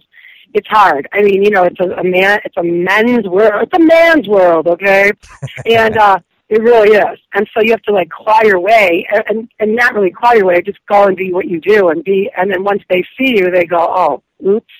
it's 0.53 0.67
hard. 0.67 1.07
I 1.13 1.21
mean, 1.21 1.43
you 1.43 1.49
know, 1.49 1.63
it's 1.63 1.79
a, 1.79 1.89
a 1.91 2.03
man, 2.03 2.39
it's 2.45 2.57
a 2.57 2.63
men's 2.63 3.27
world. 3.27 3.63
It's 3.63 3.73
a 3.73 3.83
man's 3.83 4.27
world, 4.27 4.67
okay? 4.67 5.11
and 5.65 5.97
uh, 5.97 6.19
it 6.49 6.61
really 6.61 6.95
is. 6.97 7.19
And 7.33 7.47
so 7.53 7.61
you 7.61 7.71
have 7.71 7.81
to 7.83 7.93
like 7.93 8.09
claw 8.09 8.41
your 8.43 8.59
way, 8.59 9.05
and, 9.11 9.23
and 9.27 9.49
and 9.59 9.75
not 9.75 9.93
really 9.93 10.11
claw 10.11 10.33
your 10.33 10.45
way, 10.45 10.61
just 10.61 10.79
go 10.87 11.05
and 11.05 11.17
be 11.17 11.33
what 11.33 11.47
you 11.47 11.59
do, 11.59 11.89
and 11.89 12.03
be. 12.03 12.29
And 12.37 12.51
then 12.51 12.63
once 12.63 12.81
they 12.89 13.03
see 13.17 13.37
you, 13.37 13.51
they 13.51 13.65
go, 13.65 13.79
oh, 13.79 14.23
oops, 14.45 14.73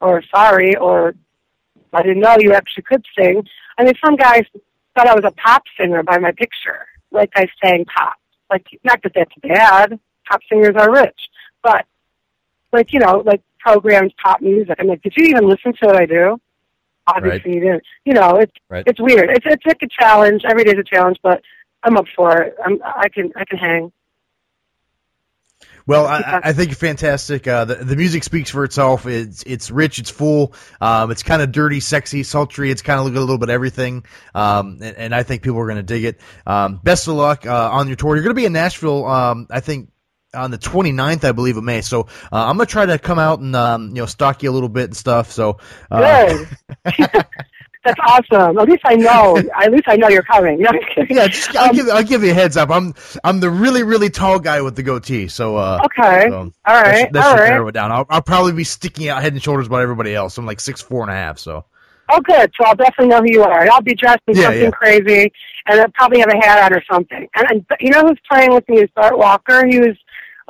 or 0.00 0.22
sorry, 0.34 0.76
or 0.76 1.14
I 1.92 2.02
didn't 2.02 2.20
know 2.20 2.36
you 2.38 2.52
actually 2.52 2.84
could 2.84 3.04
sing. 3.18 3.42
I 3.78 3.84
mean, 3.84 3.94
some 4.04 4.16
guys 4.16 4.44
thought 4.94 5.08
I 5.08 5.14
was 5.14 5.24
a 5.24 5.32
pop 5.32 5.62
singer 5.78 6.02
by 6.02 6.18
my 6.18 6.32
picture, 6.32 6.86
like 7.10 7.30
I 7.34 7.46
sang 7.62 7.84
pop. 7.84 8.14
Like, 8.50 8.66
not 8.84 9.02
that 9.02 9.12
that's 9.14 9.34
bad. 9.42 9.98
Pop 10.28 10.40
singers 10.48 10.74
are 10.76 10.92
rich, 10.92 11.20
but 11.62 11.86
like 12.72 12.92
you 12.92 13.00
know, 13.00 13.22
like 13.26 13.42
programmed 13.64 14.12
pop 14.22 14.40
music. 14.40 14.76
I'm 14.78 14.86
like, 14.86 15.02
did 15.02 15.14
you 15.16 15.24
even 15.26 15.48
listen 15.48 15.72
to 15.80 15.86
what 15.86 15.96
I 15.96 16.06
do? 16.06 16.40
Obviously, 17.06 17.54
you 17.54 17.60
didn't. 17.60 17.82
You 18.04 18.14
know, 18.14 18.36
it's 18.36 18.52
Right. 18.68 18.84
it's 18.86 19.00
weird. 19.00 19.30
It's 19.30 19.46
it's 19.46 19.66
like 19.66 19.78
a 19.82 19.88
challenge. 19.88 20.42
Every 20.44 20.64
day's 20.64 20.78
a 20.78 20.84
challenge, 20.84 21.18
but 21.22 21.42
I'm 21.82 21.96
up 21.96 22.04
for 22.14 22.40
it. 22.42 22.54
I'm, 22.64 22.78
I 22.84 23.08
can 23.08 23.32
I 23.36 23.44
can 23.44 23.58
hang. 23.58 23.92
Well, 25.86 26.06
I, 26.06 26.18
I- 26.18 26.40
I 26.44 26.52
think 26.52 26.68
you're 26.68 26.76
fantastic. 26.76 27.48
Uh, 27.48 27.64
the, 27.64 27.74
the 27.76 27.96
music 27.96 28.22
speaks 28.22 28.50
for 28.50 28.64
itself. 28.64 29.06
It's 29.06 29.42
it's 29.44 29.70
rich, 29.70 29.98
it's 29.98 30.10
full, 30.10 30.54
um, 30.80 31.10
it's 31.10 31.22
kind 31.22 31.42
of 31.42 31.50
dirty, 31.52 31.80
sexy, 31.80 32.22
sultry. 32.22 32.70
It's 32.70 32.82
kind 32.82 33.00
of 33.00 33.06
a 33.06 33.18
little 33.18 33.38
bit 33.38 33.48
of 33.48 33.54
everything, 33.54 34.04
um, 34.34 34.78
and, 34.82 34.96
and 34.96 35.14
I 35.14 35.22
think 35.24 35.42
people 35.42 35.58
are 35.58 35.64
going 35.66 35.76
to 35.78 35.82
dig 35.82 36.04
it. 36.04 36.20
Um, 36.46 36.80
best 36.84 37.08
of 37.08 37.14
luck 37.14 37.44
uh, 37.46 37.70
on 37.72 37.88
your 37.88 37.96
tour. 37.96 38.14
You're 38.14 38.22
going 38.24 38.36
to 38.36 38.40
be 38.40 38.46
in 38.46 38.52
Nashville, 38.52 39.06
um, 39.06 39.46
I 39.50 39.60
think. 39.60 39.90
On 40.32 40.50
the 40.52 40.58
29th, 40.58 41.24
I 41.24 41.32
believe, 41.32 41.56
of 41.56 41.64
May. 41.64 41.80
So 41.80 42.02
uh, 42.02 42.06
I'm 42.32 42.56
gonna 42.56 42.66
try 42.66 42.86
to 42.86 42.98
come 42.98 43.18
out 43.18 43.40
and 43.40 43.56
um, 43.56 43.88
you 43.88 43.94
know 43.96 44.06
stalk 44.06 44.42
you 44.44 44.50
a 44.50 44.52
little 44.52 44.68
bit 44.68 44.84
and 44.84 44.96
stuff. 44.96 45.32
So 45.32 45.58
uh, 45.90 46.36
Good. 46.36 46.48
That's 47.84 47.98
awesome. 48.06 48.58
At 48.58 48.68
least 48.68 48.82
I 48.84 48.94
know. 48.94 49.42
At 49.58 49.72
least 49.72 49.84
I 49.88 49.96
know 49.96 50.08
you're 50.08 50.22
coming. 50.22 50.60
No, 50.60 50.70
yeah, 51.08 51.26
just, 51.28 51.56
I'll, 51.56 51.72
give 51.72 51.88
I'll 51.88 52.04
give 52.04 52.22
you 52.22 52.30
a 52.30 52.34
heads 52.34 52.56
up. 52.56 52.70
I'm 52.70 52.94
I'm 53.24 53.40
the 53.40 53.50
really 53.50 53.82
really 53.82 54.10
tall 54.10 54.38
guy 54.38 54.60
with 54.60 54.76
the 54.76 54.82
goatee. 54.82 55.28
So 55.28 55.56
uh, 55.56 55.80
Okay. 55.84 56.28
so 56.28 56.52
all 56.66 56.82
that 56.84 56.94
should, 56.94 57.12
that 57.12 57.24
all 57.24 57.30
should 57.32 57.40
right. 57.40 57.48
narrow 57.48 57.66
it 57.68 57.72
down. 57.72 57.90
I'll, 57.90 58.06
I'll 58.10 58.22
probably 58.22 58.52
be 58.52 58.64
sticking 58.64 59.08
out 59.08 59.22
head 59.22 59.32
and 59.32 59.42
shoulders 59.42 59.66
above 59.66 59.80
everybody 59.80 60.14
else. 60.14 60.36
I'm 60.38 60.46
like 60.46 60.60
six 60.60 60.80
four 60.82 61.02
and 61.02 61.10
a 61.10 61.14
half. 61.14 61.38
So 61.38 61.64
Oh, 62.12 62.20
good. 62.20 62.52
So 62.60 62.66
I'll 62.66 62.74
definitely 62.74 63.08
know 63.08 63.20
who 63.20 63.30
you 63.32 63.42
are. 63.42 63.70
I'll 63.70 63.80
be 63.82 63.94
dressed 63.94 64.20
in 64.26 64.34
Yeah, 64.34 64.42
something 64.42 64.62
yeah. 64.62 64.70
crazy, 64.70 65.32
and 65.66 65.80
I'll 65.80 65.90
probably 65.92 66.18
have 66.20 66.28
a 66.28 66.36
hat 66.36 66.70
on 66.72 66.76
or 66.76 66.82
something. 66.90 67.28
And, 67.36 67.46
and 67.50 67.66
you 67.80 67.90
know 67.90 68.02
who's 68.02 68.18
playing 68.30 68.52
with 68.52 68.68
me 68.68 68.78
is 68.80 68.90
Bart 68.94 69.16
Walker. 69.16 69.64
He 69.66 69.78
was 69.78 69.96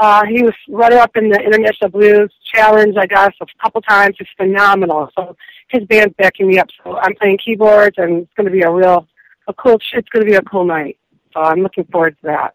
uh, 0.01 0.25
he 0.25 0.43
was 0.43 0.55
runner 0.69 0.97
up 0.97 1.15
in 1.15 1.29
the 1.29 1.39
International 1.39 1.91
Blues 1.91 2.33
Challenge, 2.55 2.97
I 2.97 3.07
guess, 3.07 3.33
a 3.43 3.47
couple 3.63 3.83
times. 3.83 4.17
It's 4.19 4.31
phenomenal. 4.35 5.11
So 5.15 5.37
his 5.69 5.85
band's 5.85 6.15
backing 6.17 6.49
me 6.49 6.59
up. 6.59 6.69
So 6.83 6.97
I'm 6.97 7.15
playing 7.17 7.39
keyboards, 7.45 7.97
and 7.99 8.23
it's 8.23 8.33
going 8.35 8.47
to 8.47 8.51
be 8.51 8.63
a 8.63 8.71
real 8.71 9.07
a 9.47 9.53
cool. 9.53 9.79
It's 9.93 10.09
going 10.09 10.25
to 10.25 10.31
be 10.31 10.37
a 10.37 10.43
cool 10.43 10.65
night. 10.65 10.99
So 11.35 11.41
I'm 11.41 11.61
looking 11.61 11.85
forward 11.85 12.17
to 12.23 12.27
that. 12.29 12.55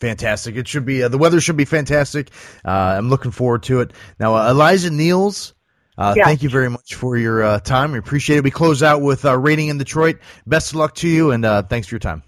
fantastic. 0.00 0.54
It 0.56 0.68
should 0.68 0.86
be 0.86 1.02
uh, 1.02 1.08
the 1.08 1.18
weather 1.18 1.40
should 1.40 1.56
be 1.56 1.64
fantastic. 1.64 2.30
Uh, 2.64 2.70
I'm 2.70 3.10
looking 3.10 3.32
forward 3.32 3.64
to 3.64 3.80
it. 3.80 3.92
Now 4.20 4.36
uh, 4.36 4.50
Eliza 4.50 4.90
Neals. 4.90 5.52
Uh, 5.98 6.14
Yeah. 6.16 6.26
Thank 6.26 6.42
you 6.42 6.50
very 6.50 6.68
much 6.68 6.94
for 6.94 7.16
your 7.16 7.42
uh, 7.42 7.58
time. 7.58 7.92
We 7.92 7.98
appreciate 7.98 8.36
it. 8.36 8.44
We 8.44 8.50
close 8.50 8.82
out 8.82 9.00
with 9.00 9.24
uh, 9.24 9.36
rating 9.36 9.68
in 9.68 9.78
Detroit. 9.78 10.18
Best 10.46 10.72
of 10.72 10.76
luck 10.76 10.94
to 10.96 11.08
you, 11.08 11.32
and 11.32 11.44
uh, 11.44 11.62
thanks 11.62 11.88
for 11.88 11.94
your 11.94 12.00
time. 12.00 12.22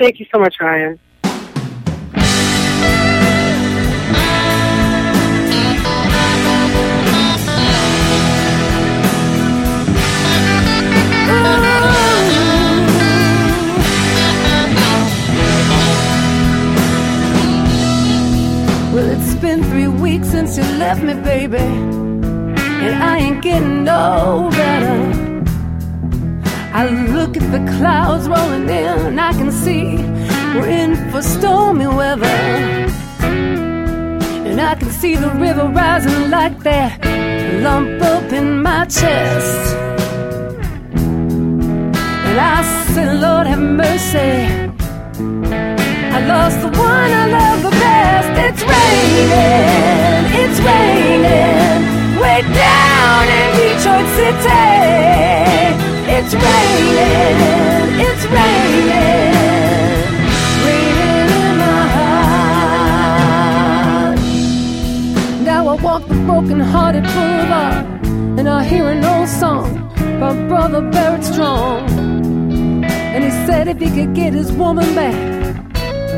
Thank 0.00 0.18
you 0.18 0.26
so 0.34 0.40
much, 0.40 0.56
Ryan. 0.60 0.98
Left 20.82 21.02
me, 21.08 21.14
baby. 21.32 21.66
And 22.84 22.94
I 23.10 23.14
ain't 23.24 23.40
getting 23.48 23.84
no 23.84 24.48
better. 24.60 24.98
I 26.80 26.82
look 27.16 27.32
at 27.40 27.46
the 27.56 27.62
clouds 27.76 28.24
rolling 28.34 28.68
in, 28.68 29.18
I 29.30 29.32
can 29.38 29.50
see 29.64 29.84
we're 30.54 30.72
in 30.82 30.92
for 31.10 31.22
stormy 31.34 31.88
weather. 32.00 32.38
And 34.48 34.58
I 34.70 34.74
can 34.80 34.90
see 35.00 35.14
the 35.24 35.32
river 35.46 35.66
rising 35.82 36.30
like 36.36 36.56
that 36.68 36.90
lump 37.66 38.02
up 38.14 38.28
in 38.40 38.48
my 38.68 38.82
chest. 38.96 39.60
And 42.28 42.38
I 42.54 42.58
said, 42.92 43.10
Lord, 43.24 43.46
have 43.52 43.64
mercy. 43.84 44.32
I 46.16 46.18
lost 46.32 46.58
the 46.64 46.70
one 46.92 47.10
I 47.22 47.26
love 47.38 47.58
the 47.68 47.74
best. 47.82 48.30
It's 48.46 48.62
raining 48.72 50.01
it's 50.52 50.60
raining 50.60 52.20
way 52.20 52.42
down 52.42 53.24
in 53.40 53.48
Detroit 53.56 54.08
City. 54.18 54.68
It's 56.12 56.34
raining, 56.34 58.00
it's 58.06 58.24
raining, 58.26 59.32
raining 60.66 61.30
in 61.40 61.56
my 61.56 61.82
heart. 61.96 63.08
Now 65.40 65.62
I 65.68 65.74
walk 65.82 66.06
the 66.06 66.16
broken-hearted 66.26 67.04
boulevard, 67.04 67.86
and 68.38 68.46
I 68.46 68.62
hear 68.62 68.90
an 68.90 69.02
old 69.04 69.28
song 69.28 69.88
by 70.20 70.34
Brother 70.48 70.82
Barrett 70.90 71.24
Strong. 71.24 71.88
And 72.84 73.24
he 73.24 73.30
said 73.46 73.68
if 73.68 73.78
he 73.78 73.90
could 73.90 74.14
get 74.14 74.34
his 74.34 74.52
woman 74.52 74.94
back, 74.94 75.14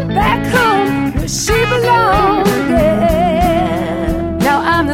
back 0.09 0.44
home 0.53 1.12
where 1.14 1.29
she 1.29 1.53
belongs, 1.53 2.49
yeah. 2.49 3.24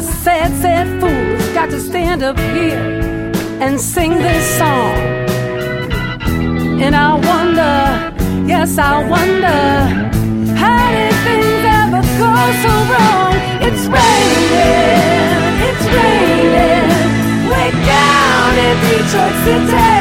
The 0.00 0.06
sad, 0.06 0.50
sad 0.62 0.86
fool 0.98 1.10
who's 1.10 1.48
got 1.52 1.68
to 1.68 1.78
stand 1.78 2.22
up 2.22 2.38
here 2.38 2.80
and 3.60 3.78
sing 3.78 4.16
this 4.16 4.46
song. 4.56 4.96
And 6.80 6.96
I 6.96 7.12
wonder, 7.16 8.48
yes, 8.48 8.78
I 8.78 9.06
wonder, 9.06 9.60
how 10.56 10.90
did 10.96 11.14
things 11.26 11.64
ever 11.80 12.02
go 12.16 12.32
so 12.64 12.72
wrong? 12.90 13.34
It's 13.66 13.84
raining, 13.92 15.52
it's 15.68 15.84
raining, 15.96 16.88
way 17.50 17.70
down 17.84 18.52
in 18.56 18.76
Detroit 18.88 19.34
City. 19.44 19.99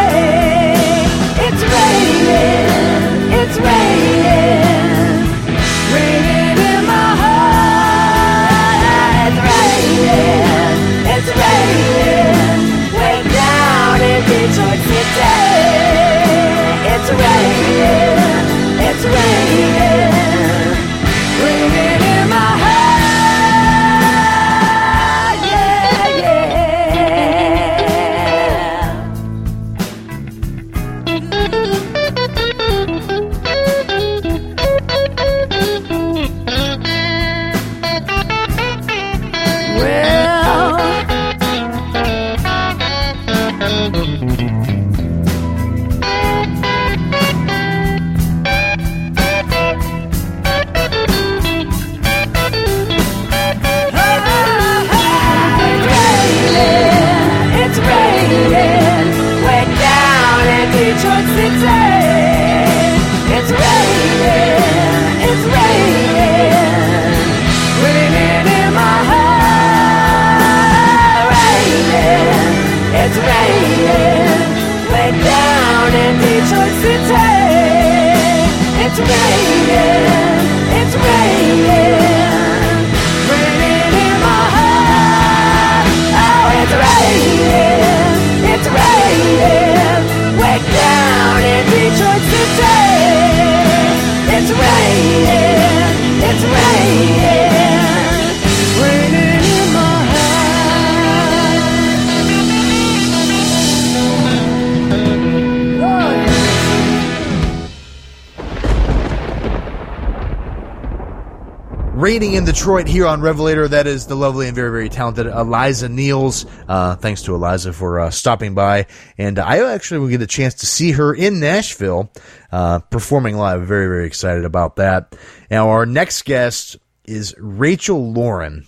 Rating 111.99 112.35
in 112.35 112.45
Detroit 112.45 112.87
here 112.87 113.05
on 113.05 113.19
Revelator. 113.19 113.67
That 113.67 113.85
is 113.85 114.07
the 114.07 114.15
lovely 114.15 114.47
and 114.47 114.55
very, 114.55 114.71
very 114.71 114.87
talented 114.87 115.25
Eliza 115.25 115.89
Neals. 115.89 116.49
Uh, 116.65 116.95
thanks 116.95 117.23
to 117.23 117.35
Eliza 117.35 117.73
for 117.73 117.99
uh, 117.99 118.09
stopping 118.09 118.55
by. 118.55 118.85
And 119.17 119.37
I 119.37 119.73
actually 119.73 119.99
will 119.99 120.07
get 120.07 120.21
a 120.21 120.27
chance 120.27 120.53
to 120.55 120.65
see 120.65 120.93
her 120.93 121.13
in 121.13 121.41
Nashville 121.41 122.09
uh, 122.53 122.79
performing 122.79 123.35
live. 123.35 123.63
Very, 123.63 123.87
very 123.87 124.07
excited 124.07 124.45
about 124.45 124.77
that. 124.77 125.13
Now, 125.51 125.71
our 125.71 125.85
next 125.85 126.23
guest 126.23 126.77
is 127.03 127.35
Rachel 127.37 128.13
Lauren. 128.13 128.65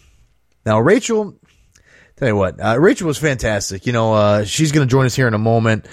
Now, 0.65 0.81
Rachel, 0.81 1.39
tell 2.17 2.27
you 2.27 2.35
what, 2.35 2.59
uh, 2.59 2.77
Rachel 2.81 3.07
was 3.07 3.17
fantastic. 3.17 3.85
You 3.85 3.93
know, 3.93 4.13
uh, 4.13 4.43
she's 4.43 4.73
going 4.73 4.85
to 4.85 4.91
join 4.91 5.05
us 5.05 5.15
here 5.15 5.29
in 5.29 5.33
a 5.33 5.39
moment 5.39 5.87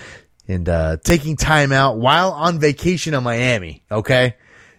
and 0.48 0.68
uh, 0.68 0.96
taking 1.04 1.36
time 1.36 1.70
out 1.70 1.98
while 1.98 2.32
on 2.32 2.58
vacation 2.58 3.14
in 3.14 3.22
Miami. 3.22 3.84
Okay. 3.92 4.34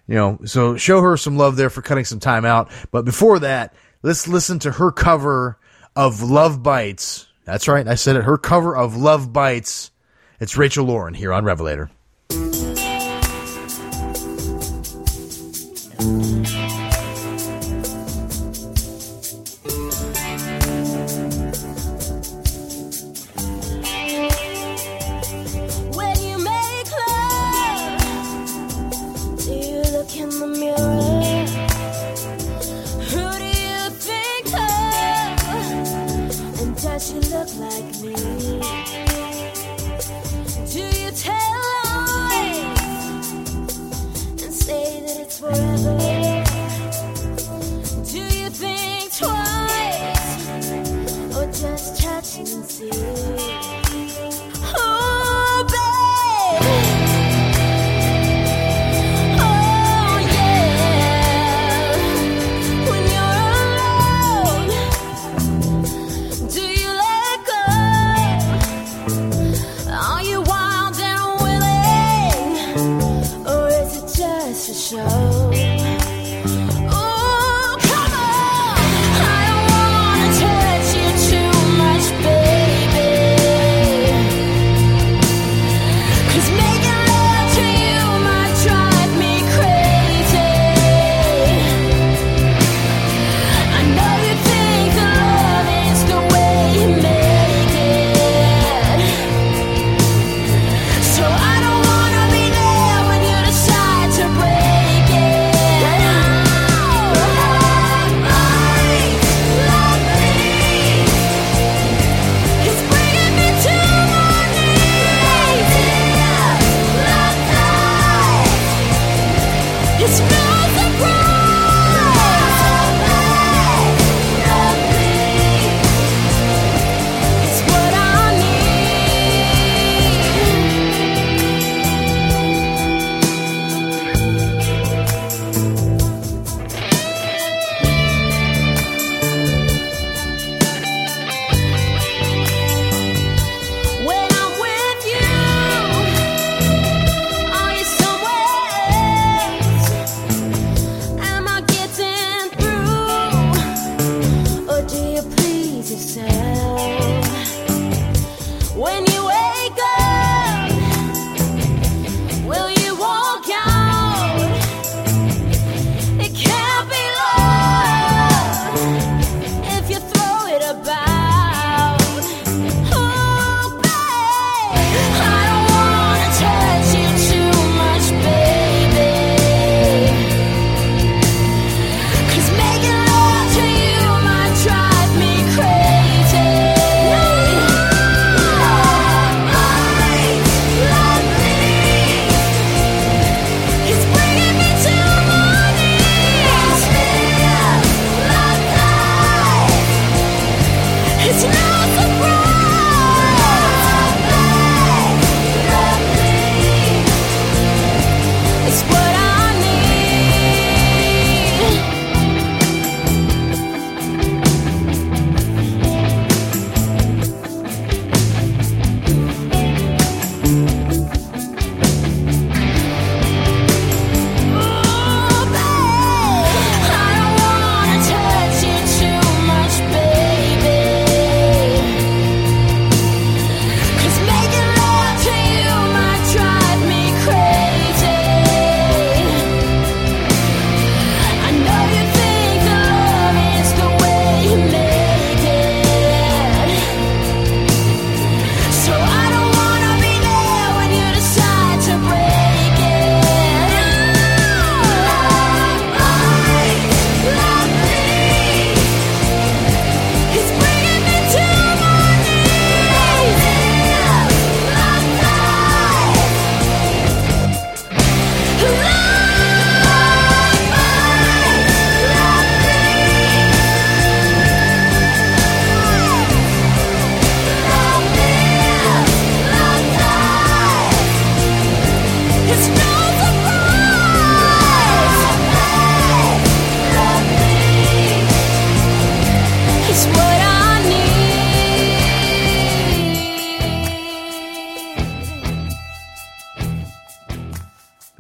You 0.10 0.16
know, 0.16 0.40
so 0.44 0.76
show 0.76 1.02
her 1.02 1.18
some 1.18 1.38
love 1.38 1.56
there 1.56 1.70
for 1.70 1.84
cutting 1.84 2.04
some 2.04 2.20
time 2.20 2.44
out. 2.44 2.72
But 2.90 3.06
before 3.06 3.38
that, 3.40 3.76
let's 4.02 4.28
listen 4.28 4.58
to 4.60 4.72
her 4.72 4.92
cover 4.92 5.60
of 5.96 6.24
Love 6.24 6.64
Bites. 6.64 7.28
That's 7.46 7.68
right. 7.68 7.88
I 7.88 7.94
said 7.94 8.16
it. 8.16 8.24
Her 8.24 8.40
cover 8.40 8.76
of 8.76 8.98
Love 8.98 9.32
Bites. 9.32 9.92
It's 10.40 10.58
Rachel 10.58 10.86
Lauren 10.86 11.14
here 11.14 11.32
on 11.32 11.46
Revelator. 11.46 11.92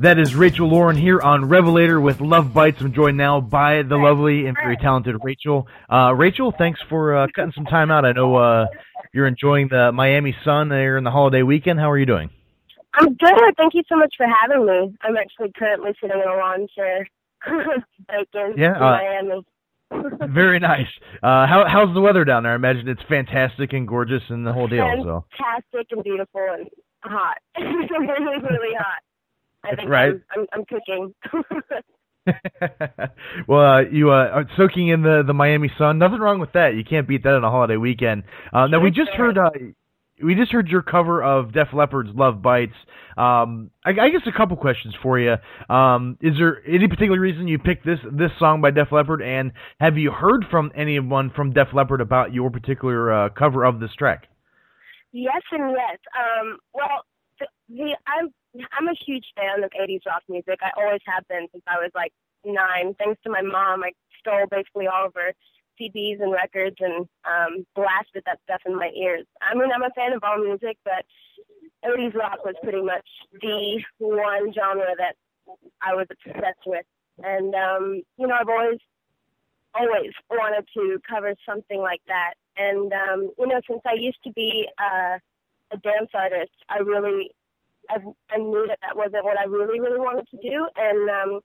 That 0.02 0.18
is 0.18 0.34
Rachel 0.34 0.70
Lauren 0.70 0.96
here 0.96 1.20
on 1.20 1.50
Revelator 1.50 2.00
with 2.00 2.22
Love 2.22 2.54
Bites. 2.54 2.80
I'm 2.80 2.94
joined 2.94 3.18
now 3.18 3.42
by 3.42 3.82
the 3.82 3.98
lovely 3.98 4.46
and 4.46 4.56
very 4.56 4.78
talented 4.78 5.18
Rachel. 5.22 5.68
Uh, 5.92 6.14
Rachel, 6.16 6.54
thanks 6.58 6.80
for 6.88 7.18
uh, 7.18 7.28
cutting 7.36 7.52
some 7.52 7.66
time 7.66 7.92
out. 7.92 8.06
I 8.06 8.14
know 8.14 8.34
uh, 8.38 8.68
you're 9.14 9.28
enjoying 9.28 9.68
the 9.68 9.92
Miami 9.92 10.34
sun 10.46 10.70
there 10.70 10.98
in 10.98 11.04
the 11.04 11.12
holiday 11.12 11.44
weekend. 11.44 11.82
How 11.82 11.92
are 11.92 11.98
you 11.98 12.06
doing? 12.06 12.30
I'm 12.94 13.14
good. 13.14 13.56
Thank 13.58 13.74
you 13.74 13.84
so 13.90 13.98
much 13.98 14.14
for 14.16 14.26
having 14.26 14.66
me. 14.66 14.98
I'm 15.02 15.18
actually 15.18 15.52
currently 15.58 15.92
sitting 16.00 16.16
in 16.16 16.30
a 16.30 16.34
lawn 16.34 16.66
chair, 16.74 17.06
baking 18.08 18.54
Yeah, 18.58 18.78
in 18.78 18.82
uh, 18.82 19.42
Miami. 19.92 20.28
Very 20.34 20.60
nice. 20.60 20.88
Uh, 21.22 21.46
how, 21.46 21.66
how's 21.68 21.94
the 21.94 22.00
weather 22.00 22.24
down 22.24 22.44
there? 22.44 22.54
I 22.54 22.56
imagine 22.56 22.88
it's 22.88 23.02
fantastic 23.10 23.74
and 23.74 23.86
gorgeous 23.86 24.24
and 24.30 24.48
the 24.48 24.54
whole 24.54 24.70
deal. 24.70 24.86
So. 25.04 25.26
Fantastic 25.38 25.88
and 25.92 26.04
beautiful 26.06 26.48
and 26.58 26.70
hot. 27.04 27.40
really, 27.58 28.40
really 28.40 28.76
hot. 28.78 29.02
I 29.64 29.76
think 29.76 29.90
Right. 29.90 30.14
I'm, 30.14 30.24
I'm, 30.36 30.48
I'm 30.54 30.66
cooking. 30.66 31.14
well, 33.48 33.62
uh, 33.62 33.82
you 33.82 34.12
uh, 34.12 34.30
are 34.30 34.46
soaking 34.58 34.90
in 34.90 35.02
the 35.02 35.24
the 35.26 35.34
Miami 35.34 35.72
sun. 35.78 35.98
Nothing 35.98 36.20
wrong 36.20 36.40
with 36.40 36.54
that. 36.54 36.76
You 36.76 36.84
can't 36.84 37.08
beat 37.08 37.24
that 37.24 37.34
on 37.34 37.44
a 37.44 37.52
holiday 37.52 37.78
weekend. 37.78 38.24
Uh, 38.54 38.68
now 38.68 38.80
we 38.80 38.92
just 38.92 39.12
heard 39.12 39.38
uh, 39.38 39.50
we 40.24 40.36
just 40.36 40.52
heard 40.52 40.68
your 40.68 40.82
cover 40.82 41.24
of 41.24 41.54
Def 41.54 41.70
Leppard's 41.74 42.10
"Love 42.14 42.42
Bites." 42.42 42.74
Um, 43.18 43.72
I, 43.86 43.90
I 43.92 44.10
guess 44.10 44.22
a 44.28 44.38
couple 44.38 44.56
questions 44.58 44.96
for 45.02 45.20
you. 45.20 45.36
Um, 45.70 46.18
is 46.22 46.36
there 46.38 46.62
any 46.68 46.88
particular 46.88 47.20
reason 47.20 47.48
you 47.48 47.60
picked 47.60 47.86
this 47.86 48.00
this 48.12 48.32
song 48.38 48.62
by 48.62 48.72
Def 48.72 48.92
Leppard, 48.92 49.22
and 49.22 49.52
have 49.80 49.98
you 49.98 50.12
heard 50.12 50.46
from 50.50 50.72
anyone 50.76 51.32
from 51.36 51.52
Def 51.52 51.68
Leppard 51.74 52.02
about 52.02 52.34
your 52.34 52.50
particular 52.50 53.12
uh, 53.12 53.30
cover 53.30 53.66
of 53.66 53.80
this 53.80 53.92
track? 53.98 54.28
Yes 55.12 55.42
and 55.52 55.72
yes. 55.72 56.00
Um, 56.16 56.58
well, 56.74 57.04
the, 57.40 57.48
the 57.70 57.98
I'm 58.08 58.32
I'm 58.56 58.88
a 58.88 58.96
huge 59.06 59.26
fan 59.36 59.64
of 59.64 59.72
80s 59.72 60.06
rock 60.06 60.24
music. 60.28 60.60
I 60.62 60.72
always 60.78 61.02
have 61.06 61.28
been 61.28 61.48
since 61.52 61.64
I 61.68 61.78
was 61.78 61.92
like 61.94 62.14
nine. 62.46 62.96
Thanks 62.98 63.22
to 63.24 63.30
my 63.30 63.42
mom, 63.42 63.84
I 63.84 63.92
stole 64.20 64.48
basically 64.50 64.88
all 64.88 65.08
of 65.08 65.14
her 65.16 65.34
CDs 65.80 66.22
and 66.22 66.32
records 66.32 66.76
and 66.80 67.08
um, 67.26 67.66
blasted 67.76 68.24
that 68.26 68.40
stuff 68.44 68.62
in 68.66 68.76
my 68.76 68.90
ears. 68.96 69.26
I 69.42 69.56
mean, 69.56 69.70
I'm 69.74 69.84
a 69.84 69.90
fan 69.92 70.14
of 70.14 70.24
all 70.24 70.38
music, 70.38 70.78
but 70.84 71.06
80s 71.86 72.16
rock 72.16 72.44
was 72.44 72.56
pretty 72.64 72.82
much 72.82 73.08
the 73.42 73.84
one 74.00 74.54
genre 74.54 74.96
that 74.98 75.16
I 75.82 75.96
was 75.96 76.08
obsessed 76.12 76.66
with. 76.66 76.86
And 77.24 77.54
um, 77.56 78.02
you 78.18 78.28
know, 78.28 78.36
I've 78.36 78.50
always 78.50 78.80
always 79.76 80.12
wanted 80.30 80.66
to 80.74 81.00
cover 81.08 81.36
something 81.48 81.80
like 81.80 82.02
that. 82.08 82.34
And 82.58 82.92
um, 82.92 83.32
you 83.38 83.48
know, 83.48 83.62
since 83.70 83.82
I 83.86 83.94
used 83.94 84.22
to 84.24 84.32
be 84.32 84.68
uh, 84.78 85.18
a 85.72 85.78
dance 85.78 86.10
artist, 86.14 86.52
I 86.68 86.80
really 86.80 87.32
I, 87.90 87.98
I 88.32 88.38
knew 88.38 88.66
that 88.68 88.80
that 88.82 88.96
wasn't 88.96 89.26
what 89.26 89.40
I 89.40 89.44
really 89.44 89.80
really 89.80 90.00
wanted 90.00 90.28
to 90.30 90.38
do, 90.38 90.68
and 90.76 91.10
um, 91.10 91.40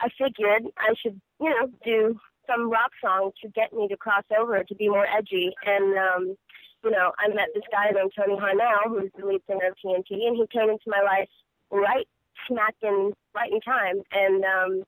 I 0.00 0.08
figured 0.18 0.64
I 0.78 0.94
should 1.00 1.20
you 1.40 1.50
know 1.50 1.68
do 1.84 2.18
some 2.48 2.70
rock 2.70 2.90
song 3.02 3.30
to 3.42 3.48
get 3.50 3.72
me 3.72 3.88
to 3.88 3.96
cross 3.96 4.24
over 4.38 4.62
to 4.62 4.74
be 4.74 4.88
more 4.88 5.06
edgy. 5.06 5.52
And 5.64 5.98
um, 5.98 6.36
you 6.84 6.90
know, 6.90 7.12
I 7.18 7.28
met 7.28 7.48
this 7.54 7.64
guy 7.70 7.90
named 7.90 8.12
Tony 8.16 8.38
Harnell, 8.38 8.88
who's 8.88 9.10
the 9.18 9.26
lead 9.26 9.42
singer 9.46 9.68
of 9.68 9.74
TNT, 9.84 10.26
and 10.26 10.36
he 10.36 10.46
came 10.52 10.70
into 10.70 10.88
my 10.88 11.02
life 11.02 11.28
right 11.70 12.08
smack 12.48 12.74
in 12.82 13.12
right 13.34 13.52
in 13.52 13.60
time, 13.60 14.02
and 14.12 14.44
um, 14.44 14.82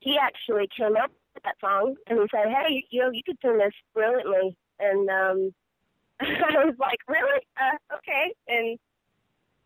he 0.00 0.18
actually 0.18 0.68
came 0.76 0.96
up 0.96 1.10
with 1.34 1.42
that 1.44 1.56
song 1.60 1.94
and 2.06 2.18
he 2.20 2.26
said, 2.30 2.48
"Hey, 2.48 2.84
you 2.90 3.00
know, 3.00 3.10
you 3.10 3.22
could 3.24 3.38
sing 3.42 3.58
this 3.58 3.72
brilliantly." 3.94 4.56
And 4.78 5.08
um, 5.08 5.54
I 6.20 6.64
was 6.64 6.74
like, 6.78 6.98
"Really? 7.08 7.40
Uh, 7.60 7.96
okay." 7.96 8.34
And 8.48 8.78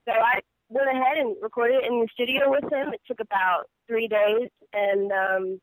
so 0.07 0.13
I 0.13 0.41
went 0.69 0.89
ahead 0.89 1.19
and 1.19 1.37
recorded 1.43 1.83
it 1.83 1.91
in 1.91 2.01
the 2.01 2.09
studio 2.13 2.51
with 2.51 2.65
him. 2.73 2.93
It 2.93 3.01
took 3.07 3.21
about 3.21 3.69
three 3.87 4.09
days, 4.09 4.49
and 4.73 5.13
um, 5.13 5.61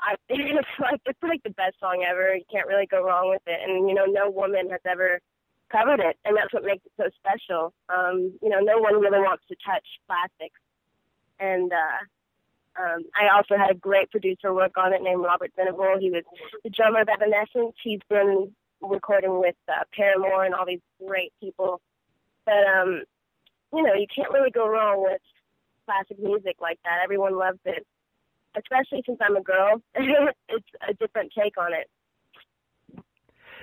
I 0.00 0.14
it's 0.28 0.68
like 0.80 1.00
it's 1.06 1.22
like 1.22 1.42
the 1.42 1.50
best 1.50 1.78
song 1.80 2.04
ever. 2.08 2.34
You 2.34 2.44
can't 2.50 2.66
really 2.66 2.86
go 2.86 3.04
wrong 3.04 3.30
with 3.30 3.42
it, 3.46 3.60
and 3.68 3.88
you 3.88 3.94
know, 3.94 4.06
no 4.06 4.30
woman 4.30 4.70
has 4.70 4.80
ever 4.86 5.20
covered 5.70 6.00
it, 6.00 6.16
and 6.24 6.36
that's 6.36 6.52
what 6.52 6.64
makes 6.64 6.84
it 6.86 6.92
so 6.96 7.08
special. 7.18 7.72
Um, 7.88 8.32
you 8.42 8.48
know, 8.48 8.60
no 8.60 8.78
one 8.78 9.00
really 9.00 9.20
wants 9.20 9.44
to 9.48 9.56
touch 9.64 9.84
classics, 10.06 10.60
and 11.38 11.72
uh, 11.72 12.82
um, 12.82 13.02
I 13.14 13.34
also 13.36 13.56
had 13.56 13.70
a 13.70 13.74
great 13.74 14.10
producer 14.10 14.54
work 14.54 14.76
on 14.76 14.92
it 14.92 15.02
named 15.02 15.22
Robert 15.22 15.52
Venable. 15.56 15.96
He 16.00 16.10
was 16.10 16.24
the 16.62 16.70
drummer 16.70 17.00
of 17.00 17.08
Evanescence. 17.08 17.74
He's 17.82 18.00
been 18.08 18.52
recording 18.80 19.40
with 19.40 19.56
uh, 19.68 19.82
Paramore 19.92 20.44
and 20.44 20.54
all 20.54 20.66
these 20.66 20.80
great 21.04 21.32
people. 21.40 21.80
But 22.48 22.64
um, 22.66 23.02
you 23.74 23.82
know, 23.82 23.92
you 23.92 24.06
can't 24.14 24.32
really 24.32 24.50
go 24.50 24.66
wrong 24.66 25.02
with 25.02 25.20
classic 25.84 26.18
music 26.18 26.56
like 26.60 26.78
that. 26.84 27.00
Everyone 27.04 27.38
loves 27.38 27.58
it, 27.66 27.86
especially 28.56 29.02
since 29.04 29.18
I'm 29.20 29.36
a 29.36 29.42
girl. 29.42 29.82
it's 29.94 30.66
a 30.88 30.94
different 30.94 31.30
take 31.38 31.58
on 31.58 31.74
it. 31.74 31.90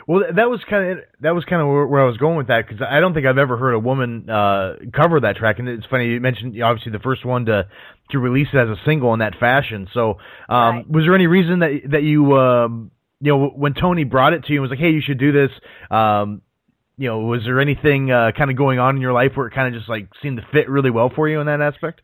Well, 0.07 0.21
that 0.35 0.49
was 0.51 0.59
kind 0.69 0.91
of 0.91 1.05
that 1.21 1.33
was 1.33 1.45
kind 1.45 1.63
of 1.63 1.67
where, 1.67 1.87
where 1.87 2.01
I 2.03 2.05
was 2.05 2.17
going 2.17 2.37
with 2.37 2.47
that 2.49 2.67
because 2.67 2.85
I 2.87 2.99
don't 2.99 3.15
think 3.15 3.25
I've 3.25 3.39
ever 3.39 3.57
heard 3.57 3.73
a 3.73 3.79
woman 3.79 4.29
uh, 4.29 4.75
cover 4.93 5.19
that 5.21 5.37
track. 5.37 5.57
And 5.57 5.67
it's 5.67 5.87
funny 5.87 6.09
you 6.09 6.21
mentioned 6.21 6.61
obviously 6.61 6.91
the 6.91 6.99
first 6.99 7.25
one 7.25 7.45
to 7.45 7.67
to 8.11 8.19
release 8.19 8.49
it 8.53 8.57
as 8.57 8.69
a 8.69 8.77
single 8.85 9.13
in 9.13 9.19
that 9.19 9.33
fashion. 9.39 9.87
So, 9.95 10.19
um, 10.47 10.75
Right. 10.75 10.89
was 10.91 11.05
there 11.05 11.15
any 11.15 11.25
reason 11.25 11.59
that 11.59 11.81
that 11.89 12.03
you 12.03 12.37
um, 12.37 12.91
you 13.19 13.31
know 13.35 13.47
when 13.47 13.73
Tony 13.73 14.03
brought 14.03 14.33
it 14.33 14.43
to 14.43 14.53
you 14.53 14.59
and 14.59 14.69
was 14.69 14.69
like, 14.69 14.79
hey, 14.79 14.91
you 14.91 15.01
should 15.01 15.17
do 15.17 15.31
this? 15.31 15.49
Um, 15.89 16.43
you 16.97 17.09
know, 17.09 17.19
was 17.19 17.41
there 17.43 17.59
anything 17.59 18.11
uh, 18.11 18.31
kind 18.37 18.49
of 18.49 18.57
going 18.57 18.79
on 18.79 18.95
in 18.95 19.01
your 19.01 19.13
life 19.13 19.31
where 19.35 19.47
it 19.47 19.53
kind 19.53 19.73
of 19.73 19.79
just 19.79 19.89
like 19.89 20.07
seemed 20.21 20.37
to 20.37 20.47
fit 20.51 20.69
really 20.69 20.91
well 20.91 21.11
for 21.13 21.27
you 21.27 21.39
in 21.39 21.47
that 21.47 21.61
aspect? 21.61 22.01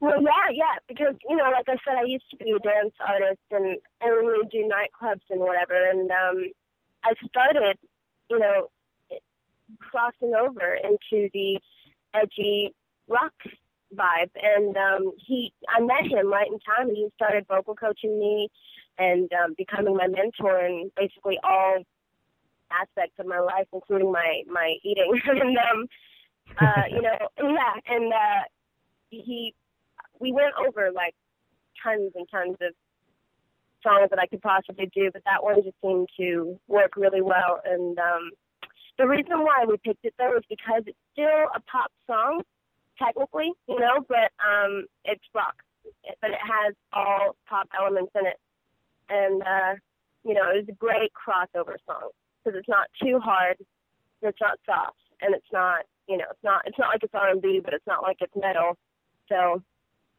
Well, 0.00 0.20
yeah, 0.20 0.50
yeah, 0.52 0.78
because 0.88 1.14
you 1.28 1.36
know, 1.36 1.44
like 1.52 1.68
I 1.68 1.76
said, 1.84 1.96
I 1.98 2.04
used 2.04 2.24
to 2.30 2.36
be 2.36 2.50
a 2.50 2.58
dance 2.58 2.94
artist 3.06 3.40
and 3.50 3.78
and 4.00 4.26
we 4.26 4.36
would 4.38 4.50
do 4.50 4.68
nightclubs 4.68 5.22
and 5.30 5.40
whatever, 5.40 5.74
and 5.90 6.10
um, 6.10 6.50
I 7.04 7.12
started, 7.28 7.78
you 8.30 8.38
know, 8.38 8.70
crossing 9.78 10.34
over 10.34 10.74
into 10.74 11.28
the 11.32 11.60
edgy 12.14 12.74
rock 13.08 13.32
vibe, 13.94 14.30
and 14.34 14.76
um, 14.76 15.12
he, 15.18 15.52
I 15.68 15.80
met 15.80 16.10
him 16.10 16.32
right 16.32 16.48
in 16.48 16.58
time, 16.60 16.88
and 16.88 16.96
he 16.96 17.08
started 17.14 17.46
vocal 17.46 17.74
coaching 17.74 18.18
me 18.18 18.48
and 18.98 19.30
um, 19.32 19.54
becoming 19.56 19.96
my 19.96 20.06
mentor 20.06 20.64
in 20.64 20.90
basically 20.96 21.38
all 21.44 21.78
aspects 22.80 23.14
of 23.18 23.26
my 23.26 23.40
life, 23.40 23.66
including 23.72 24.12
my 24.12 24.42
my 24.46 24.74
eating, 24.82 25.12
and 25.26 25.56
um, 25.58 25.86
uh, 26.60 26.82
you 26.90 27.02
know, 27.02 27.18
yeah, 27.38 27.94
and 27.94 28.12
uh, 28.12 28.42
he 29.10 29.54
we 30.20 30.32
went 30.32 30.54
over 30.58 30.90
like 30.94 31.14
tons 31.82 32.12
and 32.14 32.26
tons 32.30 32.56
of 32.60 32.74
songs 33.82 34.08
that 34.10 34.18
I 34.18 34.26
could 34.26 34.42
possibly 34.42 34.90
do, 34.94 35.10
but 35.12 35.22
that 35.24 35.42
one 35.42 35.62
just 35.62 35.76
seemed 35.82 36.08
to 36.18 36.58
work 36.68 36.96
really 36.96 37.20
well. 37.20 37.60
And 37.64 37.98
um, 37.98 38.30
the 38.98 39.06
reason 39.06 39.40
why 39.40 39.64
we 39.66 39.76
picked 39.78 40.04
it 40.04 40.14
though 40.18 40.36
is 40.36 40.44
because 40.48 40.82
it's 40.86 40.98
still 41.12 41.50
a 41.54 41.60
pop 41.60 41.90
song, 42.06 42.42
technically, 42.98 43.52
you 43.68 43.80
know, 43.80 44.04
but 44.08 44.30
um, 44.38 44.86
it's 45.04 45.24
rock, 45.34 45.56
but 46.20 46.30
it 46.30 46.38
has 46.40 46.74
all 46.92 47.36
pop 47.48 47.68
elements 47.78 48.12
in 48.14 48.26
it. 48.26 48.38
And 49.08 49.42
uh, 49.42 49.74
you 50.24 50.34
know, 50.34 50.50
it 50.50 50.56
was 50.56 50.68
a 50.68 50.72
great 50.72 51.10
crossover 51.12 51.74
song 51.86 52.10
because 52.42 52.58
it's 52.58 52.68
not 52.68 52.88
too 53.02 53.18
hard, 53.18 53.56
it's 54.22 54.40
not 54.40 54.58
soft, 54.66 54.96
and 55.20 55.34
it's 55.34 55.52
not, 55.52 55.84
you 56.08 56.16
know, 56.16 56.24
it's 56.30 56.44
not 56.44 56.62
it's 56.66 56.78
not 56.78 56.88
like 56.88 57.02
it's 57.02 57.14
R&B, 57.14 57.60
but 57.64 57.74
it's 57.74 57.86
not 57.86 58.02
like 58.02 58.18
it's 58.20 58.34
metal. 58.36 58.76
So 59.28 59.62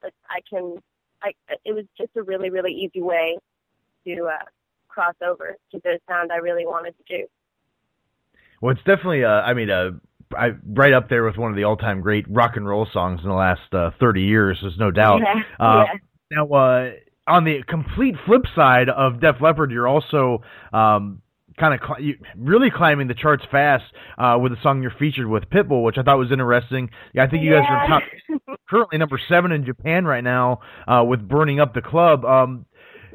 but 0.01 0.11
I 0.29 0.39
can, 0.49 0.77
I 1.21 1.31
it 1.65 1.73
was 1.73 1.85
just 1.97 2.11
a 2.15 2.23
really 2.23 2.49
really 2.49 2.71
easy 2.71 3.01
way 3.01 3.37
to 4.05 4.25
uh, 4.25 4.45
cross 4.87 5.15
over 5.25 5.57
to 5.71 5.81
the 5.83 5.99
sound 6.07 6.31
I 6.31 6.37
really 6.37 6.65
wanted 6.65 6.95
to 6.97 7.17
do. 7.17 7.27
Well, 8.61 8.71
it's 8.71 8.83
definitely, 8.83 9.25
uh, 9.25 9.27
I 9.27 9.53
mean, 9.53 9.69
uh, 9.69 9.91
I, 10.37 10.51
right 10.65 10.93
up 10.93 11.09
there 11.09 11.25
with 11.25 11.37
one 11.37 11.51
of 11.51 11.57
the 11.57 11.65
all-time 11.65 12.01
great 12.01 12.25
rock 12.29 12.55
and 12.55 12.67
roll 12.67 12.87
songs 12.91 13.21
in 13.21 13.29
the 13.29 13.35
last 13.35 13.73
uh, 13.73 13.91
30 13.99 14.21
years. 14.21 14.59
There's 14.61 14.77
no 14.77 14.91
doubt. 14.91 15.21
Yeah, 15.21 15.41
Uh, 15.59 15.83
yeah. 15.85 15.93
Now, 16.31 16.47
uh, 16.47 16.91
on 17.27 17.43
the 17.43 17.61
complete 17.67 18.15
flip 18.25 18.43
side 18.55 18.89
of 18.89 19.19
Def 19.19 19.35
Leppard, 19.41 19.71
you're 19.71 19.87
also 19.87 20.43
um, 20.71 21.21
kind 21.59 21.73
of 21.73 21.79
cl- 21.85 22.13
really 22.37 22.69
climbing 22.69 23.07
the 23.07 23.13
charts 23.13 23.43
fast 23.51 23.83
uh, 24.17 24.37
with 24.41 24.51
the 24.51 24.57
song 24.63 24.81
you're 24.81 24.93
featured 24.99 25.27
with 25.27 25.43
Pitbull, 25.49 25.83
which 25.83 25.97
I 25.97 26.03
thought 26.03 26.17
was 26.17 26.31
interesting. 26.31 26.89
Yeah, 27.13 27.23
I 27.23 27.27
think 27.29 27.43
you 27.43 27.51
guys 27.51 27.63
are 27.69 27.87
top, 27.87 28.03
currently 28.69 28.97
number 28.97 29.19
seven 29.29 29.51
in 29.51 29.65
Japan 29.65 30.05
right 30.05 30.23
now 30.23 30.59
uh, 30.87 31.03
with 31.07 31.27
"Burning 31.27 31.59
Up 31.59 31.73
the 31.73 31.81
Club." 31.81 32.25
Um, 32.25 32.65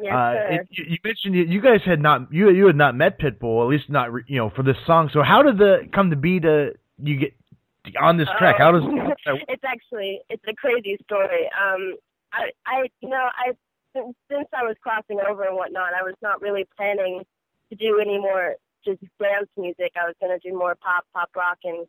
Yes, 0.01 0.15
uh, 0.15 0.33
sir. 0.33 0.49
it- 0.53 0.69
you, 0.71 0.85
you 0.91 0.97
mentioned 1.05 1.35
you, 1.35 1.43
you 1.43 1.61
guys 1.61 1.81
had 1.85 2.01
not 2.01 2.33
you 2.33 2.51
you 2.51 2.67
had 2.69 2.77
not 2.77 2.95
met 2.95 3.19
Pitbull, 3.19 3.65
at 3.65 3.69
least 3.69 3.91
not 3.91 4.11
you 4.29 4.37
know 4.37 4.49
for 4.55 4.63
this 4.63 4.77
song. 4.87 5.11
So 5.13 5.23
how 5.25 5.43
did 5.43 5.59
the 5.59 5.89
come 5.93 6.11
to 6.11 6.17
be 6.17 6.39
to 6.39 6.71
you 7.03 7.17
get 7.19 7.33
on 8.01 8.17
this 8.17 8.29
track? 8.39 8.59
How 8.59 8.71
does 8.71 8.83
Oh. 8.85 9.13
it's 9.49 9.65
actually 9.65 10.21
it's 10.31 10.45
a 10.49 10.55
crazy 10.55 10.97
story. 11.05 11.51
Um, 11.51 11.97
I 12.33 12.51
I 12.65 12.87
you 13.01 13.09
know 13.09 13.17
I 13.37 13.51
since, 13.93 14.15
since 14.31 14.47
I 14.57 14.63
was 14.63 14.77
crossing 14.83 15.19
over 15.29 15.43
and 15.43 15.57
whatnot, 15.57 15.95
I 15.99 16.05
was 16.05 16.15
not 16.23 16.41
really 16.41 16.65
planning 16.77 17.25
to 17.71 17.77
do 17.77 18.01
any 18.01 18.19
more 18.19 18.57
just 18.85 19.01
dance 19.21 19.49
music. 19.57 19.93
I 19.97 20.07
was 20.07 20.15
going 20.21 20.39
to 20.39 20.49
do 20.49 20.57
more 20.57 20.75
pop, 20.75 21.05
pop 21.13 21.31
rock, 21.37 21.59
and 21.65 21.87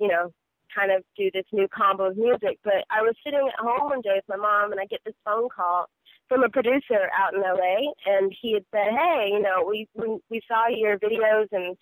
you 0.00 0.08
know, 0.08 0.32
kind 0.74 0.90
of 0.90 1.04
do 1.16 1.30
this 1.32 1.44
new 1.52 1.68
combo 1.68 2.10
of 2.10 2.16
music. 2.16 2.58
But 2.64 2.84
I 2.90 3.02
was 3.02 3.14
sitting 3.24 3.46
at 3.46 3.60
home 3.60 3.90
one 3.90 4.00
day 4.00 4.16
with 4.16 4.28
my 4.28 4.36
mom, 4.36 4.72
and 4.72 4.80
I 4.80 4.86
get 4.86 5.00
this 5.04 5.14
phone 5.24 5.48
call 5.48 5.86
from 6.28 6.42
a 6.42 6.48
producer 6.48 7.10
out 7.18 7.34
in 7.34 7.40
LA, 7.40 7.92
and 8.06 8.34
he 8.40 8.54
had 8.54 8.64
said, 8.72 8.90
"Hey, 8.90 9.30
you 9.32 9.40
know, 9.40 9.64
we 9.68 9.88
we, 9.94 10.18
we 10.30 10.40
saw 10.48 10.68
your 10.68 10.98
videos 10.98 11.48
and 11.52 11.76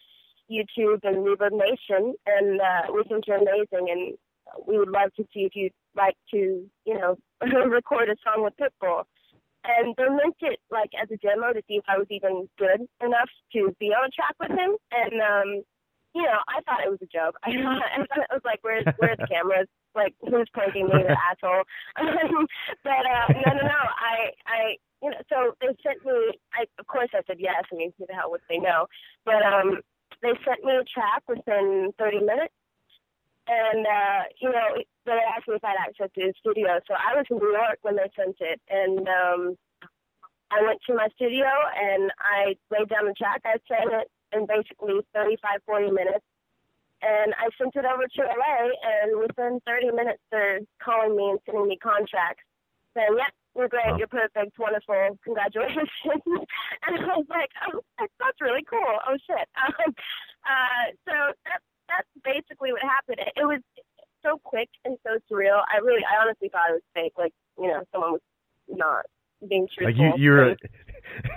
YouTube 0.50 1.00
and 1.04 1.24
Reverb 1.24 1.52
Nation, 1.52 2.14
and 2.26 2.60
uh, 2.60 2.92
we 2.92 3.04
think 3.04 3.26
you're 3.26 3.38
amazing, 3.38 3.88
and 3.90 4.18
we 4.66 4.78
would 4.78 4.90
love 4.90 5.14
to 5.16 5.24
see 5.32 5.40
if 5.40 5.54
you'd 5.54 5.72
like 5.96 6.16
to, 6.32 6.68
you 6.84 6.94
know, 6.94 7.16
record 7.68 8.08
a 8.08 8.16
song 8.24 8.44
with 8.44 8.54
Pitbull." 8.56 9.04
And 9.64 9.94
they 9.96 10.08
linked 10.08 10.42
it 10.42 10.58
like 10.70 10.90
as 11.00 11.10
a 11.10 11.16
demo 11.18 11.52
to 11.52 11.62
see 11.68 11.76
if 11.76 11.84
I 11.88 11.98
was 11.98 12.06
even 12.10 12.48
good 12.58 12.86
enough 13.04 13.28
to 13.52 13.74
be 13.78 13.92
on 13.92 14.08
a 14.08 14.10
track 14.10 14.34
with 14.40 14.50
him. 14.50 14.76
And 14.90 15.20
um, 15.20 15.64
you 16.14 16.22
know, 16.22 16.38
I 16.48 16.60
thought 16.62 16.84
it 16.84 16.90
was 16.90 17.02
a 17.02 17.10
joke. 17.10 17.36
I 17.44 17.52
thought, 17.52 18.26
it 18.26 18.34
was 18.34 18.44
like, 18.44 18.58
where's 18.62 18.84
where's 18.98 19.18
the 19.18 19.26
cameras? 19.26 19.68
Like, 19.94 20.14
who's 20.22 20.48
pranking 20.52 20.86
me, 20.86 21.02
the 21.02 21.16
asshole? 21.18 21.64
but 22.84 23.04
uh, 23.06 23.26
no, 23.34 23.50
no, 23.58 23.64
no. 23.66 23.80
I, 23.98 24.30
I, 24.46 24.76
you 25.02 25.10
know, 25.10 25.22
so 25.28 25.54
they 25.60 25.74
sent 25.82 26.04
me. 26.04 26.38
I, 26.54 26.66
of 26.78 26.86
course, 26.86 27.10
I 27.12 27.20
said 27.26 27.36
yes. 27.38 27.64
I 27.72 27.76
mean, 27.76 27.92
who 27.98 28.06
the 28.06 28.14
hell 28.14 28.30
would 28.30 28.42
say 28.48 28.58
no? 28.58 28.86
But 29.24 29.42
um, 29.42 29.80
they 30.22 30.32
sent 30.44 30.64
me 30.64 30.72
a 30.76 30.84
track 30.84 31.22
within 31.28 31.92
30 31.98 32.20
minutes, 32.20 32.54
and 33.50 33.82
uh, 33.82 34.22
you 34.38 34.50
know, 34.50 34.78
they 35.06 35.18
asked 35.34 35.48
me 35.48 35.58
if 35.58 35.64
I 35.64 35.74
had 35.74 35.90
access 35.90 36.10
to 36.14 36.30
the 36.30 36.34
studio. 36.38 36.78
So 36.86 36.94
I 36.94 37.18
was 37.18 37.26
in 37.30 37.38
New 37.38 37.50
York 37.50 37.82
when 37.82 37.96
they 37.96 38.06
sent 38.14 38.38
it, 38.38 38.62
and 38.70 39.02
um, 39.10 39.58
I 40.50 40.62
went 40.62 40.78
to 40.86 40.94
my 40.94 41.08
studio 41.14 41.46
and 41.46 42.10
I 42.18 42.54
laid 42.70 42.88
down 42.90 43.06
the 43.06 43.14
track. 43.14 43.42
I 43.44 43.58
sang 43.66 43.90
it 43.90 44.10
in 44.34 44.46
basically 44.46 45.02
35, 45.14 45.62
40 45.66 45.90
minutes. 45.90 46.26
And 47.02 47.32
I 47.40 47.48
sent 47.56 47.74
it 47.76 47.88
over 47.88 48.04
to 48.04 48.22
LA, 48.28 48.76
and 48.84 49.16
within 49.16 49.58
30 49.64 49.96
minutes, 49.96 50.20
they're 50.30 50.60
calling 50.84 51.16
me 51.16 51.30
and 51.32 51.38
sending 51.46 51.66
me 51.66 51.78
contracts 51.80 52.44
saying, 52.92 53.16
Yep, 53.16 53.32
you're 53.56 53.72
great, 53.72 53.96
you're 53.96 54.06
perfect, 54.06 54.58
wonderful, 54.58 55.16
congratulations. 55.24 55.88
and 56.04 56.92
I 57.00 57.16
was 57.16 57.26
like, 57.30 57.48
Oh, 57.72 57.80
that's, 57.98 58.12
that's 58.20 58.40
really 58.42 58.64
cool. 58.68 58.94
Oh, 59.08 59.16
shit. 59.26 59.48
Um, 59.80 59.94
uh, 60.40 60.86
so 61.04 61.14
that's, 61.44 61.69
that's 61.90 62.08
basically 62.24 62.72
what 62.72 62.82
happened. 62.82 63.18
It, 63.20 63.32
it 63.36 63.44
was 63.46 63.60
so 64.22 64.38
quick 64.44 64.68
and 64.84 64.96
so 65.02 65.18
surreal. 65.30 65.60
I 65.68 65.78
really, 65.82 66.02
I 66.04 66.22
honestly 66.22 66.48
thought 66.48 66.70
it 66.70 66.80
was 66.80 66.88
fake. 66.94 67.12
Like, 67.18 67.32
you 67.58 67.68
know, 67.68 67.82
someone 67.92 68.12
was 68.12 68.20
not 68.68 69.06
being 69.48 69.66
truthful. 69.74 70.06
like 70.06 70.16
you 70.18 70.22
you're 70.22 70.56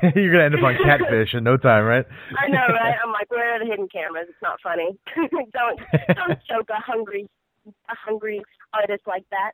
you're 0.16 0.32
gonna 0.32 0.46
end 0.46 0.56
up 0.56 0.64
on 0.64 0.76
Catfish 0.84 1.34
in 1.34 1.44
no 1.44 1.58
time, 1.58 1.86
right? 1.86 2.06
I 2.38 2.48
know, 2.48 2.68
right? 2.68 2.96
I'm 3.04 3.12
like, 3.12 3.32
where 3.32 3.56
are 3.56 3.60
the 3.60 3.66
hidden 3.66 3.88
cameras? 3.88 4.28
It's 4.30 4.42
not 4.42 4.60
funny. 4.62 4.98
don't 5.54 5.80
don't 6.16 6.40
choke 6.50 6.70
a 6.70 6.80
hungry 6.82 7.28
a 7.66 7.96
hungry 7.96 8.42
artist 8.74 9.04
like 9.08 9.24
that. 9.32 9.52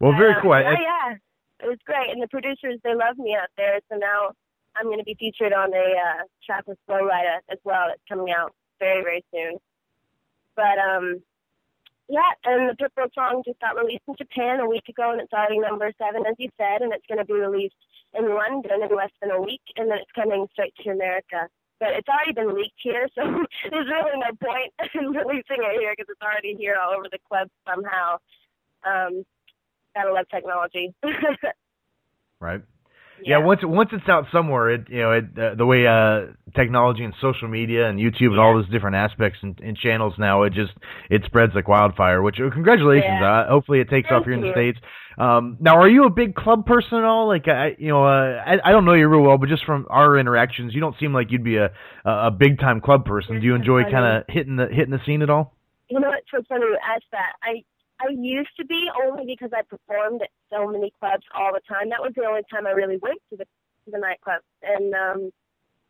Well, 0.00 0.12
very 0.12 0.34
Um, 0.34 0.42
cool. 0.42 0.60
Yeah, 0.60 0.76
yeah, 0.78 1.16
it 1.64 1.68
was 1.68 1.78
great, 1.86 2.10
and 2.10 2.22
the 2.22 2.28
producers 2.28 2.78
they 2.84 2.94
love 2.94 3.16
me 3.16 3.34
out 3.34 3.48
there. 3.56 3.80
So 3.90 3.96
now 3.96 4.32
I'm 4.78 4.86
going 4.86 4.98
to 4.98 5.04
be 5.04 5.16
featured 5.18 5.52
on 5.52 5.72
a 5.72 5.86
uh, 5.96 6.22
track 6.44 6.64
with 6.66 6.78
Flo 6.86 6.96
Rida 6.96 7.38
as 7.50 7.58
well. 7.64 7.86
That's 7.88 8.00
coming 8.08 8.32
out 8.36 8.54
very 8.78 9.02
very 9.02 9.24
soon. 9.32 9.58
But 10.54 10.78
um, 10.78 11.22
yeah, 12.08 12.30
and 12.44 12.70
the 12.70 12.74
Pitbull 12.74 13.12
song 13.14 13.42
just 13.44 13.60
got 13.60 13.76
released 13.76 14.04
in 14.08 14.16
Japan 14.16 14.60
a 14.60 14.68
week 14.68 14.88
ago, 14.88 15.12
and 15.12 15.20
it's 15.20 15.32
already 15.32 15.58
number 15.58 15.90
seven, 15.98 16.24
as 16.26 16.36
you 16.38 16.50
said, 16.56 16.82
and 16.82 16.92
it's 16.92 17.06
going 17.06 17.18
to 17.18 17.24
be 17.24 17.34
released 17.34 17.74
in 18.14 18.34
London 18.34 18.82
in 18.82 18.96
less 18.96 19.10
than 19.20 19.30
a 19.30 19.40
week, 19.40 19.62
and 19.76 19.90
then 19.90 19.98
it's 19.98 20.12
coming 20.14 20.46
straight 20.52 20.74
to 20.82 20.90
America 20.90 21.48
but 21.78 21.90
it's 21.90 22.08
already 22.08 22.32
been 22.32 22.54
leaked 22.54 22.80
here, 22.82 23.08
so 23.14 23.22
there's 23.70 23.86
really 23.86 24.18
no 24.18 24.32
point 24.42 24.72
in 24.94 25.10
releasing 25.10 25.60
it 25.60 25.80
here 25.80 25.92
because 25.96 26.10
it's 26.10 26.22
already 26.22 26.54
here 26.58 26.76
all 26.80 26.94
over 26.94 27.08
the 27.10 27.18
club 27.28 27.48
somehow. 27.68 28.16
Um, 28.84 29.24
gotta 29.94 30.12
love 30.12 30.26
technology. 30.30 30.94
Right. 32.38 32.60
Yeah. 33.24 33.38
once 33.38 33.60
once 33.62 33.90
it's 33.92 34.08
out 34.08 34.26
somewhere, 34.32 34.70
it 34.70 34.88
you 34.88 35.00
know 35.00 35.12
it 35.12 35.24
uh, 35.38 35.54
the 35.54 35.66
way 35.66 35.86
uh 35.86 36.32
technology 36.54 37.04
and 37.04 37.14
social 37.20 37.48
media 37.48 37.88
and 37.88 37.98
YouTube 37.98 38.30
and 38.30 38.40
all 38.40 38.54
those 38.54 38.68
different 38.70 38.96
aspects 38.96 39.38
and, 39.42 39.58
and 39.60 39.76
channels 39.76 40.14
now, 40.18 40.42
it 40.42 40.52
just 40.52 40.72
it 41.10 41.22
spreads 41.24 41.52
like 41.54 41.68
wildfire. 41.68 42.22
Which 42.22 42.36
uh, 42.40 42.50
congratulations. 42.52 43.18
Yeah. 43.20 43.40
Uh, 43.40 43.48
hopefully 43.48 43.80
it 43.80 43.88
takes 43.88 44.06
off 44.06 44.24
Thank 44.24 44.26
here 44.26 44.34
in 44.34 44.40
the 44.42 44.52
states. 44.52 44.78
Um, 45.18 45.56
now, 45.60 45.80
are 45.80 45.88
you 45.88 46.04
a 46.04 46.10
big 46.10 46.34
club 46.34 46.66
person 46.66 46.98
at 46.98 47.04
all? 47.04 47.26
Like 47.26 47.48
I 47.48 47.74
you 47.78 47.88
know 47.88 48.04
uh, 48.04 48.42
I 48.44 48.58
I 48.64 48.72
don't 48.72 48.84
know 48.84 48.94
you 48.94 49.08
real 49.08 49.22
well, 49.22 49.38
but 49.38 49.48
just 49.48 49.64
from 49.64 49.86
our 49.90 50.18
interactions, 50.18 50.74
you 50.74 50.80
don't 50.80 50.96
seem 51.00 51.12
like 51.12 51.30
you'd 51.30 51.44
be 51.44 51.56
a 51.56 51.70
a 52.04 52.26
a 52.26 52.30
big 52.30 52.58
time 52.58 52.80
club 52.80 53.04
person. 53.04 53.40
Do 53.40 53.46
you 53.46 53.54
enjoy 53.54 53.82
kind 53.84 54.04
of 54.04 54.24
hitting 54.28 54.56
the 54.56 54.66
hitting 54.70 54.90
the 54.90 55.00
scene 55.04 55.22
at 55.22 55.30
all? 55.30 55.56
you 55.88 56.00
know, 56.00 56.10
it's 56.16 56.26
so 56.30 56.42
funny 56.48 56.64
you 56.64 56.78
ask 56.82 57.02
that. 57.12 57.32
I 57.42 57.64
I 58.00 58.10
used 58.10 58.54
to 58.58 58.66
be 58.66 58.88
only 59.04 59.24
because 59.24 59.50
I 59.56 59.62
performed 59.62 60.22
at 60.22 60.30
so 60.50 60.68
many 60.68 60.92
clubs 61.00 61.24
all 61.34 61.52
the 61.52 61.60
time. 61.68 61.90
That 61.90 62.02
was 62.02 62.12
the 62.14 62.24
only 62.24 62.42
time 62.50 62.66
I 62.66 62.70
really 62.70 62.98
went 62.98 63.20
to 63.30 63.36
the 63.36 63.44
to 63.44 63.90
the 63.90 63.98
nightclub. 63.98 64.42
And 64.62 64.94
um 64.94 65.30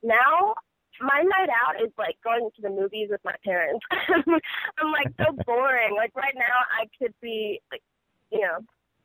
now 0.02 0.54
my 1.00 1.22
night 1.22 1.50
out 1.50 1.82
is 1.82 1.90
like 1.98 2.16
going 2.22 2.48
to 2.56 2.62
the 2.62 2.70
movies 2.70 3.08
with 3.10 3.20
my 3.24 3.34
parents. 3.44 3.84
I'm 3.90 4.92
like 4.92 5.12
so 5.18 5.32
boring. 5.46 5.96
Like 5.96 6.14
right 6.14 6.34
now 6.36 6.56
I 6.80 6.86
could 6.98 7.14
be 7.20 7.60
like 7.72 7.82
you 8.30 8.40
know, 8.40 8.58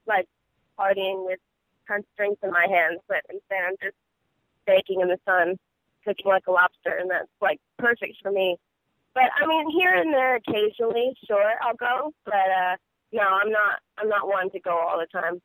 like 0.06 0.28
partying 0.80 1.26
with 1.26 1.40
tons 1.88 2.06
of 2.06 2.18
drinks 2.18 2.42
in 2.44 2.52
my 2.52 2.68
hands, 2.70 3.00
but 3.08 3.26
instead 3.30 3.66
I'm 3.68 3.76
just 3.82 3.98
baking 4.68 5.02
in 5.02 5.08
the 5.08 5.20
sun, 5.26 5.58
cooking 6.06 6.28
like 6.28 6.48
a 6.48 6.52
lobster 6.52 6.98
and 7.00 7.10
that's 7.10 7.30
like 7.42 7.60
perfect 7.80 8.18
for 8.22 8.32
me. 8.32 8.58
But 9.14 9.30
I 9.36 9.46
mean, 9.46 9.70
here 9.72 9.94
and 9.94 10.14
there, 10.14 10.36
occasionally, 10.36 11.14
sure, 11.28 11.54
I'll 11.62 11.76
go. 11.76 12.14
But 12.24 12.34
uh, 12.34 12.76
no, 13.12 13.22
I'm 13.22 13.52
not. 13.52 13.80
I'm 13.98 14.10
not 14.10 14.28
one 14.28 14.50
to 14.52 14.60
go 14.60 14.72
all 14.72 15.00
the 15.00 15.08
time. 15.08 15.42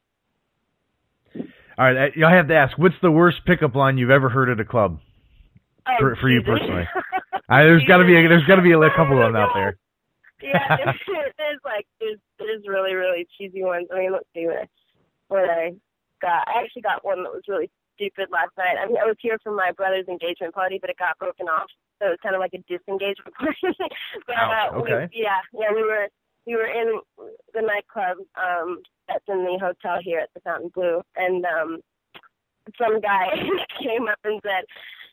All 1.78 1.84
right, 1.84 2.10
I, 2.16 2.24
I 2.24 2.34
have 2.34 2.48
to 2.48 2.54
ask, 2.54 2.78
what's 2.78 2.94
the 3.02 3.10
worst 3.10 3.44
pickup 3.44 3.74
line 3.74 3.98
you've 3.98 4.10
ever 4.10 4.30
heard 4.30 4.48
at 4.48 4.58
a 4.60 4.64
club? 4.64 4.98
Oh, 5.86 5.92
For- 6.00 6.16
for 6.16 6.30
you 6.30 6.42
personally. 6.42 6.88
I, 7.48 7.62
there's 7.62 7.84
got 7.84 7.98
to 7.98 8.04
be 8.04 8.16
a, 8.16 8.28
there's 8.28 8.44
got 8.44 8.56
to 8.56 8.62
be 8.62 8.72
a 8.72 8.90
couple 8.96 9.22
of 9.22 9.28
them 9.28 9.36
out 9.36 9.50
there. 9.54 9.76
yeah, 10.42 10.76
there's, 10.84 11.32
there's 11.38 11.60
like 11.64 11.86
there's 12.00 12.18
there's 12.38 12.62
really 12.66 12.94
really 12.94 13.26
cheesy 13.38 13.62
ones. 13.62 13.86
I 13.94 13.98
mean, 13.98 14.12
let's 14.12 14.26
see 14.34 14.46
what 14.46 14.56
I, 14.56 14.66
what 15.28 15.50
I 15.50 15.74
got. 16.20 16.48
I 16.48 16.62
actually 16.64 16.82
got 16.82 17.04
one 17.04 17.22
that 17.22 17.32
was 17.32 17.42
really 17.46 17.70
stupid 17.94 18.28
last 18.32 18.50
night. 18.58 18.76
I 18.82 18.86
mean, 18.86 18.96
I 18.98 19.06
was 19.06 19.16
here 19.20 19.38
for 19.42 19.52
my 19.52 19.70
brother's 19.76 20.08
engagement 20.08 20.54
party, 20.54 20.78
but 20.80 20.90
it 20.90 20.98
got 20.98 21.18
broken 21.18 21.46
off, 21.46 21.68
so 22.00 22.08
it 22.08 22.10
was 22.10 22.22
kind 22.22 22.34
of 22.34 22.40
like 22.40 22.54
a 22.54 22.62
disengagement 22.66 23.34
party. 23.38 23.76
but 24.26 24.36
Ouch, 24.36 24.72
uh, 24.72 24.76
okay. 24.78 25.08
we, 25.12 25.22
yeah, 25.22 25.38
yeah, 25.54 25.72
we 25.72 25.82
were 25.82 26.08
we 26.46 26.54
were 26.56 26.66
in 26.66 27.00
the 27.54 27.62
nightclub 27.62 28.18
um 28.36 28.82
that's 29.08 29.24
in 29.28 29.44
the 29.44 29.58
hotel 29.60 29.98
here 30.02 30.20
at 30.20 30.30
the 30.34 30.40
Fontainebleau, 30.40 31.02
and 31.16 31.44
um 31.44 31.80
some 32.78 33.00
guy 33.00 33.28
came 33.82 34.08
up 34.08 34.18
and 34.24 34.40
said, 34.44 34.64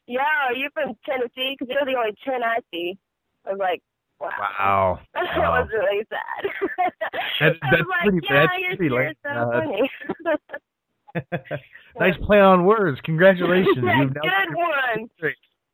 "Yo, 0.07 0.19
are 0.19 0.53
you 0.55 0.69
from 0.73 0.93
Tennessee? 1.05 1.55
Because 1.57 1.67
you're 1.73 1.85
the 1.85 1.97
only 1.97 2.15
ten 2.25 2.43
I 2.43 2.57
see." 2.71 2.97
I 3.45 3.51
was 3.51 3.59
like, 3.59 3.81
"Wow." 4.19 4.29
Wow. 4.39 4.99
that 5.13 5.37
Wow. 5.37 5.61
was 5.61 5.69
really 5.73 6.03
sad. 6.09 6.51
That- 7.39 7.55
that's 7.61 7.83
like, 7.89 8.03
pretty- 8.03 8.19
yeah, 8.29 8.39
that's 8.47 8.53
you're, 8.59 8.75
pretty 8.77 8.89
lame. 8.89 9.13
so 9.23 9.29
Uh, 9.29 9.51
funny. 9.51 9.89
nice 11.99 12.17
play 12.25 12.39
on 12.39 12.65
words. 12.65 12.99
Congratulations. 13.01 13.77
yeah, 13.83 14.01
You've 14.01 14.15
now 14.15 14.21
good 14.21 14.55
one. 14.55 15.09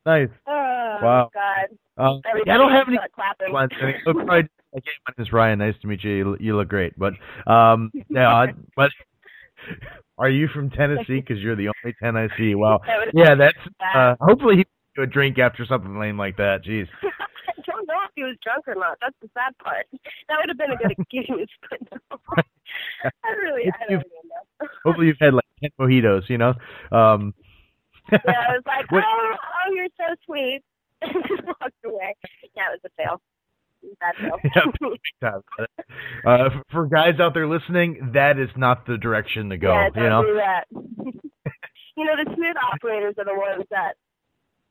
Nice. 0.05 0.29
Oh, 0.47 0.97
Wow. 1.01 1.29
God. 1.33 1.77
Um, 2.03 2.21
Everybody 2.29 2.51
I 2.51 2.57
don't 2.57 2.71
have 2.71 2.87
any 2.87 2.97
clapping. 3.13 3.55
I 3.55 3.67
mean, 4.13 4.29
I, 4.29 4.37
okay, 4.39 4.47
my 5.07 5.13
name 5.17 5.25
is 5.25 5.31
Ryan. 5.33 5.59
Nice 5.59 5.75
to 5.81 5.87
meet 5.87 6.03
you. 6.03 6.11
You, 6.11 6.37
you 6.39 6.55
look 6.57 6.67
great. 6.69 6.97
But 6.97 7.13
um, 7.51 7.91
yeah, 8.09 8.27
I- 8.33 8.53
but 8.75 8.91
are 10.17 10.29
you 10.29 10.47
from 10.53 10.69
Tennessee? 10.69 11.19
Because 11.19 11.39
you're 11.39 11.55
the 11.55 11.67
only 11.83 11.95
ten 12.01 12.15
I 12.15 12.27
see. 12.37 12.55
Wow. 12.55 12.79
That 12.85 13.11
Yeah, 13.13 13.35
that's. 13.35 13.57
Uh, 13.95 14.15
hopefully 14.21 14.57
he 14.57 14.65
do 14.95 15.03
a 15.03 15.07
drink 15.07 15.37
after 15.39 15.65
something 15.65 15.97
lame 15.99 16.17
like 16.17 16.37
that. 16.37 16.63
Jeez. 16.65 16.87
I 17.03 17.61
don't 17.65 17.87
know 17.87 17.95
if 18.05 18.11
he 18.15 18.23
was 18.23 18.35
drunk 18.43 18.67
or 18.67 18.75
not. 18.75 18.97
That's 19.01 19.15
the 19.21 19.29
sad 19.33 19.57
part. 19.61 19.85
That 20.29 20.37
would 20.39 20.49
have 20.49 20.57
been 20.57 20.71
a 20.71 20.77
good 20.77 20.97
excuse, 20.97 21.49
but 21.69 21.79
no. 21.91 22.43
I 23.03 23.29
really, 23.31 23.69
I 23.71 23.91
don't 23.91 23.99
know. 23.99 24.67
Hopefully 24.85 25.07
you've 25.07 25.17
had 25.19 25.33
like 25.33 25.45
ten 25.61 25.69
mojitos. 25.79 26.29
You 26.29 26.37
know. 26.37 26.53
Um, 26.91 27.33
Yeah, 28.11 28.19
I 28.49 28.53
was 28.53 28.63
like, 28.65 28.91
What- 28.91 29.03
oh, 29.05 29.35
oh, 29.37 29.73
you're 29.73 29.87
so 29.97 30.15
sweet. 30.25 30.61
and 31.01 31.13
just 31.27 31.43
walked 31.45 31.73
away. 31.85 32.15
Yeah, 32.55 32.73
it 32.73 32.81
was 32.83 32.85
a 32.85 32.89
fail. 32.97 33.21
Bad 34.01 34.15
fail. 34.19 34.95
Yeah. 35.21 35.39
Uh, 36.25 36.49
for 36.71 36.85
guys 36.87 37.19
out 37.21 37.33
there 37.33 37.47
listening, 37.47 38.11
that 38.13 38.37
is 38.37 38.49
not 38.57 38.85
the 38.85 38.97
direction 38.97 39.49
to 39.49 39.57
go. 39.57 39.71
yeah, 39.71 39.87
you 39.87 39.93
don't 39.93 40.09
know. 40.09 40.23
do 40.23 40.33
that. 40.35 40.65
you 41.95 42.03
know, 42.05 42.15
the 42.23 42.29
smooth 42.35 42.55
operators 42.73 43.15
are 43.17 43.23
the 43.25 43.33
ones 43.35 43.65
that 43.71 43.93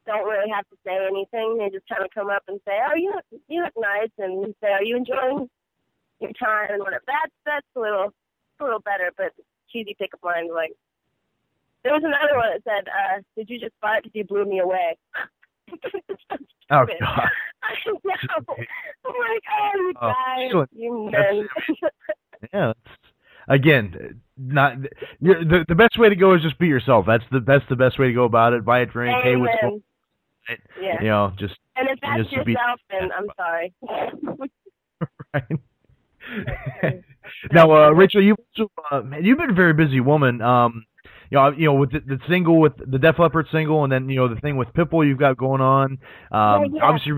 don't 0.07 0.26
really 0.28 0.51
have 0.51 0.68
to 0.68 0.76
say 0.84 0.93
anything. 1.07 1.57
They 1.59 1.70
just 1.70 1.89
kind 1.89 2.05
of 2.05 2.11
come 2.14 2.28
up 2.28 2.43
and 2.49 2.61
say, 2.66 2.72
"Oh, 2.84 2.95
you 2.97 3.12
look, 3.14 3.24
you 3.49 3.62
look 3.62 3.74
nice," 3.76 4.11
and 4.18 4.55
say, 4.62 4.68
"Are 4.68 4.82
you 4.84 4.97
enjoying 4.97 5.49
your 6.20 6.32
time?" 6.32 6.68
and 6.72 6.80
whatever. 6.82 7.05
That's 7.07 7.32
that's 7.45 7.66
a 7.76 7.80
little 7.80 8.12
a 8.61 8.64
little 8.64 8.80
better, 8.80 9.11
but 9.16 9.32
cheesy 9.70 9.97
pickup 9.99 10.22
lines 10.24 10.51
like. 10.53 10.72
There 11.89 11.95
was 11.95 12.05
another 12.05 12.36
one 12.36 12.51
that 12.53 12.62
said, 12.64 12.86
uh, 12.89 13.22
"Did 13.34 13.49
you 13.49 13.59
just 13.59 13.72
fart? 13.80 14.03
Because 14.03 14.14
you 14.14 14.24
blew 14.24 14.45
me 14.45 14.59
away." 14.61 14.99
Oh. 16.70 16.84
God. 16.84 16.99
I 17.62 17.72
know. 17.86 17.99
I'm 18.05 18.45
like, 18.47 19.43
oh, 19.51 19.70
you 19.74 19.95
Oh, 19.97 20.11
guys, 20.12 20.45
excellent. 20.45 20.70
you 20.74 21.11
men. 21.11 21.49
Yeah. 22.53 22.66
That's, 22.66 22.78
again, 23.49 24.20
not 24.36 24.74
you're, 25.18 25.43
the 25.43 25.64
the 25.66 25.74
best 25.74 25.99
way 25.99 26.11
to 26.11 26.14
go 26.14 26.34
is 26.34 26.43
just 26.43 26.59
be 26.59 26.66
yourself. 26.66 27.07
That's 27.07 27.24
the 27.32 27.41
that's 27.41 27.64
the 27.70 27.76
best 27.76 27.99
way 27.99 28.09
to 28.09 28.12
go 28.12 28.24
about 28.24 28.53
it. 28.53 28.66
Buy 28.66 28.80
a 28.80 28.86
drink. 28.86 29.16
Hey, 29.24 29.36
what's 29.36 29.55
Amen. 29.62 29.80
going? 30.51 30.59
Yeah. 30.78 31.01
You 31.01 31.09
know, 31.09 31.32
just 31.39 31.55
And 31.76 31.89
if 31.89 31.99
that's 32.03 32.30
just 32.30 32.45
be- 32.45 32.53
yourself, 32.53 32.80
then 32.91 33.11
I'm 33.16 33.26
sorry. 33.39 33.74
right. 35.32 37.03
now, 37.53 37.70
uh, 37.72 37.91
Rachel, 37.93 38.22
you've 38.22 38.36
uh, 38.93 39.03
you've 39.22 39.39
been 39.39 39.51
a 39.51 39.55
very 39.55 39.72
busy 39.72 40.01
woman. 40.01 40.43
Um, 40.43 40.84
you 41.31 41.37
know, 41.39 41.51
you 41.51 41.64
know, 41.66 41.74
with 41.74 41.93
the, 41.93 42.01
the 42.01 42.18
single 42.29 42.61
with 42.61 42.72
the 42.79 42.99
Def 42.99 43.18
Leppard 43.18 43.47
single, 43.53 43.85
and 43.85 43.93
then 43.93 44.09
you 44.09 44.16
know 44.16 44.29
the 44.33 44.41
thing 44.41 44.57
with 44.57 44.68
Pitbull 44.68 45.07
you've 45.07 45.18
got 45.18 45.37
going 45.37 45.61
on. 45.61 45.93
Um, 45.93 45.99
Oh, 46.33 46.64
yeah. 46.72 46.83
obviously 46.85 47.12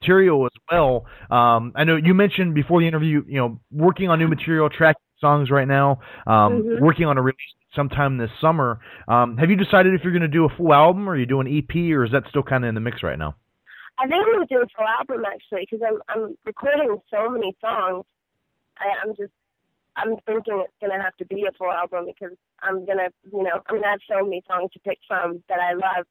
material 0.00 0.46
as 0.46 0.52
well. 0.70 1.06
Um, 1.30 1.72
I 1.74 1.84
know 1.84 1.96
you 1.96 2.14
mentioned 2.14 2.54
before 2.54 2.80
the 2.80 2.88
interview, 2.88 3.22
you 3.26 3.38
know, 3.38 3.60
working 3.70 4.08
on 4.08 4.18
new 4.18 4.28
material, 4.28 4.68
tracking 4.68 5.00
songs 5.20 5.50
right 5.50 5.68
now, 5.68 6.00
um, 6.26 6.62
Mhm. 6.62 6.80
working 6.80 7.06
on 7.06 7.16
a 7.18 7.22
release 7.22 7.38
sometime 7.74 8.18
this 8.18 8.30
summer. 8.40 8.80
Um, 9.08 9.36
have 9.38 9.50
you 9.50 9.56
decided 9.56 9.94
if 9.94 10.02
you're 10.02 10.12
going 10.12 10.22
to 10.22 10.28
do 10.28 10.44
a 10.44 10.48
full 10.48 10.72
album, 10.74 11.08
or 11.08 11.12
are 11.12 11.16
you 11.16 11.26
doing 11.26 11.46
EP, 11.48 11.92
or 11.92 12.04
is 12.04 12.12
that 12.12 12.24
still 12.28 12.42
kind 12.42 12.64
of 12.64 12.68
in 12.68 12.74
the 12.74 12.80
mix 12.80 13.02
right 13.02 13.18
now? 13.18 13.34
I 13.98 14.06
think 14.08 14.24
I'm 14.26 14.32
gonna 14.32 14.46
do 14.46 14.62
a 14.62 14.66
full 14.76 14.86
album 14.88 15.24
actually 15.26 15.66
because 15.70 15.80
I'm 15.86 16.00
I'm 16.08 16.36
recording 16.44 16.98
so 17.10 17.28
many 17.28 17.54
songs. 17.60 18.04
I, 18.78 18.86
I'm 19.02 19.14
just 19.14 19.32
I'm 19.96 20.16
thinking 20.26 20.64
it's 20.64 20.72
gonna 20.80 21.02
have 21.02 21.16
to 21.16 21.26
be 21.26 21.44
a 21.48 21.52
full 21.52 21.70
album 21.70 22.06
because 22.06 22.36
I'm 22.60 22.86
gonna 22.86 23.08
you 23.32 23.42
know 23.42 23.60
I'm 23.66 23.76
gonna 23.76 23.90
have 23.90 24.00
so 24.08 24.24
many 24.24 24.42
songs 24.48 24.70
to 24.72 24.80
pick 24.80 24.98
from 25.06 25.42
that 25.48 25.58
I 25.60 25.74
love. 25.74 26.06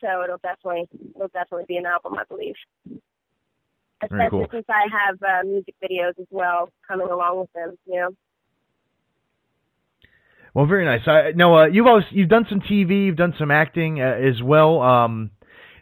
So 0.00 0.24
it'll 0.24 0.38
definitely 0.38 0.88
it'll 1.14 1.28
definitely 1.28 1.66
be 1.68 1.76
an 1.76 1.86
album 1.86 2.14
I 2.18 2.24
believe. 2.24 2.54
Especially 4.02 4.30
cool. 4.30 4.46
since 4.50 4.64
I 4.68 4.86
have 4.90 5.22
uh, 5.22 5.46
music 5.46 5.74
videos 5.82 6.18
as 6.18 6.26
well 6.30 6.70
coming 6.88 7.08
along 7.08 7.40
with 7.40 7.52
them. 7.52 7.76
You 7.86 8.00
know. 8.00 8.08
Well, 10.54 10.66
very 10.66 10.84
nice. 10.84 11.06
I, 11.06 11.32
now, 11.34 11.58
uh, 11.58 11.66
you've 11.66 11.86
always 11.86 12.06
you've 12.10 12.28
done 12.28 12.46
some 12.48 12.60
TV, 12.60 13.06
you've 13.06 13.16
done 13.16 13.34
some 13.38 13.50
acting 13.50 14.00
uh, 14.00 14.04
as 14.04 14.42
well. 14.42 14.80
Um, 14.80 15.30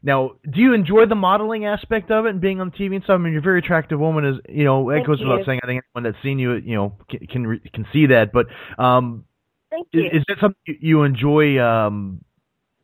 now, 0.02 0.32
do 0.50 0.60
you 0.60 0.74
enjoy 0.74 1.06
the 1.06 1.14
modeling 1.14 1.64
aspect 1.66 2.10
of 2.10 2.26
it 2.26 2.30
and 2.30 2.40
being 2.40 2.60
on 2.60 2.70
TV 2.70 2.94
and 2.94 3.04
stuff? 3.04 3.14
I 3.14 3.18
mean, 3.18 3.32
you're 3.32 3.40
a 3.40 3.42
very 3.42 3.58
attractive 3.58 3.98
woman, 3.98 4.24
as 4.24 4.34
you 4.48 4.64
know. 4.64 4.90
It 4.90 5.06
goes 5.06 5.20
without 5.20 5.44
saying. 5.46 5.60
I 5.62 5.66
think 5.66 5.82
anyone 5.94 6.10
that's 6.12 6.22
seen 6.22 6.38
you, 6.38 6.54
you 6.54 6.76
know, 6.76 6.94
can 7.10 7.26
can, 7.26 7.60
can 7.74 7.86
see 7.92 8.06
that. 8.06 8.32
But 8.32 8.46
um, 8.82 9.24
Thank 9.70 9.88
is, 9.92 10.02
you. 10.04 10.18
is 10.20 10.24
that 10.28 10.36
something 10.40 10.60
you- 10.66 10.78
you 10.80 11.02
enjoy? 11.02 11.58
Um, 11.58 12.24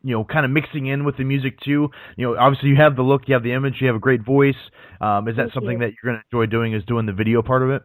you 0.03 0.11
know, 0.11 0.23
kind 0.23 0.45
of 0.45 0.51
mixing 0.51 0.85
in 0.85 1.03
with 1.03 1.17
the 1.17 1.23
music 1.23 1.59
too. 1.61 1.89
You 2.15 2.27
know, 2.27 2.37
obviously 2.37 2.69
you 2.69 2.75
have 2.75 2.95
the 2.95 3.01
look, 3.01 3.23
you 3.27 3.33
have 3.33 3.41
the 3.41 3.53
image, 3.53 3.77
you 3.81 3.87
have 3.87 3.95
a 3.95 3.99
great 3.99 4.23
voice. 4.23 4.53
Um, 5.01 5.27
is 5.27 5.35
that 5.37 5.45
Thank 5.45 5.53
something 5.53 5.71
you. 5.71 5.79
that 5.79 5.93
you're 5.97 6.13
going 6.13 6.21
to 6.21 6.37
enjoy 6.37 6.45
doing? 6.45 6.73
Is 6.73 6.83
doing 6.85 7.07
the 7.07 7.11
video 7.11 7.41
part 7.41 7.63
of 7.63 7.71
it? 7.71 7.81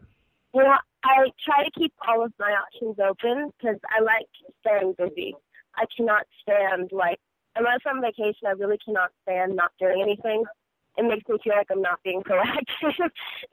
Well, 0.53 0.67
I 1.03 1.31
try 1.43 1.65
to 1.65 1.71
keep 1.71 1.95
all 2.07 2.23
of 2.23 2.31
my 2.39 2.53
options 2.53 2.97
open 2.99 3.51
because 3.57 3.79
I 3.89 4.03
like 4.03 4.27
staying 4.61 4.95
busy. 4.99 5.35
I 5.77 5.85
cannot 5.97 6.27
stand 6.43 6.91
like 6.93 7.19
unless 7.61 7.81
I'm 7.87 7.97
on 7.97 8.03
vacation, 8.03 8.49
I 8.49 8.53
really 8.53 8.79
cannot 8.85 9.11
stand 9.23 9.55
not 9.55 9.73
doing 9.79 10.03
anything. 10.03 10.45
It 10.97 11.05
makes 11.05 11.29
me 11.29 11.39
feel 11.45 11.55
like 11.57 11.69
I'm 11.71 11.83
not 11.83 12.03
being 12.03 12.23
proactive. 12.29 12.95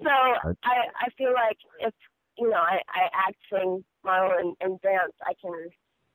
so 0.04 0.10
I 0.10 0.76
I 0.96 1.10
feel 1.18 1.34
like 1.34 1.58
if 1.80 1.94
you 2.38 2.50
know 2.50 2.58
I 2.58 2.80
I 2.88 3.04
act, 3.28 3.38
sing, 3.52 3.84
model, 4.04 4.32
and, 4.40 4.56
and 4.62 4.82
dance, 4.82 5.14
I 5.24 5.34
can 5.42 5.70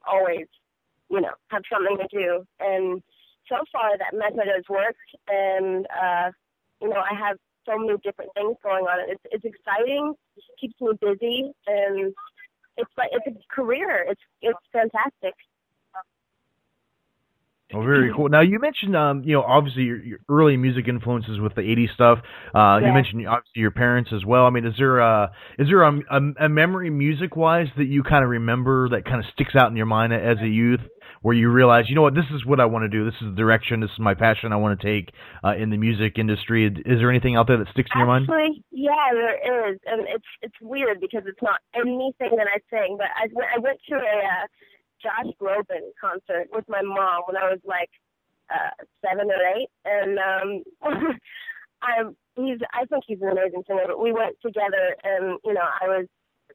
always 0.06 0.46
you 1.10 1.20
know 1.20 1.34
have 1.48 1.62
something 1.70 1.98
to 1.98 2.08
do. 2.10 2.44
And 2.60 3.02
so 3.48 3.56
far 3.70 3.96
that 3.98 4.16
method 4.16 4.48
has 4.48 4.64
worked, 4.68 5.10
and 5.28 5.86
uh, 5.86 6.30
you 6.80 6.88
know, 6.88 7.00
I 7.00 7.14
have 7.14 7.36
so 7.66 7.78
many 7.78 7.96
different 8.02 8.32
things 8.34 8.56
going 8.62 8.84
on. 8.84 9.10
It's 9.10 9.22
it's 9.30 9.44
exciting, 9.44 10.14
keeps 10.60 10.74
me 10.80 10.92
busy, 11.00 11.52
and 11.66 12.12
it's 12.76 12.90
like 12.96 13.10
it's 13.12 13.26
a 13.26 13.54
career. 13.54 14.06
It's 14.08 14.20
it's 14.40 14.58
fantastic. 14.72 15.34
Oh, 17.74 17.82
very 17.82 18.12
cool. 18.14 18.28
Now 18.28 18.40
you 18.40 18.58
mentioned, 18.58 18.96
um, 18.96 19.22
you 19.24 19.32
know, 19.32 19.42
obviously 19.42 19.84
your, 19.84 20.02
your 20.02 20.18
early 20.28 20.56
music 20.56 20.88
influences 20.88 21.40
with 21.40 21.54
the 21.54 21.62
'80s 21.62 21.94
stuff. 21.94 22.18
Uh, 22.54 22.80
You 22.84 22.92
mentioned 22.92 23.26
obviously 23.26 23.60
your 23.60 23.70
parents 23.70 24.10
as 24.14 24.24
well. 24.24 24.44
I 24.44 24.50
mean, 24.50 24.66
is 24.66 24.74
there 24.78 24.98
a 24.98 25.30
is 25.58 25.68
there 25.68 25.82
a, 25.82 25.92
a, 26.10 26.46
a 26.46 26.48
memory 26.48 26.90
music 26.90 27.36
wise 27.36 27.68
that 27.76 27.86
you 27.86 28.02
kind 28.02 28.24
of 28.24 28.30
remember 28.30 28.88
that 28.90 29.04
kind 29.04 29.18
of 29.18 29.24
sticks 29.32 29.54
out 29.56 29.70
in 29.70 29.76
your 29.76 29.86
mind 29.86 30.12
as 30.12 30.38
a 30.42 30.48
youth, 30.48 30.80
where 31.22 31.34
you 31.34 31.50
realize, 31.50 31.84
you 31.88 31.94
know 31.94 32.02
what, 32.02 32.14
this 32.14 32.28
is 32.34 32.44
what 32.44 32.60
I 32.60 32.66
want 32.66 32.82
to 32.82 32.88
do. 32.88 33.04
This 33.04 33.14
is 33.22 33.28
the 33.30 33.36
direction. 33.36 33.80
This 33.80 33.90
is 33.90 33.98
my 33.98 34.14
passion. 34.14 34.52
I 34.52 34.56
want 34.56 34.78
to 34.78 34.86
take 34.86 35.14
uh, 35.44 35.54
in 35.56 35.70
the 35.70 35.78
music 35.78 36.18
industry. 36.18 36.66
Is 36.66 36.98
there 36.98 37.10
anything 37.10 37.36
out 37.36 37.46
there 37.46 37.58
that 37.58 37.68
sticks 37.72 37.90
in 37.94 38.00
your 38.00 38.08
mind? 38.08 38.26
Actually, 38.28 38.64
yeah, 38.70 38.90
there 39.12 39.72
is, 39.72 39.78
and 39.86 40.02
it's 40.08 40.26
it's 40.42 40.54
weird 40.60 41.00
because 41.00 41.22
it's 41.26 41.42
not 41.42 41.60
anything 41.74 42.36
that 42.36 42.48
I 42.52 42.58
sing. 42.70 42.96
But 42.98 43.08
I 43.16 43.28
went 43.32 43.48
I 43.56 43.58
went 43.60 43.78
to 43.88 43.94
a 43.94 43.98
uh, 43.98 44.46
Josh 45.02 45.32
Groban 45.40 45.90
concert 46.00 46.48
with 46.52 46.64
my 46.68 46.82
mom 46.82 47.22
when 47.26 47.36
I 47.36 47.50
was 47.50 47.60
like 47.64 47.90
uh 48.50 48.70
seven 49.04 49.30
or 49.30 49.42
eight, 49.56 49.68
and 49.84 50.18
um, 50.18 50.62
I'm 51.82 52.16
he's 52.36 52.58
I 52.72 52.84
think 52.86 53.04
he's 53.06 53.20
an 53.20 53.28
amazing 53.28 53.64
singer. 53.66 53.84
But 53.86 54.00
we 54.00 54.12
went 54.12 54.36
together, 54.42 54.96
and 55.04 55.38
you 55.44 55.54
know 55.54 55.66
I 55.80 55.88
was 55.88 56.06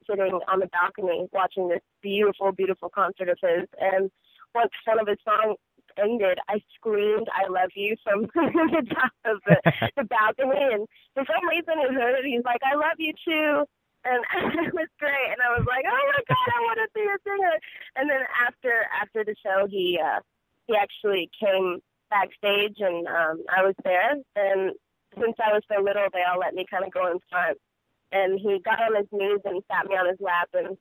sitting 0.10 0.40
on 0.48 0.60
the 0.60 0.68
balcony 0.68 1.28
watching 1.34 1.70
this 1.70 1.82
beautiful, 2.02 2.52
beautiful 2.52 2.90
concert 2.90 3.30
of 3.30 3.38
his, 3.42 3.68
and 3.80 4.10
once 4.56 4.72
one 4.86 5.00
of 5.00 5.08
his 5.08 5.18
songs 5.26 5.58
ended, 5.98 6.40
I 6.48 6.62
screamed 6.76 7.28
"I 7.34 7.50
love 7.50 7.72
you" 7.76 7.96
from 8.04 8.22
the 8.36 8.86
top 8.94 9.12
of 9.26 9.42
the, 9.46 9.58
the 9.98 10.04
balcony, 10.04 10.62
and 10.74 10.88
for 11.14 11.26
some 11.26 11.48
reason 11.50 11.74
he 11.78 11.96
heard 11.96 12.20
it. 12.20 12.26
He's 12.26 12.46
like, 12.46 12.62
"I 12.64 12.76
love 12.76 12.98
you 12.98 13.14
too," 13.26 13.66
and 14.06 14.22
it 14.68 14.74
was 14.74 14.88
great. 15.00 15.30
And 15.32 15.42
I 15.42 15.58
was 15.58 15.66
like, 15.68 15.86
"Oh 15.88 16.04
my 16.12 16.24
god, 16.28 16.48
I 16.56 16.60
want 16.62 16.80
to 16.82 16.88
be 16.94 17.02
a 17.02 17.18
singer!" 17.24 17.56
And 17.96 18.10
then 18.10 18.22
after 18.46 18.74
after 19.02 19.24
the 19.24 19.36
show, 19.44 19.68
he 19.70 20.00
uh, 20.02 20.20
he 20.68 20.76
actually 20.76 21.30
came 21.40 21.80
backstage, 22.10 22.78
and 22.80 23.08
um, 23.08 23.44
I 23.50 23.64
was 23.64 23.76
there. 23.84 24.16
And 24.36 24.72
since 25.16 25.36
I 25.40 25.54
was 25.54 25.64
so 25.68 25.82
little, 25.82 26.08
they 26.14 26.24
all 26.24 26.40
let 26.40 26.54
me 26.54 26.66
kind 26.70 26.86
of 26.86 26.92
go 26.92 27.12
in 27.12 27.20
front. 27.30 27.58
And 28.12 28.40
he 28.40 28.60
got 28.64 28.80
on 28.80 28.96
his 28.96 29.08
knees 29.12 29.42
and 29.44 29.62
sat 29.68 29.88
me 29.88 29.96
on 29.96 30.08
his 30.08 30.20
lap 30.22 30.50
and 30.54 30.78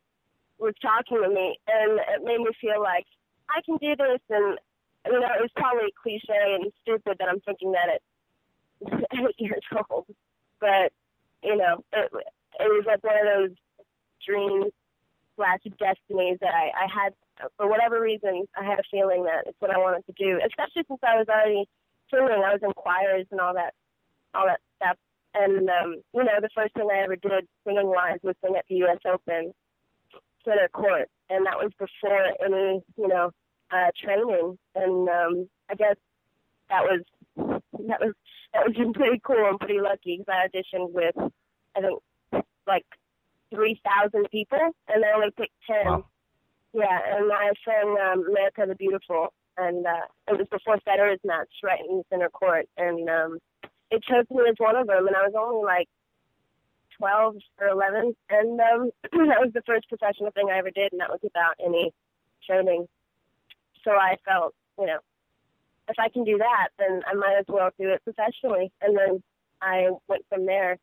was 0.58 0.74
talking 0.80 1.22
to 1.22 1.28
me, 1.28 1.58
and 1.66 1.98
it 2.14 2.24
made 2.24 2.38
me 2.38 2.50
feel 2.60 2.80
like 2.80 3.06
I 3.50 3.60
can 3.62 3.76
do 3.78 3.96
this. 3.96 4.20
And 4.30 4.58
you 5.06 5.20
know, 5.20 5.34
it 5.38 5.42
was 5.42 5.50
probably 5.56 5.92
cliche 6.02 6.58
and 6.58 6.72
stupid 6.82 7.16
that 7.18 7.28
I'm 7.28 7.40
thinking 7.40 7.72
that 7.72 7.88
at 7.88 8.02
eight 9.18 9.34
years 9.38 9.62
old, 9.90 10.06
but 10.60 10.92
you 11.42 11.56
know, 11.56 11.84
it, 11.92 12.10
it 12.60 12.68
was 12.68 12.84
like 12.86 13.02
one 13.04 13.16
of 13.16 13.26
those 13.26 13.56
dreams 14.24 14.72
slash 15.36 15.60
destinies 15.78 16.38
that 16.40 16.54
I, 16.54 16.72
I 16.84 16.86
had 16.88 17.12
for 17.56 17.68
whatever 17.68 18.00
reason. 18.00 18.44
I 18.56 18.64
had 18.64 18.78
a 18.78 18.90
feeling 18.90 19.24
that 19.24 19.44
it's 19.46 19.60
what 19.60 19.70
I 19.70 19.78
wanted 19.78 20.04
to 20.06 20.14
do, 20.16 20.40
especially 20.44 20.84
since 20.88 21.00
I 21.02 21.16
was 21.16 21.28
already 21.28 21.68
singing. 22.10 22.42
I 22.42 22.52
was 22.52 22.62
in 22.62 22.72
choirs 22.72 23.26
and 23.30 23.40
all 23.40 23.54
that, 23.54 23.74
all 24.34 24.46
that 24.46 24.60
stuff. 24.76 24.96
And 25.34 25.68
um, 25.68 25.96
you 26.14 26.24
know, 26.24 26.40
the 26.40 26.48
first 26.54 26.74
thing 26.74 26.88
I 26.90 27.04
ever 27.04 27.16
did 27.16 27.46
singing 27.66 27.88
wise 27.88 28.18
was 28.22 28.34
sing 28.42 28.56
at 28.56 28.64
the 28.68 28.76
U.S. 28.86 28.98
Open 29.04 29.52
center 30.44 30.68
court, 30.72 31.08
and 31.28 31.44
that 31.44 31.58
was 31.58 31.72
before 31.78 32.24
any, 32.42 32.80
you 32.96 33.08
know, 33.08 33.30
uh, 33.70 33.90
training. 34.02 34.56
And 34.74 35.08
um, 35.08 35.48
I 35.68 35.74
guess 35.74 35.96
that 36.70 36.82
was 36.84 37.02
that 37.36 38.00
was 38.00 38.14
that 38.54 38.66
was 38.66 38.92
pretty 38.94 39.20
cool 39.24 39.46
and 39.46 39.60
pretty 39.60 39.80
lucky 39.80 40.18
because 40.18 40.32
I 40.32 40.48
auditioned 40.48 40.92
with 40.92 41.16
I 41.76 41.80
think 41.80 42.00
like 42.66 42.86
three 43.50 43.80
thousand 43.84 44.28
people, 44.30 44.58
and 44.88 45.02
they 45.02 45.08
only 45.14 45.30
picked 45.36 45.54
ten. 45.66 45.86
Wow. 45.86 46.06
Yeah, 46.72 46.98
and 47.16 47.32
I 47.32 47.50
sang 47.64 47.96
um, 48.12 48.24
"America 48.28 48.64
the 48.66 48.74
Beautiful," 48.74 49.32
and 49.56 49.86
uh, 49.86 50.06
it 50.28 50.38
was 50.38 50.46
before 50.50 50.78
Federer's 50.86 51.20
match, 51.24 51.48
right 51.62 51.80
in 51.88 51.98
the 51.98 52.04
center 52.10 52.28
court, 52.28 52.68
and 52.76 53.08
um, 53.08 53.38
it 53.90 54.02
chose 54.04 54.24
me 54.30 54.42
as 54.48 54.56
one 54.58 54.76
of 54.76 54.86
them, 54.86 55.06
and 55.06 55.16
I 55.16 55.26
was 55.26 55.34
only 55.38 55.64
like 55.64 55.88
twelve 56.98 57.36
or 57.60 57.68
eleven, 57.68 58.14
and 58.30 58.60
um, 58.60 58.90
that 59.12 59.40
was 59.40 59.50
the 59.54 59.62
first 59.66 59.88
professional 59.88 60.30
thing 60.32 60.48
I 60.50 60.58
ever 60.58 60.70
did, 60.70 60.92
and 60.92 61.00
that 61.00 61.10
was 61.10 61.20
without 61.22 61.54
any 61.64 61.92
training. 62.46 62.86
So 63.84 63.92
I 63.92 64.16
felt, 64.24 64.54
you 64.78 64.86
know, 64.86 64.98
if 65.88 65.96
I 65.98 66.08
can 66.08 66.24
do 66.24 66.38
that, 66.38 66.68
then 66.78 67.02
I 67.06 67.14
might 67.14 67.36
as 67.38 67.46
well 67.48 67.70
do 67.78 67.90
it 67.90 68.02
professionally, 68.04 68.72
and 68.80 68.96
then 68.96 69.22
I 69.62 69.90
went 70.08 70.24
from 70.28 70.46
there. 70.46 70.78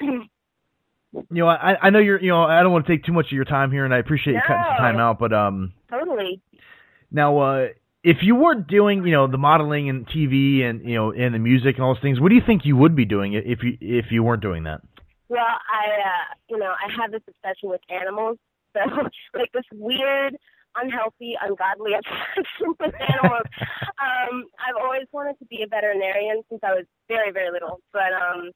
You 1.30 1.44
know, 1.44 1.48
I 1.48 1.76
I 1.80 1.90
know 1.90 1.98
you're. 1.98 2.20
You 2.20 2.28
know, 2.28 2.42
I 2.42 2.62
don't 2.62 2.72
want 2.72 2.86
to 2.86 2.92
take 2.92 3.04
too 3.04 3.12
much 3.12 3.26
of 3.26 3.32
your 3.32 3.46
time 3.46 3.72
here, 3.72 3.86
and 3.86 3.94
I 3.94 3.98
appreciate 3.98 4.34
you 4.34 4.40
cutting 4.46 4.64
some 4.68 4.76
time 4.76 4.98
out. 4.98 5.18
But 5.18 5.32
um, 5.32 5.72
Totally. 5.88 6.42
Now, 7.10 7.38
uh, 7.38 7.68
if 8.02 8.18
you 8.22 8.34
weren't 8.34 8.66
doing, 8.68 9.06
you 9.06 9.12
know, 9.12 9.26
the 9.26 9.38
modeling 9.38 9.88
and 9.88 10.06
TV 10.06 10.62
and 10.62 10.86
you 10.86 10.94
know, 10.94 11.12
and 11.12 11.34
the 11.34 11.38
music 11.38 11.76
and 11.76 11.84
all 11.84 11.94
those 11.94 12.02
things, 12.02 12.20
what 12.20 12.28
do 12.28 12.34
you 12.34 12.42
think 12.44 12.66
you 12.66 12.76
would 12.76 12.94
be 12.94 13.06
doing 13.06 13.32
if 13.32 13.62
you 13.62 13.78
if 13.80 14.06
you 14.10 14.22
weren't 14.22 14.42
doing 14.42 14.64
that? 14.64 14.82
Well, 15.28 15.40
I, 15.40 15.86
uh, 16.06 16.34
you 16.48 16.58
know, 16.58 16.70
I 16.70 16.92
have 17.00 17.10
this 17.10 17.22
obsession 17.26 17.70
with 17.70 17.80
animals. 17.90 18.38
So, 18.74 18.80
like 19.34 19.50
this 19.52 19.64
weird, 19.72 20.36
unhealthy, 20.76 21.34
ungodly 21.40 21.92
obsession 21.98 22.74
with 22.78 22.94
animals. 22.94 23.46
um, 23.98 24.44
I've 24.60 24.76
always 24.80 25.06
wanted 25.12 25.38
to 25.40 25.46
be 25.46 25.62
a 25.62 25.66
veterinarian 25.66 26.42
since 26.48 26.60
I 26.62 26.74
was 26.74 26.84
very, 27.08 27.32
very 27.32 27.50
little. 27.50 27.80
But 27.92 28.12
um, 28.12 28.52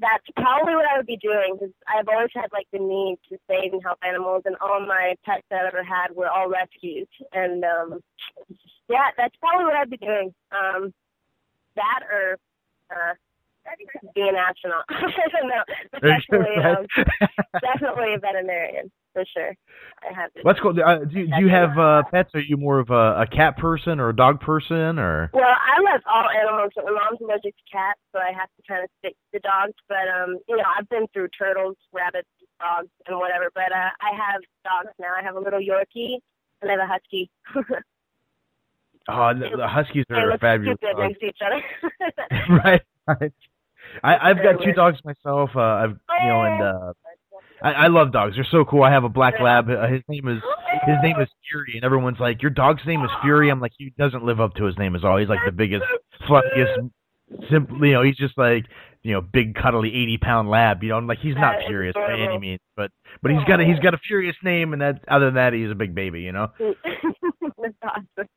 that's 0.00 0.24
probably 0.36 0.74
what 0.74 0.86
I 0.86 0.96
would 0.96 1.06
be 1.06 1.16
doing 1.16 1.56
because 1.58 1.74
I've 1.86 2.08
always 2.08 2.30
had 2.34 2.48
like 2.52 2.66
the 2.72 2.78
need 2.78 3.18
to 3.28 3.38
save 3.48 3.72
and 3.72 3.82
help 3.82 3.98
animals, 4.02 4.42
and 4.46 4.56
all 4.60 4.80
my 4.80 5.14
pets 5.24 5.42
that 5.50 5.60
I've 5.60 5.74
ever 5.74 5.82
had 5.82 6.14
were 6.14 6.28
all 6.28 6.48
rescues. 6.48 7.08
And 7.32 7.64
um, 7.64 8.00
yeah, 8.88 9.10
that's 9.16 9.34
probably 9.40 9.64
what 9.64 9.74
I'd 9.74 9.90
be 9.90 9.96
doing. 9.96 10.34
Um, 10.52 10.94
that 11.76 12.00
or 12.10 12.38
uh, 12.90 13.14
be 14.14 14.22
an 14.22 14.36
astronaut. 14.36 14.84
no, 14.90 15.62
definitely, 16.00 16.62
um, 16.62 16.86
definitely 17.60 18.14
a 18.14 18.18
veterinarian 18.18 18.90
for 19.12 19.24
sure. 19.34 19.54
I 20.02 20.12
have 20.14 20.32
to. 20.34 20.40
Let's 20.44 20.60
go. 20.60 20.70
Uh, 20.70 21.04
do, 21.04 21.26
do 21.26 21.40
you 21.40 21.48
have 21.48 21.78
uh, 21.78 22.02
pets? 22.10 22.30
Are 22.34 22.40
you 22.40 22.56
more 22.56 22.78
of 22.78 22.90
a, 22.90 23.22
a 23.22 23.26
cat 23.26 23.56
person 23.58 24.00
or 24.00 24.10
a 24.10 24.16
dog 24.16 24.40
person 24.40 24.98
or? 24.98 25.30
Well, 25.32 25.44
I 25.44 25.80
love 25.80 26.00
all 26.06 26.28
animals, 26.30 26.72
but 26.76 26.84
my 26.84 26.92
mom's 26.92 27.20
allergic 27.20 27.56
to 27.56 27.64
cats, 27.70 28.00
so 28.12 28.20
I 28.20 28.32
have 28.32 28.48
to 28.56 28.62
kind 28.66 28.84
of 28.84 28.90
stick 28.98 29.16
to 29.34 29.40
dogs. 29.40 29.74
But 29.88 30.08
um, 30.08 30.38
you 30.48 30.56
know, 30.56 30.64
I've 30.66 30.88
been 30.88 31.06
through 31.12 31.28
turtles, 31.36 31.76
rabbits, 31.92 32.28
frogs, 32.58 32.88
and 33.06 33.18
whatever. 33.18 33.50
But 33.54 33.72
uh, 33.72 33.90
I 34.00 34.14
have 34.14 34.42
dogs 34.64 34.94
now. 34.98 35.14
I 35.18 35.22
have 35.22 35.36
a 35.36 35.40
little 35.40 35.60
Yorkie 35.60 36.18
and 36.62 36.70
I 36.70 36.74
have 36.74 36.80
a 36.80 36.86
husky. 36.86 37.30
Oh, 39.10 39.32
the, 39.32 39.56
the 39.56 39.66
huskies 39.66 40.04
they 40.10 40.16
are 40.16 40.32
look 40.32 40.40
fabulous. 40.42 40.76
stupid 40.76 40.96
dogs. 40.98 41.08
next 41.08 41.20
to 41.20 41.26
each 41.28 41.38
other. 41.40 41.62
right, 42.62 42.82
right. 43.06 43.32
I, 44.04 44.30
I've 44.30 44.36
got 44.42 44.62
two 44.62 44.72
dogs 44.72 44.98
myself. 45.02 45.48
Uh, 45.56 45.60
I've 45.60 45.96
you 46.20 46.28
know, 46.28 46.42
and 46.42 46.62
uh, 46.62 46.92
I, 47.62 47.72
I 47.72 47.86
love 47.88 48.12
dogs. 48.12 48.36
They're 48.36 48.46
so 48.50 48.64
cool. 48.64 48.82
I 48.82 48.90
have 48.90 49.04
a 49.04 49.08
black 49.08 49.34
lab. 49.40 49.68
Uh, 49.68 49.88
his 49.88 50.02
name 50.08 50.28
is 50.28 50.42
his 50.86 50.96
name 51.02 51.16
is 51.20 51.28
Fury, 51.50 51.72
and 51.74 51.84
everyone's 51.84 52.20
like, 52.20 52.42
"Your 52.42 52.50
dog's 52.50 52.82
name 52.86 53.04
is 53.04 53.10
Fury." 53.22 53.50
I'm 53.50 53.60
like, 53.60 53.72
he 53.76 53.92
doesn't 53.98 54.24
live 54.24 54.40
up 54.40 54.54
to 54.54 54.64
his 54.64 54.78
name 54.78 54.94
at 54.94 55.04
all. 55.04 55.18
He's 55.18 55.28
like 55.28 55.40
the 55.44 55.52
biggest, 55.52 55.84
fluffiest, 56.26 56.90
simple. 57.50 57.84
You 57.84 57.94
know, 57.94 58.02
he's 58.02 58.16
just 58.16 58.36
like 58.38 58.66
you 59.02 59.12
know, 59.12 59.20
big 59.20 59.54
cuddly 59.54 59.88
eighty 59.88 60.18
pound 60.18 60.50
lab. 60.50 60.82
You 60.82 60.90
know, 60.90 60.96
I'm 60.96 61.06
like 61.06 61.18
he's 61.18 61.36
not 61.36 61.56
furious 61.66 61.94
by 61.94 62.18
any 62.18 62.38
means, 62.38 62.60
but 62.76 62.90
but 63.22 63.30
he's 63.30 63.44
got 63.44 63.60
a 63.60 63.64
he's 63.64 63.78
got 63.78 63.94
a 63.94 63.98
furious 63.98 64.36
name, 64.42 64.72
and 64.72 64.82
that 64.82 65.00
other 65.08 65.26
than 65.26 65.34
that, 65.34 65.52
he's 65.52 65.70
a 65.70 65.74
big 65.74 65.94
baby. 65.94 66.22
You 66.22 66.32
know. 66.32 66.48
that's 66.58 67.74
awesome. 67.82 68.28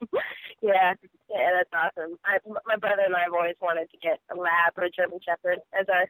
Yeah, 0.61 0.93
yeah, 1.29 1.49
that's 1.57 1.73
awesome. 1.73 2.17
I, 2.23 2.37
my 2.65 2.75
brother 2.75 3.03
and 3.05 3.15
I 3.15 3.23
have 3.23 3.33
always 3.33 3.55
wanted 3.61 3.89
to 3.91 3.97
get 3.97 4.19
a 4.31 4.35
lab 4.37 4.73
or 4.77 4.83
a 4.83 4.91
German 4.91 5.19
Shepherd 5.25 5.59
as 5.79 5.87
our 5.89 6.05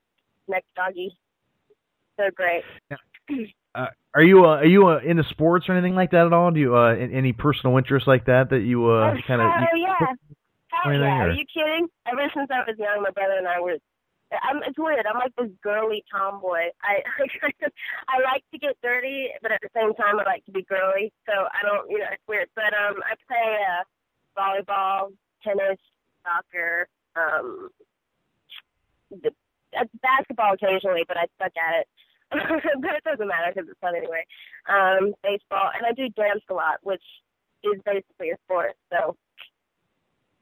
next 0.47 0.67
doggy. 0.75 1.17
They're 2.17 2.31
great. 2.31 2.63
Uh, 3.73 3.87
are 4.13 4.23
you 4.23 4.43
uh, 4.45 4.57
are 4.57 4.65
you 4.65 4.87
uh, 4.87 4.99
into 4.99 5.23
sports 5.23 5.69
or 5.69 5.73
anything 5.73 5.95
like 5.95 6.11
that 6.11 6.25
at 6.25 6.33
all? 6.33 6.51
Do 6.51 6.59
you 6.59 6.75
uh, 6.75 6.93
in- 6.95 7.13
any 7.13 7.31
personal 7.31 7.77
interests 7.77 8.07
like 8.07 8.25
that 8.25 8.49
that 8.49 8.59
you 8.61 8.85
uh, 8.89 9.15
oh, 9.15 9.21
kind 9.25 9.41
of? 9.41 9.47
hell 9.49 9.77
yeah. 9.77 9.95
Hell 10.83 10.93
yeah. 10.93 10.99
or- 10.99 11.29
Are 11.29 11.31
you 11.31 11.45
kidding? 11.53 11.87
Ever 12.05 12.29
since 12.35 12.49
I 12.51 12.69
was 12.69 12.77
young, 12.77 13.01
my 13.01 13.11
brother 13.11 13.35
and 13.37 13.47
I 13.47 13.61
were. 13.61 13.77
I'm, 14.43 14.63
it's 14.63 14.77
weird. 14.79 15.05
I'm 15.05 15.19
like 15.19 15.35
this 15.37 15.49
girly 15.61 16.05
tomboy. 16.11 16.71
I 16.81 17.03
I 18.07 18.21
like 18.23 18.43
to 18.53 18.57
get 18.59 18.77
dirty, 18.81 19.27
but 19.41 19.51
at 19.51 19.59
the 19.61 19.69
same 19.75 19.93
time, 19.93 20.19
I 20.19 20.23
like 20.23 20.45
to 20.45 20.51
be 20.51 20.63
girly. 20.63 21.11
So 21.25 21.33
I 21.33 21.63
don't, 21.67 21.89
you 21.89 21.99
know, 21.99 22.05
it's 22.11 22.23
weird. 22.27 22.47
But 22.55 22.71
um, 22.73 23.01
I 23.03 23.15
play 23.27 23.57
uh, 23.59 23.83
volleyball, 24.39 25.11
tennis, 25.43 25.79
soccer, 26.23 26.87
um, 27.17 27.69
the, 29.09 29.31
basketball 30.01 30.53
occasionally, 30.53 31.03
but 31.07 31.17
I 31.17 31.25
suck 31.41 31.53
at 31.57 31.81
it. 31.81 31.87
but 32.31 32.95
it 32.95 33.03
doesn't 33.03 33.27
matter 33.27 33.51
because 33.53 33.69
it's 33.69 33.79
fun 33.79 33.95
anyway. 33.95 34.23
Um, 34.69 35.13
baseball, 35.23 35.69
and 35.75 35.85
I 35.85 35.91
do 35.91 36.07
dance 36.15 36.41
a 36.49 36.53
lot, 36.53 36.79
which 36.83 37.03
is 37.63 37.81
basically 37.85 38.31
a 38.31 38.37
sport. 38.45 38.73
So 38.91 39.17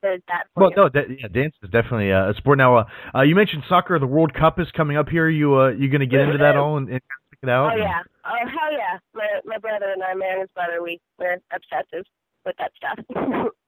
there's 0.02 0.22
that. 0.28 0.46
Well, 0.56 0.70
you. 0.70 0.76
no, 0.76 0.90
that, 0.90 1.06
yeah, 1.10 1.28
dance 1.28 1.56
is 1.64 1.70
definitely 1.72 2.12
uh, 2.12 2.32
a 2.32 2.34
sport. 2.36 2.58
Now, 2.58 2.78
uh, 2.78 2.84
uh, 3.16 3.22
you 3.22 3.36
mentioned 3.36 3.64
soccer. 3.68 3.98
The 4.00 4.08
World 4.08 4.34
Cup 4.34 4.60
is 4.60 4.68
coming 4.76 4.98
up 4.98 5.10
here. 5.10 5.30
You 5.30 5.60
uh, 5.60 5.70
you 5.70 5.90
going 5.90 6.02
to 6.02 6.08
get 6.08 6.22
into 6.22 6.38
that 6.38 6.56
all 6.56 6.78
and, 6.78 6.90
and 6.90 7.02
check 7.02 7.40
it 7.44 7.50
out? 7.50 7.74
Oh 7.74 7.78
yeah. 7.78 8.02
Oh 8.26 8.48
hell 8.48 8.72
yeah. 8.72 9.00
My 9.14 9.28
my 9.46 9.58
brother 9.58 9.92
and 9.92 10.04
I, 10.04 10.14
man, 10.14 10.42
his 10.42 10.50
brother, 10.54 10.84
we 10.84 11.00
we're 11.18 11.38
obsessive 11.52 12.06
with 12.46 12.56
that 12.58 12.72
stuff. 12.78 13.52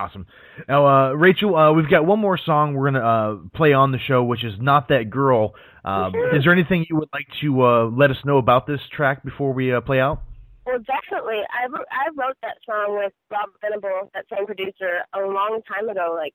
Awesome. 0.00 0.26
Now, 0.66 0.86
uh, 0.86 1.12
Rachel, 1.12 1.54
uh, 1.54 1.72
we've 1.74 1.90
got 1.90 2.06
one 2.06 2.20
more 2.20 2.38
song 2.38 2.72
we're 2.72 2.90
gonna 2.90 3.06
uh, 3.06 3.36
play 3.54 3.74
on 3.74 3.92
the 3.92 3.98
show, 3.98 4.24
which 4.24 4.44
is 4.44 4.54
"Not 4.58 4.88
That 4.88 5.10
Girl." 5.10 5.52
Um, 5.84 6.14
is 6.32 6.44
there 6.44 6.54
anything 6.54 6.86
you 6.88 6.96
would 6.96 7.10
like 7.12 7.26
to 7.42 7.62
uh, 7.62 7.84
let 7.84 8.10
us 8.10 8.16
know 8.24 8.38
about 8.38 8.66
this 8.66 8.80
track 8.96 9.22
before 9.22 9.52
we 9.52 9.74
uh, 9.74 9.82
play 9.82 10.00
out? 10.00 10.22
Well, 10.64 10.78
definitely. 10.78 11.40
I 11.52 11.66
wrote, 11.66 11.86
I 11.90 12.08
wrote 12.16 12.36
that 12.40 12.56
song 12.64 12.96
with 12.98 13.12
Rob 13.30 13.50
Venable, 13.60 14.10
that 14.14 14.24
same 14.34 14.46
producer, 14.46 15.04
a 15.14 15.20
long 15.20 15.60
time 15.68 15.90
ago, 15.90 16.16
like 16.16 16.32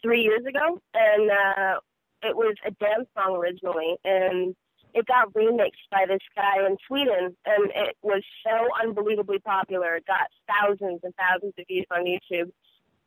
three 0.00 0.22
years 0.22 0.46
ago, 0.48 0.80
and 0.94 1.30
uh, 1.30 1.80
it 2.22 2.34
was 2.34 2.54
a 2.66 2.70
dance 2.70 3.08
song 3.14 3.36
originally, 3.36 3.96
and 4.04 4.54
it 4.94 5.06
got 5.06 5.32
remixed 5.34 5.88
by 5.90 6.04
this 6.08 6.20
guy 6.34 6.64
in 6.66 6.76
Sweden, 6.86 7.36
and 7.44 7.70
it 7.74 7.96
was 8.02 8.22
so 8.42 8.68
unbelievably 8.82 9.40
popular. 9.40 9.96
It 9.96 10.06
got 10.06 10.28
thousands 10.48 11.00
and 11.02 11.12
thousands 11.16 11.52
of 11.58 11.66
views 11.66 11.86
on 11.90 12.04
YouTube. 12.04 12.52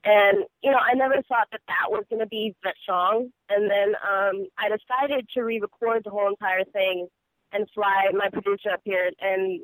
And, 0.06 0.46
you 0.62 0.70
know, 0.70 0.78
I 0.78 0.94
never 0.94 1.16
thought 1.28 1.48
that 1.52 1.62
that 1.68 1.90
was 1.90 2.04
going 2.10 2.20
to 2.20 2.28
be 2.28 2.56
the 2.64 2.74
song. 2.88 3.32
And 3.50 3.70
then 3.70 3.96
um, 4.08 4.46
I 4.58 4.70
decided 4.70 5.28
to 5.34 5.42
re-record 5.42 6.04
the 6.06 6.12
whole 6.12 6.30
entire 6.30 6.64
thing 6.64 7.08
and 7.52 7.68
fly 7.74 8.10
my 8.14 8.30
producer 8.30 8.70
up 8.70 8.82
here. 8.84 9.10
And 9.20 9.62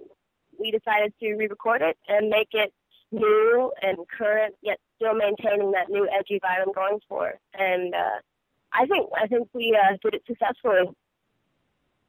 we 0.60 0.72
decided 0.72 1.14
to 1.20 1.36
re-record 1.36 1.84
it 1.84 1.96
and 2.08 2.30
make 2.30 2.50
it 2.54 2.74
new 3.12 3.72
and 3.84 3.98
current, 4.18 4.56
yet 4.64 4.80
still 4.96 5.14
maintaining 5.14 5.72
that 5.74 5.90
new 5.90 6.10
edgy 6.10 6.40
vibe 6.44 6.66
I'm 6.66 6.74
going 6.74 7.00
for. 7.08 7.36
And 7.54 7.94
uh, 7.94 8.20
I 8.74 8.86
think 8.88 9.10
I 9.16 9.28
think 9.28 9.50
we 9.54 9.78
uh, 9.80 9.98
did 10.04 10.16
it 10.16 10.24
successfully. 10.26 10.90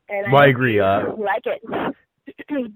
And 0.09 0.33
Well, 0.33 0.43
I 0.43 0.47
hope 0.47 0.55
agree, 0.55 0.81
uh, 0.81 1.15
like 1.17 1.47
it. 1.47 1.63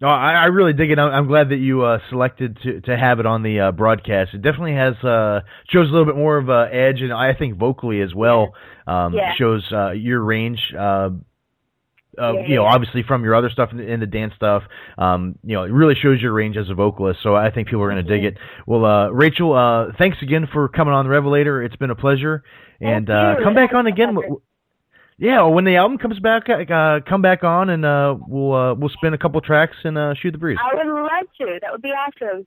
No, 0.01 0.09
I, 0.09 0.33
I 0.33 0.45
really 0.47 0.73
dig 0.73 0.91
it. 0.91 0.99
I'm, 0.99 1.13
I'm 1.13 1.27
glad 1.29 1.51
that 1.51 1.59
you 1.59 1.83
uh, 1.83 1.99
selected 2.11 2.59
to 2.63 2.81
to 2.83 2.97
have 2.97 3.21
it 3.21 3.27
on 3.27 3.43
the 3.43 3.61
uh, 3.61 3.73
broadcast. 3.73 4.35
It 4.35 4.43
definitely 4.43 4.75
has 4.75 4.95
uh, 5.05 5.43
shows 5.69 5.89
a 5.89 5.93
little 5.93 6.05
bit 6.07 6.17
more 6.17 6.37
of 6.37 6.51
uh, 6.51 6.67
edge, 6.73 7.01
and 7.01 7.13
I 7.13 7.33
think 7.35 7.57
vocally 7.57 8.01
as 8.01 8.15
well 8.15 8.55
um, 8.87 9.15
Yeah. 9.15 9.35
shows 9.37 9.65
uh, 9.73 9.91
your 9.93 10.21
range. 10.23 10.73
Uh, 10.77 11.11
uh, 12.19 12.33
Yeah, 12.33 12.47
you 12.49 12.55
know, 12.57 12.65
obviously 12.65 13.03
from 13.03 13.23
your 13.25 13.35
other 13.35 13.51
stuff 13.51 13.71
in 13.73 13.77
the, 13.79 13.85
in 13.85 14.01
the 14.01 14.07
dance 14.07 14.33
stuff, 14.35 14.63
um, 14.97 15.39
you 15.45 15.55
know, 15.55 15.65
it 15.65 15.71
really 15.71 15.95
shows 15.95 16.21
your 16.21 16.33
range 16.33 16.57
as 16.57 16.71
a 16.71 16.75
vocalist. 16.75 17.21
So 17.23 17.37
I 17.37 17.51
think 17.51 17.69
people 17.69 17.83
are 17.83 17.91
going 17.91 18.05
to 18.05 18.11
dig 18.11 18.23
Mm-hmm. 18.23 18.39
it. 18.39 18.67
Well, 18.67 18.85
uh, 18.87 19.09
Rachel, 19.11 19.53
uh, 19.53 19.93
thanks 19.99 20.17
again 20.23 20.49
for 20.51 20.69
coming 20.69 20.95
on 20.95 21.05
the 21.05 21.11
Revelator. 21.11 21.63
It's 21.63 21.77
been 21.77 21.91
a 21.91 21.95
pleasure, 21.95 22.43
and 22.81 23.09
uh, 23.11 23.37
come 23.45 23.55
back 23.55 23.75
on 23.75 23.87
a 23.87 23.91
again. 23.91 24.17
Yeah, 25.19 25.45
when 25.45 25.65
the 25.65 25.77
album 25.77 25.97
comes 25.97 26.19
back, 26.21 26.43
uh, 26.51 27.01
come 27.09 27.23
back 27.23 27.43
on, 27.43 27.71
and 27.71 27.87
uh, 27.87 28.17
we'll 28.29 28.53
uh, 28.53 28.75
we'll 28.75 28.91
spin 28.91 29.15
a 29.15 29.19
couple 29.19 29.41
tracks 29.41 29.77
and 29.83 29.97
uh, 29.97 30.13
shoot 30.15 30.33
the 30.33 30.39
breeze. 30.39 30.59
I 30.63 30.75
would 30.75 30.87
love 30.87 31.27
to. 31.41 31.59
That 31.63 31.73
would 31.73 31.81
be 31.81 31.89
awesome. 31.89 32.47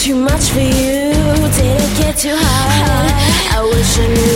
Too 0.00 0.16
much 0.16 0.50
for 0.50 0.60
you. 0.60 1.12
Did 1.56 1.80
it 1.80 1.98
get 1.98 2.16
too 2.16 2.34
high? 2.34 3.56
I 3.56 3.62
wish 3.62 3.98
I 3.98 4.06
knew 4.08 4.29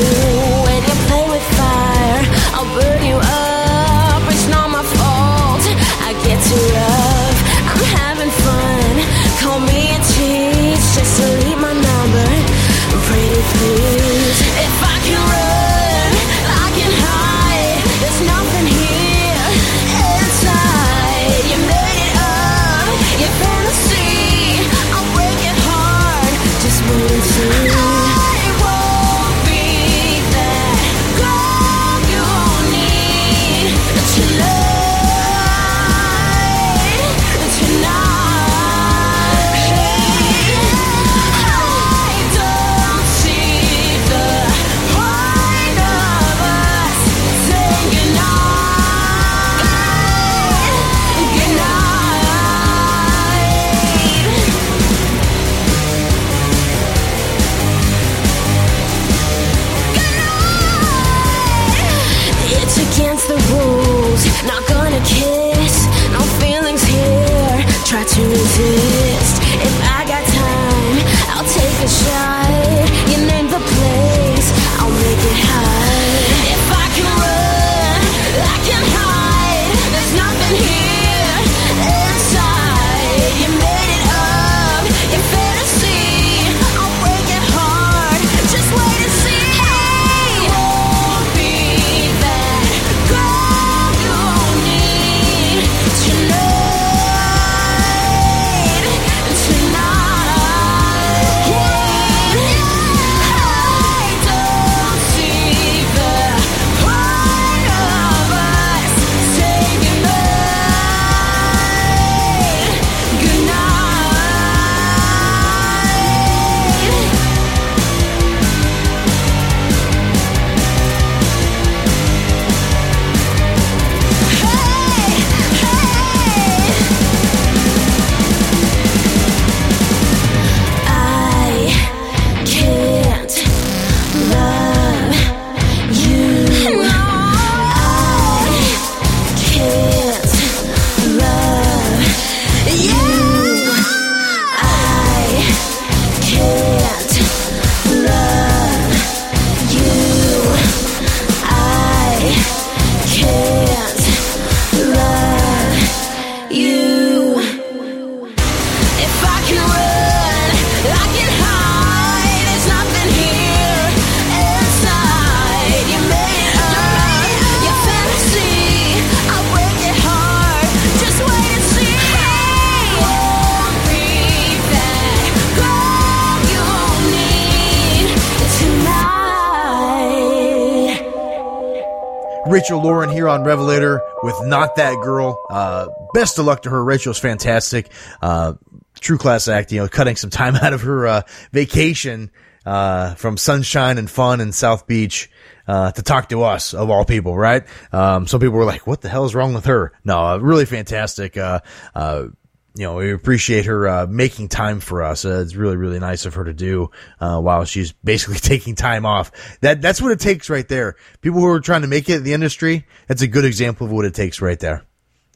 best 186.25 186.39
of 186.39 186.47
luck 186.47 186.63
to 186.63 186.71
her. 186.71 186.83
Rachel's 186.83 187.19
fantastic. 187.19 187.91
Uh, 188.23 188.55
true 188.99 189.19
class 189.19 189.47
act, 189.47 189.73
you 189.73 189.81
know, 189.81 189.89
cutting 189.89 190.17
some 190.17 190.31
time 190.31 190.57
out 190.63 190.73
of 190.73 190.81
her, 190.81 191.07
uh, 191.07 191.23
vacation, 191.53 192.31
uh, 192.65 193.15
from 193.17 193.37
sunshine 193.37 193.99
and 193.99 194.11
fun 194.11 194.41
in 194.41 194.51
South 194.51 194.87
Beach, 194.87 195.31
uh, 195.69 195.93
to 195.93 196.03
talk 196.03 196.31
to 196.31 196.43
us 196.43 196.73
of 196.73 196.89
all 196.89 197.05
people, 197.05 197.37
right? 197.37 197.65
Um, 197.93 198.27
some 198.27 198.41
people 198.41 198.57
were 198.57 198.65
like, 198.65 198.87
what 198.87 199.03
the 199.03 199.11
hell 199.11 199.27
is 199.27 199.35
wrong 199.35 199.53
with 199.53 199.67
her? 199.67 199.93
No, 200.03 200.19
uh, 200.19 200.39
really 200.39 200.65
fantastic. 200.65 201.37
Uh, 201.37 201.61
uh, 201.95 202.29
you 202.75 202.85
know, 202.85 202.95
we 202.95 203.13
appreciate 203.13 203.67
her 203.67 203.87
uh, 203.87 204.07
making 204.09 204.49
time 204.49 204.81
for 204.81 205.03
us. 205.03 205.27
Uh, 205.27 205.43
it's 205.43 205.55
really, 205.55 205.77
really 205.77 205.99
nice 205.99 206.25
of 206.25 206.33
her 206.37 206.45
to 206.45 206.55
do 206.55 206.91
uh, 207.21 207.39
while 207.39 207.67
she's 207.67 207.93
basically 208.05 208.39
taking 208.39 208.77
time 208.77 209.05
off. 209.05 209.31
That 209.61 209.83
that's 209.83 210.01
what 210.01 210.11
it 210.11 210.21
takes 210.21 210.49
right 210.49 210.67
there. 210.67 210.97
People 211.21 211.41
who 211.41 211.49
are 211.49 211.61
trying 211.61 211.83
to 211.83 211.89
make 211.89 212.09
it 212.09 212.17
in 212.17 212.25
the 212.25 212.33
industry, 212.33 212.87
that's 213.09 213.21
a 213.21 213.29
good 213.29 213.45
example 213.45 213.87
of 213.87 213.93
what 213.93 214.07
it 214.07 214.15
takes 214.15 214.41
right 214.41 214.59
there. 214.59 214.87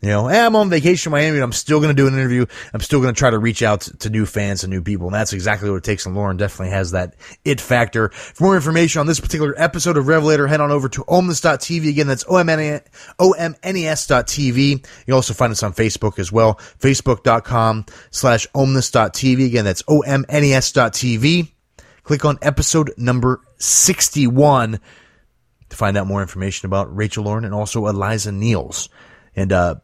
You 0.01 0.11
know, 0.11 0.29
hey, 0.29 0.39
I'm 0.39 0.55
on 0.55 0.71
vacation 0.71 1.11
in 1.11 1.19
Miami, 1.19 1.39
but 1.39 1.45
I'm 1.45 1.53
still 1.53 1.81
going 1.81 1.95
to 1.95 2.01
do 2.01 2.07
an 2.07 2.15
interview. 2.15 2.47
I'm 2.73 2.81
still 2.81 3.01
going 3.01 3.13
to 3.13 3.19
try 3.19 3.31
to 3.31 3.39
reach 3.39 3.65
out 3.65 3.81
to, 3.83 3.97
to 3.99 4.11
new 4.11 4.27
fans 4.27 4.63
and 4.63 4.73
new 4.73 4.81
people. 4.81 5.09
And 5.09 5.15
that's 5.15 5.33
exactly 5.33 5.69
what 5.69 5.77
it 5.79 5.83
takes. 5.85 6.07
And 6.07 6.15
Lauren 6.15 6.37
definitely 6.37 6.71
has 6.71 6.93
that 6.93 7.17
it 7.45 7.61
factor. 7.61 8.11
For 8.11 8.45
more 8.45 8.55
information 8.55 9.01
on 9.01 9.07
this 9.07 9.19
particular 9.19 9.55
episode 9.57 9.97
of 9.97 10.07
Revelator, 10.07 10.47
head 10.47 10.61
on 10.61 10.71
over 10.71 10.89
to 10.89 11.05
omnes.tv. 11.09 11.89
Again, 11.89 12.07
that's 12.07 12.25
O-M-N- 12.29 12.81
omnes.tv. 13.19 14.87
You 15.07 15.15
also 15.15 15.35
find 15.35 15.51
us 15.51 15.65
on 15.65 15.73
Facebook 15.73 16.21
as 16.21 16.31
well. 16.31 16.55
Facebook.com 16.79 17.87
slash 18.13 18.47
omnes.tv. 18.55 19.47
Again, 19.47 19.65
that's 19.65 19.83
O-M-N-E-S.tv. 19.89 21.51
Click 22.05 22.25
on 22.25 22.39
episode 22.41 22.95
number 22.97 23.41
61 23.59 24.79
to 25.71 25.77
find 25.77 25.97
out 25.97 26.07
more 26.07 26.23
information 26.23 26.67
about 26.67 26.95
Rachel 26.97 27.25
Lauren 27.25 27.45
and 27.45 27.53
also 27.53 27.89
Eliza 27.89 28.31
Neals. 28.31 28.89
And, 29.35 29.53
uh, 29.53 29.75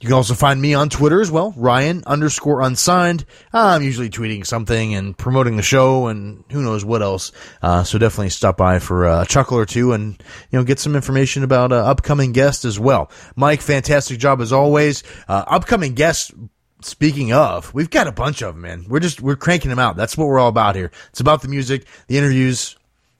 you 0.00 0.06
can 0.06 0.14
also 0.14 0.34
find 0.34 0.62
me 0.62 0.74
on 0.74 0.90
Twitter 0.90 1.20
as 1.20 1.28
well, 1.28 1.52
Ryan 1.56 2.04
underscore 2.06 2.60
unsigned. 2.60 3.24
I'm 3.52 3.82
usually 3.82 4.10
tweeting 4.10 4.46
something 4.46 4.94
and 4.94 5.18
promoting 5.18 5.56
the 5.56 5.62
show 5.62 6.06
and 6.06 6.44
who 6.52 6.62
knows 6.62 6.84
what 6.84 7.02
else. 7.02 7.32
Uh, 7.60 7.82
so 7.82 7.98
definitely 7.98 8.30
stop 8.30 8.56
by 8.56 8.78
for 8.78 9.06
a 9.06 9.26
chuckle 9.28 9.58
or 9.58 9.66
two 9.66 9.92
and, 9.92 10.12
you 10.52 10.58
know, 10.58 10.64
get 10.64 10.78
some 10.78 10.94
information 10.94 11.42
about 11.42 11.72
uh, 11.72 11.78
upcoming 11.78 12.30
guests 12.30 12.64
as 12.64 12.78
well. 12.78 13.10
Mike, 13.34 13.60
fantastic 13.60 14.20
job 14.20 14.40
as 14.40 14.52
always. 14.52 15.02
Uh, 15.26 15.44
upcoming 15.48 15.94
guests, 15.94 16.32
speaking 16.80 17.32
of, 17.32 17.74
we've 17.74 17.90
got 17.90 18.06
a 18.06 18.12
bunch 18.12 18.40
of 18.40 18.54
them, 18.54 18.62
man. 18.62 18.84
We're 18.88 19.00
just, 19.00 19.20
we're 19.20 19.34
cranking 19.34 19.70
them 19.70 19.80
out. 19.80 19.96
That's 19.96 20.16
what 20.16 20.28
we're 20.28 20.38
all 20.38 20.48
about 20.48 20.76
here. 20.76 20.92
It's 21.10 21.20
about 21.20 21.42
the 21.42 21.48
music, 21.48 21.86
the 22.06 22.18
interviews, 22.18 22.76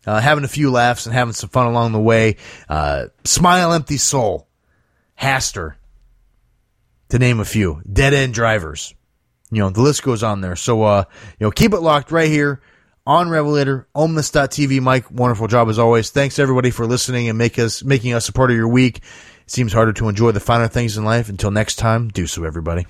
uh, 0.07 0.21
having 0.21 0.45
a 0.45 0.49
few 0.49 0.71
laughs 0.71 1.07
and 1.07 1.15
having 1.15 1.35
some 1.35 1.51
fun 1.51 1.67
along 1.67 1.91
the 1.91 2.01
way. 2.01 2.37
Uh, 2.69 3.07
Smile 3.25 3.73
Empty 3.73 3.97
Soul, 3.97 4.47
Haster, 5.21 5.75
to 7.11 7.19
name 7.19 7.41
a 7.41 7.45
few. 7.45 7.83
Dead 7.91 8.15
end 8.15 8.35
drivers. 8.35 8.95
You 9.51 9.63
know, 9.63 9.71
the 9.71 9.81
list 9.81 10.03
goes 10.03 10.23
on 10.23 10.41
there. 10.41 10.57
So, 10.57 10.83
uh, 10.83 11.05
you 11.39 11.47
know, 11.47 11.51
keep 11.51 11.73
it 11.73 11.81
locked 11.81 12.13
right 12.13 12.29
here 12.29 12.61
on 13.07 13.31
Revelator, 13.31 13.89
omnes.tv. 13.95 14.81
Mike, 14.83 15.11
wonderful 15.11 15.47
job 15.47 15.69
as 15.71 15.79
always. 15.79 16.11
Thanks 16.11 16.39
everybody 16.39 16.71
for 16.71 16.87
listening 16.87 17.29
and 17.29 17.39
make 17.39 17.59
us, 17.59 17.83
making 17.83 18.13
us 18.13 18.29
a 18.29 18.33
part 18.33 18.51
of 18.51 18.57
your 18.57 18.69
week. 18.69 18.99
It 18.99 19.51
seems 19.51 19.73
harder 19.73 19.95
to 19.95 20.09
enjoy 20.11 20.33
the 20.33 20.41
finer 20.41 20.69
things 20.69 20.99
in 20.99 21.05
life. 21.05 21.31
Until 21.31 21.51
next 21.51 21.77
time, 21.77 22.09
do 22.09 22.27
so 22.27 22.45
everybody. 22.45 22.87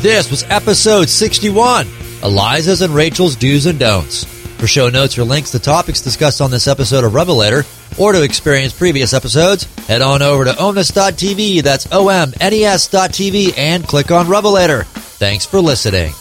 This 0.00 0.30
was 0.30 0.42
episode 0.50 1.08
61 1.08 1.86
Eliza's 2.24 2.82
and 2.82 2.92
Rachel's 2.92 3.36
Do's 3.36 3.66
and 3.66 3.78
Don'ts. 3.78 4.41
For 4.62 4.68
show 4.68 4.88
notes 4.88 5.18
or 5.18 5.24
links 5.24 5.50
to 5.50 5.58
topics 5.58 6.00
discussed 6.02 6.40
on 6.40 6.52
this 6.52 6.68
episode 6.68 7.02
of 7.02 7.14
Revelator, 7.14 7.64
or 7.98 8.12
to 8.12 8.22
experience 8.22 8.72
previous 8.72 9.12
episodes, 9.12 9.64
head 9.86 10.02
on 10.02 10.22
over 10.22 10.44
to 10.44 10.56
omnes.tv, 10.56 11.64
that's 11.64 11.88
O 11.90 12.08
M 12.10 12.32
N 12.40 12.52
E 12.52 12.64
S.tv, 12.64 13.58
and 13.58 13.82
click 13.82 14.12
on 14.12 14.28
Revelator. 14.28 14.84
Thanks 14.84 15.44
for 15.44 15.58
listening. 15.60 16.12